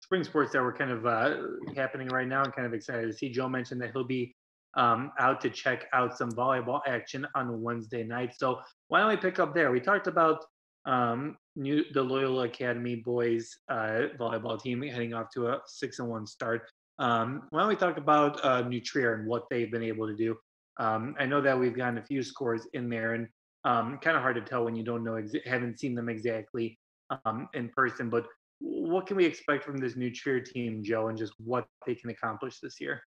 spring 0.00 0.24
sports 0.24 0.50
that 0.52 0.62
were 0.62 0.72
kind 0.72 0.90
of 0.90 1.04
uh, 1.04 1.36
happening 1.76 2.08
right 2.08 2.26
now. 2.26 2.42
I'm 2.42 2.52
kind 2.52 2.66
of 2.66 2.72
excited 2.72 3.06
to 3.06 3.12
see. 3.12 3.28
Joe 3.28 3.50
mentioned 3.50 3.82
that 3.82 3.90
he'll 3.92 4.02
be 4.02 4.34
um, 4.78 5.12
out 5.18 5.42
to 5.42 5.50
check 5.50 5.84
out 5.92 6.16
some 6.16 6.30
volleyball 6.32 6.80
action 6.86 7.26
on 7.34 7.60
Wednesday 7.60 8.02
night. 8.02 8.32
So 8.34 8.60
why 8.88 9.00
don't 9.00 9.10
we 9.10 9.18
pick 9.18 9.38
up 9.38 9.54
there? 9.54 9.70
We 9.70 9.78
talked 9.78 10.06
about 10.06 10.42
um, 10.86 11.36
new 11.54 11.84
the 11.92 12.02
Loyola 12.02 12.44
Academy 12.44 12.96
boys 12.96 13.54
uh, 13.68 14.08
volleyball 14.18 14.58
team 14.58 14.80
heading 14.80 15.12
off 15.12 15.26
to 15.34 15.48
a 15.48 15.60
six 15.66 15.98
and 15.98 16.08
one 16.08 16.26
start. 16.26 16.62
Um, 16.98 17.42
why 17.50 17.60
don't 17.60 17.68
we 17.68 17.76
talk 17.76 17.98
about 17.98 18.42
uh, 18.42 18.62
New 18.62 18.80
Trier 18.80 19.16
and 19.16 19.26
what 19.26 19.44
they've 19.50 19.70
been 19.70 19.82
able 19.82 20.06
to 20.06 20.16
do? 20.16 20.34
Um, 20.78 21.14
I 21.18 21.26
know 21.26 21.42
that 21.42 21.58
we've 21.58 21.76
gotten 21.76 21.98
a 21.98 22.02
few 22.06 22.22
scores 22.22 22.66
in 22.72 22.88
there, 22.88 23.12
and 23.12 23.28
um, 23.66 23.98
kind 23.98 24.16
of 24.16 24.22
hard 24.22 24.36
to 24.36 24.42
tell 24.42 24.64
when 24.64 24.76
you 24.76 24.84
don't 24.84 25.04
know, 25.04 25.16
ex- 25.16 25.32
haven't 25.44 25.78
seen 25.78 25.94
them 25.94 26.08
exactly 26.08 26.78
um, 27.24 27.48
in 27.52 27.68
person. 27.70 28.08
But 28.08 28.26
what 28.60 29.06
can 29.06 29.16
we 29.16 29.26
expect 29.26 29.64
from 29.64 29.76
this 29.76 29.96
New 29.96 30.10
Trier 30.10 30.40
team, 30.40 30.82
Joe, 30.82 31.08
and 31.08 31.18
just 31.18 31.34
what 31.38 31.66
they 31.86 31.96
can 31.96 32.10
accomplish 32.10 32.60
this 32.60 32.80
year? 32.80 33.02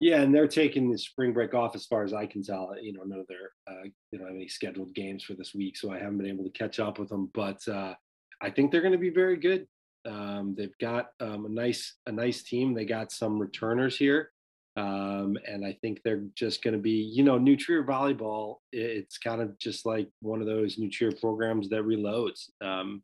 Yeah, 0.00 0.20
and 0.20 0.34
they're 0.34 0.46
taking 0.46 0.90
the 0.90 0.98
spring 0.98 1.32
break 1.32 1.54
off, 1.54 1.74
as 1.74 1.86
far 1.86 2.04
as 2.04 2.12
I 2.12 2.26
can 2.26 2.42
tell. 2.42 2.74
You 2.80 2.92
know, 2.92 3.04
none 3.04 3.20
of 3.20 3.26
their, 3.26 3.52
uh, 3.66 3.88
they 4.12 4.18
don't 4.18 4.26
have 4.26 4.36
any 4.36 4.48
scheduled 4.48 4.94
games 4.94 5.24
for 5.24 5.32
this 5.32 5.54
week, 5.54 5.78
so 5.78 5.90
I 5.90 5.98
haven't 5.98 6.18
been 6.18 6.28
able 6.28 6.44
to 6.44 6.50
catch 6.50 6.78
up 6.78 6.98
with 6.98 7.08
them. 7.08 7.30
But 7.32 7.66
uh, 7.66 7.94
I 8.42 8.50
think 8.50 8.70
they're 8.70 8.82
going 8.82 8.92
to 8.92 8.98
be 8.98 9.10
very 9.10 9.38
good. 9.38 9.66
Um, 10.06 10.54
they've 10.58 10.76
got 10.78 11.06
um, 11.20 11.46
a 11.46 11.48
nice 11.48 11.94
a 12.06 12.12
nice 12.12 12.42
team. 12.42 12.74
They 12.74 12.84
got 12.84 13.12
some 13.12 13.38
returners 13.38 13.96
here, 13.96 14.30
um, 14.76 15.36
and 15.46 15.64
I 15.64 15.76
think 15.80 16.00
they're 16.02 16.24
just 16.34 16.62
going 16.62 16.74
to 16.74 16.80
be, 16.80 16.90
you 16.90 17.22
know, 17.22 17.38
New 17.38 17.56
Trier 17.56 17.84
volleyball. 17.84 18.56
It's 18.72 19.18
kind 19.18 19.40
of 19.40 19.56
just 19.58 19.86
like 19.86 20.08
one 20.20 20.40
of 20.40 20.46
those 20.46 20.78
New 20.78 20.90
Trier 20.90 21.12
programs 21.12 21.68
that 21.68 21.82
reloads. 21.82 22.50
Um, 22.60 23.02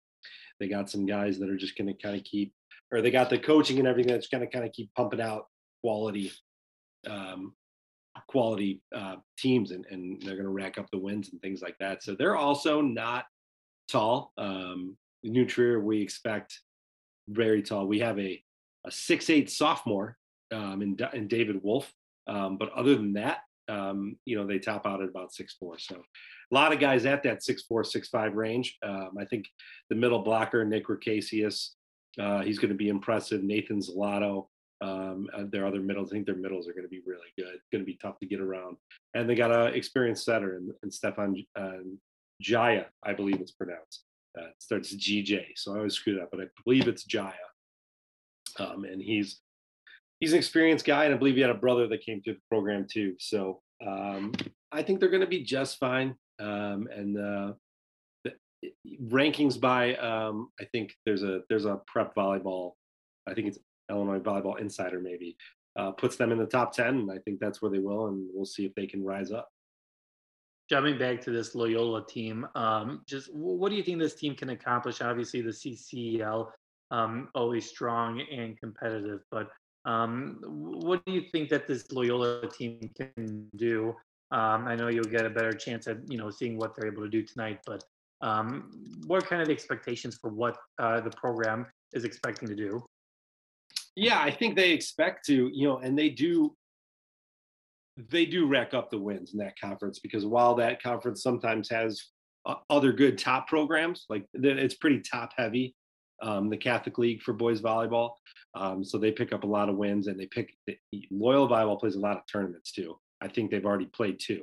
they 0.59 0.69
got 0.69 0.91
some 0.91 1.07
guys 1.07 1.39
that 1.39 1.49
are 1.49 1.57
just 1.57 1.79
going 1.79 1.89
to 1.89 2.03
kind 2.03 2.17
of 2.17 2.25
keep, 2.25 2.53
or 2.93 3.01
they 3.01 3.11
got 3.11 3.31
the 3.31 3.39
coaching 3.39 3.79
and 3.79 3.87
everything 3.87 4.13
that's 4.13 4.29
going 4.29 4.41
to 4.43 4.51
kind 4.51 4.65
of 4.65 4.73
keep 4.73 4.93
pumping 4.95 5.21
out 5.21 5.47
quality, 5.83 6.33
um, 7.09 7.55
quality 8.27 8.83
uh, 8.95 9.17
teams, 9.39 9.71
and, 9.71 9.87
and 9.91 10.21
they're 10.23 10.35
going 10.35 10.45
to 10.45 10.51
rack 10.51 10.77
up 10.77 10.87
the 10.91 10.99
wins 10.99 11.31
and 11.31 11.41
things 11.41 11.63
like 11.63 11.77
that. 11.79 12.03
So 12.03 12.15
they're 12.15 12.37
also 12.37 12.81
not 12.81 13.27
tall. 13.89 14.33
Um, 14.37 14.97
we 15.23 16.03
expect 16.03 16.59
very 17.29 17.63
tall. 17.63 17.87
We 17.87 18.01
have 18.01 18.19
a 18.19 18.43
a 18.87 18.91
six 18.91 19.29
eight 19.29 19.51
sophomore 19.51 20.17
um, 20.53 20.83
in, 20.83 20.97
in 21.13 21.29
David 21.29 21.63
Wolf, 21.63 21.93
um, 22.27 22.57
but 22.57 22.73
other 22.73 22.95
than 22.95 23.13
that, 23.15 23.41
um, 23.69 24.17
you 24.25 24.37
know, 24.37 24.47
they 24.47 24.59
top 24.59 24.87
out 24.87 25.03
at 25.03 25.09
about 25.09 25.33
six 25.33 25.55
four. 25.55 25.79
So 25.79 25.97
a 25.97 26.55
lot 26.55 26.73
of 26.73 26.81
guys 26.81 27.07
at 27.07 27.23
that 27.23 27.43
six 27.43 27.63
four 27.63 27.85
six 27.85 28.09
five 28.09 28.35
range. 28.35 28.77
Um, 28.83 29.13
I 29.19 29.25
think 29.25 29.47
the 29.89 29.97
middle 29.97 30.21
blocker 30.21 30.65
Nick 30.65 30.89
Ricasius, 30.89 31.71
uh, 32.19 32.41
he's 32.41 32.59
going 32.59 32.71
to 32.71 32.77
be 32.77 32.89
impressive. 32.89 33.43
Nathan 33.43 33.81
Zalato, 33.81 34.47
um, 34.81 35.29
uh, 35.33 35.45
their 35.51 35.67
other 35.67 35.81
middles. 35.81 36.11
I 36.11 36.15
think 36.15 36.27
their 36.27 36.35
middles 36.35 36.69
are 36.69 36.73
going 36.73 36.85
to 36.85 36.89
be 36.89 37.03
really 37.07 37.33
good. 37.39 37.61
Going 37.71 37.85
to 37.85 37.87
be 37.87 37.99
tough 38.01 38.19
to 38.19 38.27
get 38.27 38.41
around, 38.41 38.77
and 39.15 39.29
they 39.29 39.35
got 39.35 39.53
an 39.53 39.75
experienced 39.75 40.25
setter 40.25 40.57
and, 40.57 40.73
in 40.83 40.91
Stefan 40.91 41.37
uh, 41.57 41.79
Jaya, 42.41 42.87
I 43.03 43.13
believe 43.13 43.41
it's 43.41 43.53
pronounced. 43.53 44.05
Uh, 44.37 44.47
it 44.47 44.55
starts 44.59 44.95
GJ, 44.95 45.47
so 45.57 45.75
I 45.75 45.79
always 45.79 45.95
screw 45.95 46.19
that, 46.19 46.31
but 46.31 46.41
I 46.41 46.45
believe 46.65 46.89
it's 46.89 47.05
Jaya. 47.05 47.33
Um, 48.59 48.85
and 48.85 49.01
he's 49.01 49.41
he's 50.21 50.33
an 50.33 50.39
experienced 50.39 50.85
guy, 50.85 51.05
and 51.05 51.15
I 51.15 51.17
believe 51.17 51.35
he 51.35 51.41
had 51.41 51.51
a 51.51 51.55
brother 51.55 51.87
that 51.89 52.05
came 52.05 52.23
through 52.23 52.35
the 52.35 52.41
program 52.49 52.87
too. 52.91 53.17
So 53.19 53.61
um, 53.87 54.33
I 54.71 54.83
think 54.83 55.01
they're 55.01 55.09
going 55.09 55.23
to 55.23 55.27
be 55.27 55.43
just 55.43 55.79
fine. 55.79 56.15
Um, 56.39 56.89
and 56.95 57.19
uh, 57.19 57.53
rankings 59.03 59.61
by 59.61 59.97
um, 59.97 60.51
I 60.61 60.65
think 60.65 60.95
there's 61.05 61.23
a 61.23 61.41
there's 61.49 61.67
a 61.67 61.81
prep 61.87 62.15
volleyball. 62.15 62.73
I 63.29 63.35
think 63.35 63.49
it's 63.49 63.59
Illinois 63.91 64.21
Volleyball 64.21 64.59
Insider 64.59 65.01
maybe 65.01 65.37
uh, 65.77 65.91
puts 65.91 66.17
them 66.17 66.33
in 66.33 66.39
the 66.39 66.47
top 66.47 66.73
ten, 66.73 67.01
and 67.01 67.11
I 67.11 67.19
think 67.19 67.41
that's 67.41 67.61
where 67.61 67.71
they 67.71 67.79
will, 67.79 68.07
and 68.07 68.29
we'll 68.33 68.47
see 68.47 68.65
if 68.65 68.75
they 68.75 68.87
can 68.87 69.05
rise 69.05 69.33
up 69.33 69.49
jumping 70.71 70.97
back 70.97 71.21
to 71.21 71.33
this 71.33 71.57
Loyola 71.57 72.07
team, 72.07 72.47
um, 72.55 73.03
just 73.05 73.35
what 73.35 73.71
do 73.71 73.75
you 73.75 73.83
think 73.83 73.99
this 73.99 74.15
team 74.15 74.37
can 74.37 74.51
accomplish? 74.51 75.01
Obviously, 75.01 75.41
the 75.41 75.51
CCL 75.51 76.47
um, 76.93 77.29
always 77.35 77.69
strong 77.69 78.23
and 78.33 78.59
competitive, 78.59 79.21
but 79.33 79.49
um, 79.85 80.39
what 80.43 81.05
do 81.05 81.13
you 81.13 81.23
think 81.33 81.49
that 81.51 81.67
this 81.67 81.91
Loyola 81.93 82.49
team 82.49 82.91
can 82.97 83.49
do? 83.57 83.95
Um, 84.31 84.69
I 84.69 84.77
know 84.77 84.89
you'll 84.89 85.05
get 85.05 85.27
a 85.27 85.31
better 85.31 85.53
chance 85.53 85.87
at 85.87 85.99
you 86.09 86.19
know 86.19 86.31
seeing 86.31 86.59
what 86.59 86.75
they're 86.75 86.91
able 86.91 87.03
to 87.03 87.09
do 87.09 87.23
tonight, 87.23 87.61
but 87.67 87.83
um, 88.21 88.71
what 89.07 89.27
kind 89.27 89.41
of 89.43 89.49
expectations 89.49 90.19
for 90.21 90.31
what 90.31 90.57
uh, 90.79 91.01
the 91.01 91.11
program 91.11 91.67
is 91.93 92.05
expecting 92.05 92.49
to 92.49 92.55
do? 92.55 92.85
Yeah, 93.97 94.21
I 94.21 94.31
think 94.31 94.57
they 94.57 94.71
expect 94.71 95.27
to, 95.27 95.51
you 95.53 95.67
know, 95.67 95.79
and 95.79 95.99
they 95.99 96.11
do 96.11 96.57
they 98.09 98.25
do 98.25 98.47
rack 98.47 98.73
up 98.73 98.91
the 98.91 98.99
wins 98.99 99.33
in 99.33 99.39
that 99.39 99.59
conference 99.59 99.99
because 99.99 100.25
while 100.25 100.55
that 100.55 100.83
conference 100.83 101.23
sometimes 101.23 101.69
has 101.69 102.03
uh, 102.47 102.55
other 102.71 102.93
good 102.93 103.19
top 103.19 103.47
programs, 103.47 104.07
like 104.09 104.25
it's 104.35 104.77
pretty 104.77 105.01
top 105.01 105.33
heavy, 105.37 105.75
um, 106.23 106.51
the 106.51 106.57
Catholic 106.57 106.99
League 106.99 107.23
for 107.23 107.33
boys 107.33 107.61
volleyball. 107.61 108.13
Um, 108.55 108.85
so 108.85 108.99
they 108.99 109.13
pick 109.13 109.33
up 109.33 109.45
a 109.45 109.49
lot 109.49 109.69
of 109.69 109.77
wins 109.77 110.07
and 110.07 110.19
they 110.19 110.27
pick 110.27 110.55
Loyola 111.11 111.49
Volleyball 111.49 111.79
plays 111.79 111.95
a 111.95 112.01
lot 112.01 112.17
of 112.17 112.23
tournaments 112.31 112.73
too. 112.73 112.99
I 113.21 113.29
think 113.29 113.51
they've 113.51 113.65
already 113.65 113.87
played 113.87 114.19
two. 114.21 114.43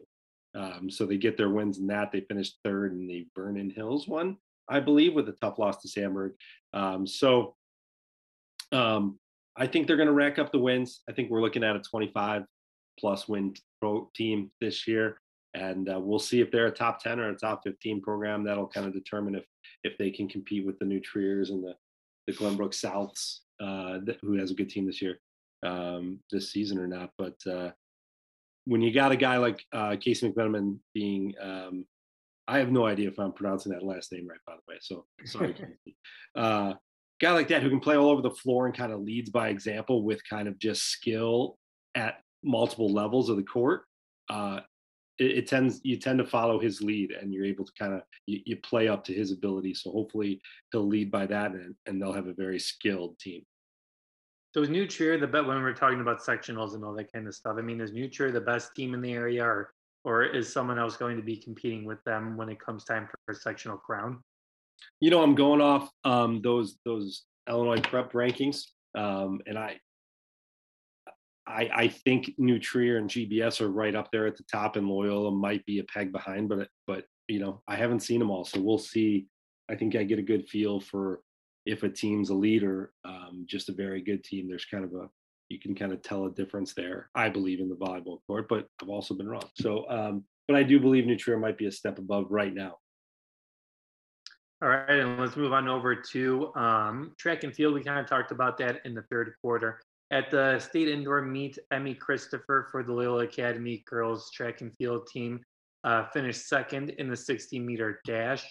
Um, 0.56 0.90
so 0.90 1.06
they 1.06 1.18
get 1.18 1.38
their 1.38 1.50
wins 1.50 1.78
in 1.78 1.88
that. 1.88 2.12
They 2.12 2.22
finished 2.22 2.58
third 2.64 2.94
in 2.94 3.08
the 3.08 3.28
Vernon 3.36 3.70
Hills 3.70 4.08
one, 4.08 4.38
I 4.70 4.80
believe, 4.80 5.14
with 5.14 5.30
a 5.30 5.34
tough 5.34 5.60
loss 5.60 5.82
to 5.82 5.88
Sandburg. 5.88 6.32
Um, 6.74 7.06
so 7.06 7.56
um, 8.72 9.20
I 9.56 9.68
think 9.68 9.88
they're 9.88 9.98
going 9.98 10.08
to 10.08 10.14
rack 10.14 10.40
up 10.40 10.52
the 10.52 10.60
wins. 10.60 11.02
I 11.10 11.14
think 11.14 11.30
we're 11.30 11.42
looking 11.42 11.64
at 11.64 11.76
a 11.76 11.80
25 11.80 12.44
plus 13.00 13.28
win 13.28 13.54
team 14.16 14.52
this 14.62 14.88
year. 14.88 15.20
And 15.58 15.90
uh, 15.90 16.00
we'll 16.00 16.20
see 16.20 16.40
if 16.40 16.52
they're 16.52 16.68
a 16.68 16.72
top 16.72 17.02
10 17.02 17.20
or 17.20 17.30
a 17.30 17.36
top 17.36 17.62
15 17.64 18.02
program. 18.02 18.44
That'll 18.44 18.68
kind 18.68 18.86
of 18.86 18.94
determine 18.94 19.34
if 19.36 19.44
if 19.84 19.98
they 19.98 20.12
can 20.12 20.28
compete 20.28 20.66
with 20.66 20.78
the 20.80 20.86
New 20.86 21.00
Triers 21.00 21.50
and 21.50 21.64
the, 21.64 21.76
the 22.28 22.34
Glenbrook 22.34 22.74
Souths, 22.74 23.40
uh, 23.60 24.00
who 24.22 24.34
has 24.34 24.52
a 24.52 24.54
good 24.54 24.70
team 24.70 24.86
this 24.86 25.02
year, 25.02 25.20
um, 25.64 26.20
this 26.32 26.52
season 26.52 26.78
or 26.78 26.88
not. 26.88 27.12
But 27.18 27.36
uh, 27.50 27.72
when 28.66 28.82
you 28.82 28.94
got 28.94 29.12
a 29.12 29.18
guy 29.18 29.38
like 29.38 29.64
uh, 29.74 29.96
Casey 30.00 30.30
McMenamin 30.30 30.78
being, 30.94 31.34
um, 31.42 31.86
I 32.48 32.60
have 32.60 32.72
no 32.72 32.86
idea 32.86 33.08
if 33.08 33.20
I'm 33.20 33.34
pronouncing 33.34 33.72
that 33.72 33.84
last 33.84 34.12
name 34.12 34.28
right, 34.28 34.40
by 34.46 34.54
the 34.54 34.72
way. 34.72 34.78
So 34.82 35.06
sorry, 35.26 35.56
uh, 36.36 36.74
guy 37.20 37.32
like 37.32 37.48
that 37.48 37.64
who 37.64 37.70
can 37.70 37.80
play 37.80 37.96
all 37.96 38.10
over 38.10 38.22
the 38.22 38.32
floor 38.32 38.68
and 38.68 38.76
kind 38.76 38.92
of 38.92 39.02
leads 39.02 39.30
by 39.30 39.50
example 39.50 40.04
with 40.04 40.22
kind 40.30 40.48
of 40.48 40.60
just 40.60 40.84
skill 40.84 41.58
at 41.96 42.22
multiple 42.44 42.92
levels 42.92 43.30
of 43.30 43.38
the 43.38 43.44
court, 43.44 43.84
uh, 44.30 44.60
it, 45.20 45.38
it, 45.38 45.48
tends 45.48 45.80
you 45.84 45.98
tend 45.98 46.20
to 46.20 46.26
follow 46.26 46.60
his 46.60 46.82
lead, 46.82 47.12
and 47.12 47.34
you're 47.34 47.46
able 47.46 47.66
to 47.66 47.72
kind 47.78 47.94
of 47.94 48.02
you, 48.26 48.40
you, 48.46 48.58
play 48.58 48.88
up 48.88 49.04
to 49.06 49.14
his 49.14 49.32
ability. 49.32 49.74
So 49.74 49.92
hopefully 49.92 50.42
he'll 50.72 50.88
lead 50.88 51.12
by 51.12 51.26
that, 51.28 51.52
and, 51.52 51.76
and 51.86 52.02
they'll 52.02 52.14
have 52.14 52.28
a 52.28 52.34
very 52.34 52.60
skilled 52.60 53.18
team. 53.20 53.44
So 54.54 54.62
is 54.62 54.70
New 54.70 54.88
Trier 54.88 55.20
the 55.20 55.28
best 55.28 55.46
when 55.46 55.62
we're 55.62 55.74
talking 55.74 56.02
about 56.02 56.20
sectionals 56.20 56.74
and 56.74 56.84
all 56.84 56.94
that 56.96 57.12
kind 57.12 57.28
of 57.28 57.36
stuff? 57.36 57.58
I 57.58 57.62
mean, 57.62 57.82
is 57.82 57.92
New 57.92 58.10
Trier 58.10 58.32
the 58.32 58.42
best 58.42 58.76
team 58.76 58.94
in 58.94 59.02
the 59.02 59.14
area, 59.14 59.44
or 59.44 59.74
or 60.04 60.24
is 60.24 60.52
someone 60.52 60.80
else 60.80 60.96
going 60.96 61.18
to 61.18 61.24
be 61.24 61.36
competing 61.36 61.86
with 61.86 62.04
them 62.04 62.38
when 62.38 62.50
it 62.50 62.60
comes 62.60 62.84
time 62.84 63.08
for 63.08 63.34
a 63.34 63.36
sectional 63.36 63.78
crown? 63.78 64.24
You 65.00 65.10
know, 65.10 65.22
I'm 65.22 65.36
going 65.36 65.62
off 65.62 65.90
um, 66.04 66.42
those 66.42 66.78
those 66.86 67.24
Illinois 67.50 67.82
prep 67.82 68.14
rankings, 68.14 68.64
um, 68.96 69.42
and 69.48 69.58
I, 69.58 69.80
I 71.48 71.70
I 71.74 71.88
think 71.88 72.34
New 72.38 72.60
Trier 72.60 72.98
and 72.98 73.10
GBS 73.10 73.62
are 73.62 73.72
right 73.72 73.96
up 73.96 74.12
there 74.12 74.28
at 74.28 74.36
the 74.36 74.44
top, 74.44 74.76
and 74.76 74.88
Loyola 74.88 75.32
might 75.32 75.66
be 75.66 75.80
a 75.80 75.84
peg 75.86 76.12
behind, 76.12 76.50
but 76.50 76.68
but 76.86 77.06
you 77.28 77.40
know 77.40 77.62
I 77.68 77.76
haven't 77.76 78.02
seen 78.02 78.20
them 78.20 78.32
all, 78.32 78.46
so 78.46 78.60
we'll 78.60 78.78
see. 78.78 79.28
I 79.70 79.76
think 79.76 79.96
I 79.96 80.04
get 80.04 80.20
a 80.20 80.24
good 80.24 80.48
feel 80.48 80.80
for 80.80 81.22
if 81.66 81.84
a 81.84 81.90
team's 81.90 82.30
a 82.30 82.34
leader, 82.34 82.94
um, 83.04 83.46
just 83.46 83.70
a 83.70 83.74
very 83.74 84.02
good 84.02 84.24
team. 84.24 84.48
There's 84.48 84.66
kind 84.66 84.84
of 84.84 84.94
a 84.94 85.10
you 85.50 85.60
can 85.60 85.76
kind 85.76 85.94
of 85.94 86.02
tell 86.02 86.26
a 86.26 86.32
difference 86.32 86.74
there. 86.74 87.10
I 87.16 87.30
believe 87.30 87.62
in 87.62 87.70
the 87.70 87.76
volleyball 87.76 88.20
court, 88.28 88.48
but 88.50 88.68
I've 88.82 88.90
also 88.90 89.14
been 89.14 89.30
wrong. 89.30 89.50
So, 89.56 89.90
um, 89.90 90.26
but 90.48 90.58
I 90.58 90.64
do 90.64 90.80
believe 90.80 91.06
New 91.06 91.18
Trier 91.18 91.38
might 91.38 91.58
be 91.58 91.68
a 91.68 91.72
step 91.72 92.00
above 92.00 92.26
right 92.30 92.54
now. 92.54 92.78
All 94.62 94.70
right, 94.70 94.90
and 94.90 95.20
let's 95.20 95.36
move 95.36 95.54
on 95.54 95.68
over 95.68 95.96
to 95.96 96.52
um, 96.56 97.14
track 97.18 97.44
and 97.44 97.54
field. 97.54 97.76
We 97.76 97.84
kind 97.84 98.00
of 98.00 98.08
talked 98.08 98.32
about 98.32 98.58
that 98.58 98.82
in 98.86 98.96
the 98.96 99.04
third 99.04 99.34
quarter. 99.40 99.80
At 100.10 100.32
the 100.32 100.60
state 100.60 100.88
indoor 100.88 101.22
meet, 101.22 101.58
Emmy 101.72 101.94
Christopher 101.94 102.68
for 102.72 102.82
the 102.84 102.94
Loyola 102.94 103.26
Academy 103.26 103.84
girls 103.88 104.32
track 104.32 104.62
and 104.62 104.72
field 104.78 105.08
team 105.08 105.42
uh, 105.84 106.06
finished 106.14 106.48
second 106.48 106.92
in 106.92 107.10
the 107.10 107.16
60 107.16 107.60
meter 107.60 108.00
dash. 108.06 108.46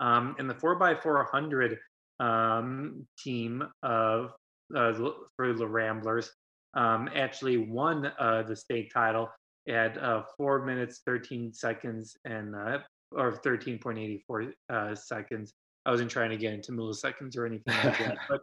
Um, 0.00 0.34
in 0.38 0.48
the 0.48 0.54
4x400 0.54 1.76
um, 2.18 3.06
team 3.18 3.62
of 3.82 4.32
uh, 4.74 4.92
for 5.36 5.52
the 5.52 5.66
Ramblers, 5.66 6.30
um, 6.74 7.08
actually 7.14 7.58
won 7.58 8.10
uh, 8.18 8.42
the 8.42 8.56
state 8.56 8.90
title 8.92 9.28
at 9.68 9.96
uh, 9.98 10.22
four 10.36 10.64
minutes, 10.64 11.02
13 11.06 11.52
seconds, 11.52 12.16
and 12.24 12.56
uh, 12.56 12.78
or 13.12 13.32
13.84 13.32 14.52
uh, 14.70 14.94
seconds. 14.94 15.52
I 15.84 15.90
wasn't 15.90 16.10
trying 16.10 16.30
to 16.30 16.36
get 16.36 16.54
into 16.54 16.72
milliseconds 16.72 17.36
or 17.36 17.46
anything 17.46 17.74
like 17.84 17.98
that, 17.98 18.18
but 18.28 18.40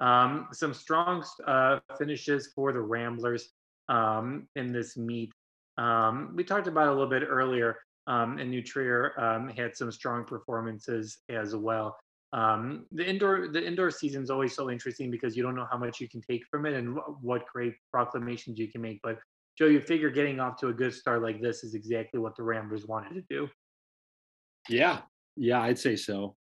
um, 0.00 0.48
some 0.52 0.72
strong 0.72 1.22
uh, 1.46 1.78
finishes 1.98 2.48
for 2.54 2.72
the 2.72 2.80
Ramblers 2.80 3.50
um, 3.88 4.48
in 4.56 4.72
this 4.72 4.96
meet. 4.96 5.32
Um, 5.76 6.32
we 6.34 6.42
talked 6.42 6.66
about 6.66 6.88
a 6.88 6.90
little 6.90 7.08
bit 7.08 7.22
earlier, 7.28 7.76
um, 8.06 8.38
and 8.38 8.50
New 8.50 8.62
Trier 8.62 9.12
um, 9.20 9.48
had 9.48 9.76
some 9.76 9.92
strong 9.92 10.24
performances 10.24 11.18
as 11.28 11.54
well. 11.54 11.96
Um, 12.32 12.86
the 12.92 13.06
indoor 13.06 13.48
the 13.48 13.64
indoor 13.64 13.90
season 13.90 14.22
is 14.22 14.30
always 14.30 14.54
so 14.54 14.70
interesting 14.70 15.10
because 15.10 15.36
you 15.36 15.42
don't 15.42 15.56
know 15.56 15.66
how 15.70 15.76
much 15.76 16.00
you 16.00 16.08
can 16.08 16.20
take 16.22 16.44
from 16.50 16.64
it 16.64 16.74
and 16.74 16.96
what 17.20 17.44
great 17.52 17.74
proclamations 17.90 18.58
you 18.58 18.70
can 18.70 18.80
make. 18.80 19.00
But 19.02 19.18
Joe, 19.58 19.66
you 19.66 19.80
figure 19.80 20.10
getting 20.10 20.38
off 20.40 20.56
to 20.60 20.68
a 20.68 20.72
good 20.72 20.94
start 20.94 21.22
like 21.22 21.42
this 21.42 21.64
is 21.64 21.74
exactly 21.74 22.20
what 22.20 22.36
the 22.36 22.42
Ramblers 22.42 22.86
wanted 22.86 23.14
to 23.14 23.22
do. 23.28 23.48
Yeah, 24.68 25.00
yeah, 25.36 25.60
I'd 25.60 25.78
say 25.78 25.96
so. 25.96 26.36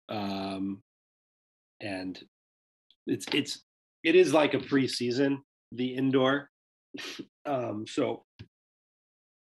And 1.80 2.18
it's 3.06 3.26
it's 3.32 3.62
it 4.04 4.14
is 4.14 4.32
like 4.32 4.54
a 4.54 4.58
preseason, 4.58 5.38
the 5.72 5.94
indoor. 5.94 6.50
um, 7.46 7.84
so 7.86 8.24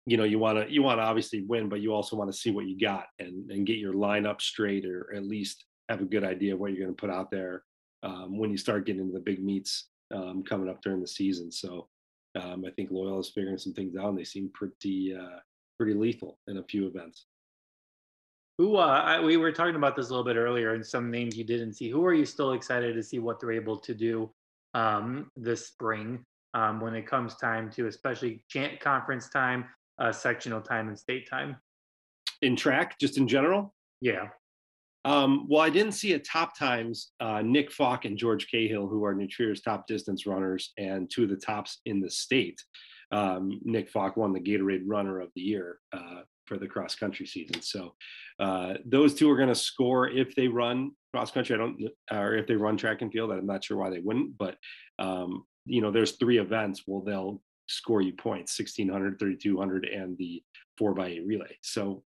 you 0.05 0.17
know 0.17 0.23
you 0.23 0.39
want 0.39 0.57
to 0.57 0.71
you 0.71 0.83
want 0.83 0.99
to 0.99 1.03
obviously 1.03 1.41
win, 1.41 1.69
but 1.69 1.81
you 1.81 1.93
also 1.93 2.15
want 2.15 2.31
to 2.31 2.37
see 2.37 2.51
what 2.51 2.67
you 2.67 2.79
got 2.79 3.05
and 3.19 3.49
and 3.51 3.65
get 3.65 3.77
your 3.77 3.93
lineup 3.93 4.41
straight, 4.41 4.85
or 4.85 5.13
at 5.15 5.23
least 5.23 5.65
have 5.89 6.01
a 6.01 6.05
good 6.05 6.23
idea 6.23 6.53
of 6.53 6.59
what 6.59 6.71
you're 6.71 6.85
going 6.85 6.95
to 6.95 6.99
put 6.99 7.09
out 7.09 7.29
there 7.31 7.63
um, 8.03 8.37
when 8.37 8.51
you 8.51 8.57
start 8.57 8.85
getting 8.85 9.01
into 9.01 9.13
the 9.13 9.19
big 9.19 9.43
meets 9.43 9.89
um, 10.13 10.43
coming 10.43 10.69
up 10.69 10.81
during 10.81 11.01
the 11.01 11.07
season. 11.07 11.51
So 11.51 11.87
um, 12.39 12.65
I 12.67 12.71
think 12.71 12.89
Loyola 12.91 13.19
is 13.19 13.31
figuring 13.33 13.57
some 13.57 13.73
things 13.73 13.95
out, 13.95 14.09
and 14.09 14.17
they 14.17 14.23
seem 14.23 14.49
pretty 14.53 15.15
uh, 15.15 15.39
pretty 15.77 15.93
lethal 15.93 16.39
in 16.47 16.57
a 16.57 16.63
few 16.63 16.87
events. 16.87 17.25
Who 18.57 18.77
uh, 18.77 19.01
I, 19.05 19.19
we 19.19 19.35
were 19.37 19.51
talking 19.51 19.75
about 19.75 19.95
this 19.95 20.07
a 20.07 20.09
little 20.09 20.23
bit 20.23 20.37
earlier, 20.37 20.73
and 20.73 20.85
some 20.85 21.11
names 21.11 21.37
you 21.37 21.43
didn't 21.43 21.73
see. 21.73 21.89
Who 21.89 22.05
are 22.05 22.13
you 22.13 22.25
still 22.25 22.53
excited 22.53 22.95
to 22.95 23.03
see 23.03 23.19
what 23.19 23.39
they're 23.39 23.51
able 23.51 23.77
to 23.77 23.93
do 23.93 24.31
um, 24.73 25.29
this 25.35 25.67
spring 25.67 26.23
um, 26.53 26.79
when 26.79 26.95
it 26.95 27.05
comes 27.05 27.35
time 27.35 27.69
to, 27.71 27.87
especially 27.87 28.45
chant 28.47 28.79
conference 28.79 29.29
time, 29.29 29.65
uh, 29.99 30.11
sectional 30.11 30.61
time, 30.61 30.87
and 30.87 30.97
state 30.97 31.29
time? 31.29 31.57
In 32.41 32.55
track, 32.55 32.97
just 32.97 33.17
in 33.17 33.27
general. 33.27 33.73
Yeah. 33.99 34.29
Um, 35.03 35.47
well, 35.49 35.61
I 35.61 35.69
didn't 35.69 35.91
see 35.91 36.13
at 36.13 36.23
top 36.23 36.57
times 36.57 37.11
uh, 37.19 37.41
Nick 37.41 37.71
Falk 37.71 38.05
and 38.05 38.17
George 38.17 38.47
Cahill, 38.49 38.87
who 38.87 39.03
are 39.03 39.13
New 39.13 39.27
Trier's 39.27 39.61
top 39.61 39.85
distance 39.85 40.25
runners 40.25 40.71
and 40.77 41.09
two 41.11 41.23
of 41.23 41.29
the 41.29 41.35
tops 41.35 41.81
in 41.85 41.99
the 41.99 42.09
state. 42.09 42.63
Um, 43.11 43.59
Nick 43.63 43.89
Falk 43.89 44.17
won 44.17 44.33
the 44.33 44.39
Gatorade 44.39 44.83
Runner 44.85 45.19
of 45.19 45.29
the 45.35 45.41
Year 45.41 45.77
uh, 45.93 46.21
for 46.45 46.57
the 46.57 46.67
cross 46.67 46.95
country 46.95 47.25
season. 47.25 47.61
So 47.61 47.95
uh, 48.39 48.75
those 48.85 49.13
two 49.13 49.29
are 49.29 49.37
going 49.37 49.49
to 49.49 49.55
score 49.55 50.09
if 50.09 50.35
they 50.35 50.47
run 50.47 50.91
cross 51.13 51.31
country. 51.31 51.55
I 51.55 51.59
don't, 51.59 51.81
or 52.11 52.35
if 52.35 52.47
they 52.47 52.55
run 52.55 52.77
track 52.77 53.01
and 53.01 53.11
field. 53.11 53.31
I'm 53.31 53.45
not 53.45 53.63
sure 53.63 53.77
why 53.77 53.89
they 53.89 53.99
wouldn't, 53.99 54.37
but 54.37 54.57
um, 54.99 55.45
you 55.65 55.81
know, 55.81 55.91
there's 55.91 56.13
three 56.13 56.37
events. 56.37 56.83
Well, 56.85 57.01
they'll 57.01 57.41
score 57.67 58.01
you 58.01 58.13
points 58.13 58.57
1600 58.59 59.17
3200 59.17 59.85
and 59.85 60.15
the 60.19 60.43
4 60.77 60.93
by 60.93 61.07
8 61.07 61.25
relay 61.25 61.57
so 61.61 62.03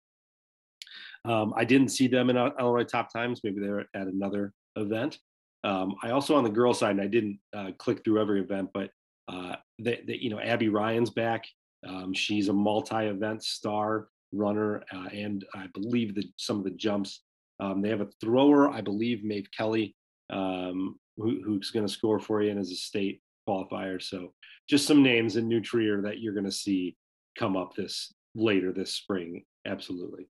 um, 1.26 1.52
I 1.56 1.64
didn't 1.64 1.88
see 1.88 2.06
them 2.06 2.30
in 2.30 2.36
Illinois 2.36 2.84
top 2.84 3.12
times. 3.12 3.40
Maybe 3.42 3.60
they're 3.60 3.80
at 3.94 4.06
another 4.06 4.52
event. 4.76 5.18
Um, 5.64 5.96
I 6.02 6.10
also 6.10 6.36
on 6.36 6.44
the 6.44 6.50
girl 6.50 6.72
side, 6.72 6.92
and 6.92 7.00
I 7.00 7.08
didn't 7.08 7.40
uh, 7.54 7.72
click 7.78 8.04
through 8.04 8.20
every 8.20 8.40
event, 8.40 8.70
but 8.72 8.90
uh, 9.28 9.56
you 9.78 10.30
know, 10.30 10.38
Abby 10.38 10.68
Ryan's 10.68 11.10
back. 11.10 11.44
Um, 11.86 12.14
she's 12.14 12.48
a 12.48 12.52
multi-event 12.52 13.42
star 13.42 14.08
runner, 14.32 14.82
uh, 14.94 15.08
and 15.12 15.44
I 15.54 15.66
believe 15.74 16.14
that 16.16 16.26
some 16.36 16.58
of 16.58 16.64
the 16.64 16.70
jumps. 16.70 17.22
Um, 17.58 17.80
they 17.80 17.88
have 17.88 18.02
a 18.02 18.08
thrower, 18.20 18.68
I 18.68 18.80
believe, 18.80 19.24
Maeve 19.24 19.48
Kelly, 19.56 19.96
um, 20.30 20.98
who, 21.16 21.40
who's 21.42 21.70
going 21.70 21.86
to 21.86 21.92
score 21.92 22.18
for 22.18 22.42
you 22.42 22.50
and 22.50 22.60
as 22.60 22.70
a 22.70 22.76
state 22.76 23.22
qualifier. 23.48 24.02
So 24.02 24.32
just 24.68 24.86
some 24.86 25.02
names 25.02 25.36
in 25.36 25.48
New 25.48 25.60
Trier 25.60 26.02
that 26.02 26.20
you're 26.20 26.34
going 26.34 26.44
to 26.44 26.52
see 26.52 26.96
come 27.38 27.56
up 27.56 27.74
this 27.74 28.12
later 28.34 28.72
this 28.72 28.92
spring. 28.92 29.44
Absolutely. 29.66 30.28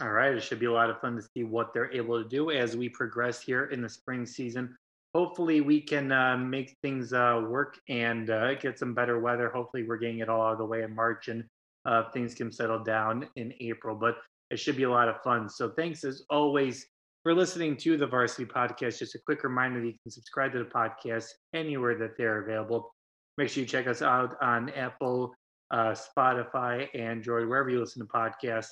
All 0.00 0.10
right, 0.10 0.34
it 0.34 0.42
should 0.42 0.60
be 0.60 0.66
a 0.66 0.72
lot 0.72 0.88
of 0.88 1.00
fun 1.00 1.16
to 1.16 1.22
see 1.22 1.44
what 1.44 1.74
they're 1.74 1.92
able 1.92 2.22
to 2.22 2.28
do 2.28 2.50
as 2.50 2.76
we 2.76 2.88
progress 2.88 3.42
here 3.42 3.66
in 3.66 3.82
the 3.82 3.88
spring 3.88 4.24
season. 4.24 4.74
Hopefully, 5.14 5.60
we 5.60 5.82
can 5.82 6.10
uh, 6.10 6.36
make 6.38 6.76
things 6.80 7.12
uh, 7.12 7.44
work 7.46 7.78
and 7.90 8.30
uh, 8.30 8.54
get 8.54 8.78
some 8.78 8.94
better 8.94 9.20
weather. 9.20 9.50
Hopefully, 9.50 9.82
we're 9.82 9.98
getting 9.98 10.20
it 10.20 10.30
all 10.30 10.40
out 10.40 10.52
of 10.52 10.58
the 10.58 10.64
way 10.64 10.82
in 10.82 10.94
March 10.94 11.28
and 11.28 11.44
uh, 11.86 12.10
things 12.12 12.34
can 12.34 12.52
settle 12.52 12.82
down 12.82 13.28
in 13.36 13.52
April. 13.60 13.96
But 13.96 14.16
it 14.50 14.58
should 14.58 14.76
be 14.76 14.82
a 14.84 14.90
lot 14.90 15.08
of 15.08 15.22
fun. 15.22 15.48
So, 15.48 15.70
thanks 15.70 16.04
as 16.04 16.24
always 16.30 16.86
for 17.22 17.34
listening 17.34 17.76
to 17.78 17.96
the 17.96 18.06
Varsity 18.06 18.44
Podcast. 18.44 18.98
Just 18.98 19.14
a 19.14 19.20
quick 19.24 19.44
reminder 19.44 19.80
that 19.80 19.86
you 19.86 19.98
can 20.02 20.10
subscribe 20.10 20.52
to 20.52 20.58
the 20.58 20.64
podcast 20.64 21.26
anywhere 21.54 21.96
that 21.98 22.16
they're 22.16 22.42
available. 22.42 22.94
Make 23.38 23.48
sure 23.48 23.62
you 23.62 23.68
check 23.68 23.86
us 23.86 24.02
out 24.02 24.36
on 24.42 24.70
Apple, 24.70 25.34
uh, 25.70 25.94
Spotify, 25.94 26.88
Android, 26.94 27.48
wherever 27.48 27.70
you 27.70 27.80
listen 27.80 28.06
to 28.06 28.12
podcasts 28.12 28.68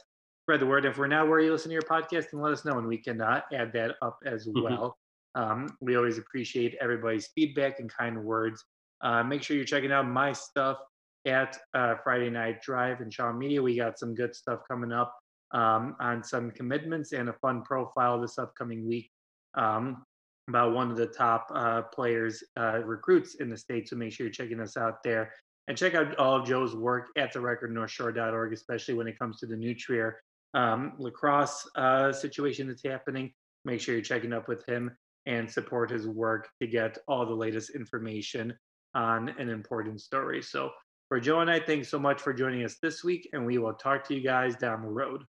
spread 0.50 0.60
the 0.60 0.66
word. 0.66 0.84
If 0.84 0.98
we're 0.98 1.06
not 1.06 1.28
where 1.28 1.38
you 1.38 1.52
listen 1.52 1.68
to 1.68 1.74
your 1.74 1.82
podcast, 1.82 2.32
then 2.32 2.40
let 2.40 2.52
us 2.52 2.64
know 2.64 2.76
and 2.76 2.88
we 2.88 2.98
can 2.98 3.20
uh, 3.20 3.40
add 3.52 3.72
that 3.74 3.94
up 4.02 4.18
as 4.26 4.48
mm-hmm. 4.48 4.62
well. 4.62 4.98
Um, 5.36 5.76
we 5.80 5.96
always 5.96 6.18
appreciate 6.18 6.74
everybody's 6.80 7.28
feedback 7.36 7.78
and 7.78 7.88
kind 7.88 8.20
words. 8.20 8.64
Uh, 9.00 9.22
make 9.22 9.44
sure 9.44 9.56
you're 9.56 9.64
checking 9.64 9.92
out 9.92 10.08
my 10.08 10.32
stuff 10.32 10.78
at 11.26 11.58
uh, 11.74 11.94
Friday 12.02 12.30
Night 12.30 12.62
Drive 12.62 13.00
and 13.00 13.12
Shaw 13.12 13.32
Media. 13.32 13.62
We 13.62 13.76
got 13.76 13.98
some 13.98 14.14
good 14.14 14.34
stuff 14.34 14.60
coming 14.68 14.92
up 14.92 15.14
um, 15.52 15.96
on 16.00 16.22
some 16.22 16.50
commitments 16.50 17.12
and 17.12 17.28
a 17.28 17.34
fun 17.34 17.62
profile 17.62 18.20
this 18.20 18.38
upcoming 18.38 18.86
week 18.88 19.10
um, 19.54 20.04
about 20.48 20.74
one 20.74 20.90
of 20.90 20.96
the 20.96 21.06
top 21.06 21.48
uh, 21.54 21.82
players, 21.82 22.42
uh, 22.58 22.80
recruits 22.84 23.36
in 23.36 23.48
the 23.48 23.56
state. 23.56 23.88
So 23.88 23.96
make 23.96 24.12
sure 24.12 24.26
you're 24.26 24.32
checking 24.32 24.60
us 24.60 24.76
out 24.76 25.02
there. 25.02 25.32
And 25.68 25.76
check 25.76 25.94
out 25.94 26.16
all 26.16 26.40
of 26.40 26.46
Joe's 26.46 26.74
work 26.74 27.08
at 27.16 27.32
the 27.32 27.38
recordnorthshore.org, 27.38 28.52
especially 28.52 28.94
when 28.94 29.06
it 29.06 29.18
comes 29.18 29.38
to 29.38 29.46
the 29.46 29.56
New 29.56 29.74
Trier 29.74 30.20
um, 30.54 30.94
lacrosse 30.98 31.68
uh, 31.76 32.12
situation 32.12 32.66
that's 32.66 32.82
happening. 32.84 33.32
Make 33.64 33.80
sure 33.80 33.94
you're 33.94 34.02
checking 34.02 34.32
up 34.32 34.48
with 34.48 34.66
him 34.66 34.90
and 35.26 35.48
support 35.48 35.90
his 35.90 36.08
work 36.08 36.48
to 36.60 36.66
get 36.66 36.98
all 37.06 37.26
the 37.26 37.34
latest 37.34 37.70
information 37.70 38.54
on 38.94 39.28
an 39.38 39.48
important 39.48 40.00
story. 40.00 40.42
So, 40.42 40.70
for 41.10 41.18
Joe 41.18 41.40
and 41.40 41.50
I, 41.50 41.58
thanks 41.58 41.88
so 41.88 41.98
much 41.98 42.22
for 42.22 42.32
joining 42.32 42.64
us 42.64 42.76
this 42.76 43.02
week, 43.02 43.28
and 43.32 43.44
we 43.44 43.58
will 43.58 43.74
talk 43.74 44.06
to 44.06 44.14
you 44.14 44.22
guys 44.22 44.54
down 44.54 44.80
the 44.80 44.88
road. 44.88 45.24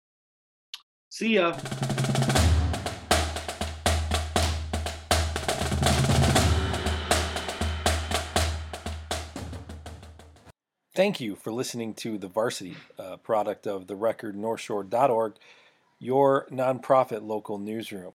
See 1.08 1.36
ya. 1.36 1.54
Thank 10.94 11.22
you 11.22 11.38
for 11.38 11.54
listening 11.54 11.94
to 11.94 12.18
The 12.18 12.28
Varsity, 12.28 12.76
uh, 12.98 13.16
product 13.16 13.66
of 13.66 13.88
the 13.88 13.96
record 13.96 14.36
northshore.org, 14.36 15.36
your 15.98 16.46
nonprofit 16.52 17.26
local 17.26 17.58
newsroom. 17.58 18.12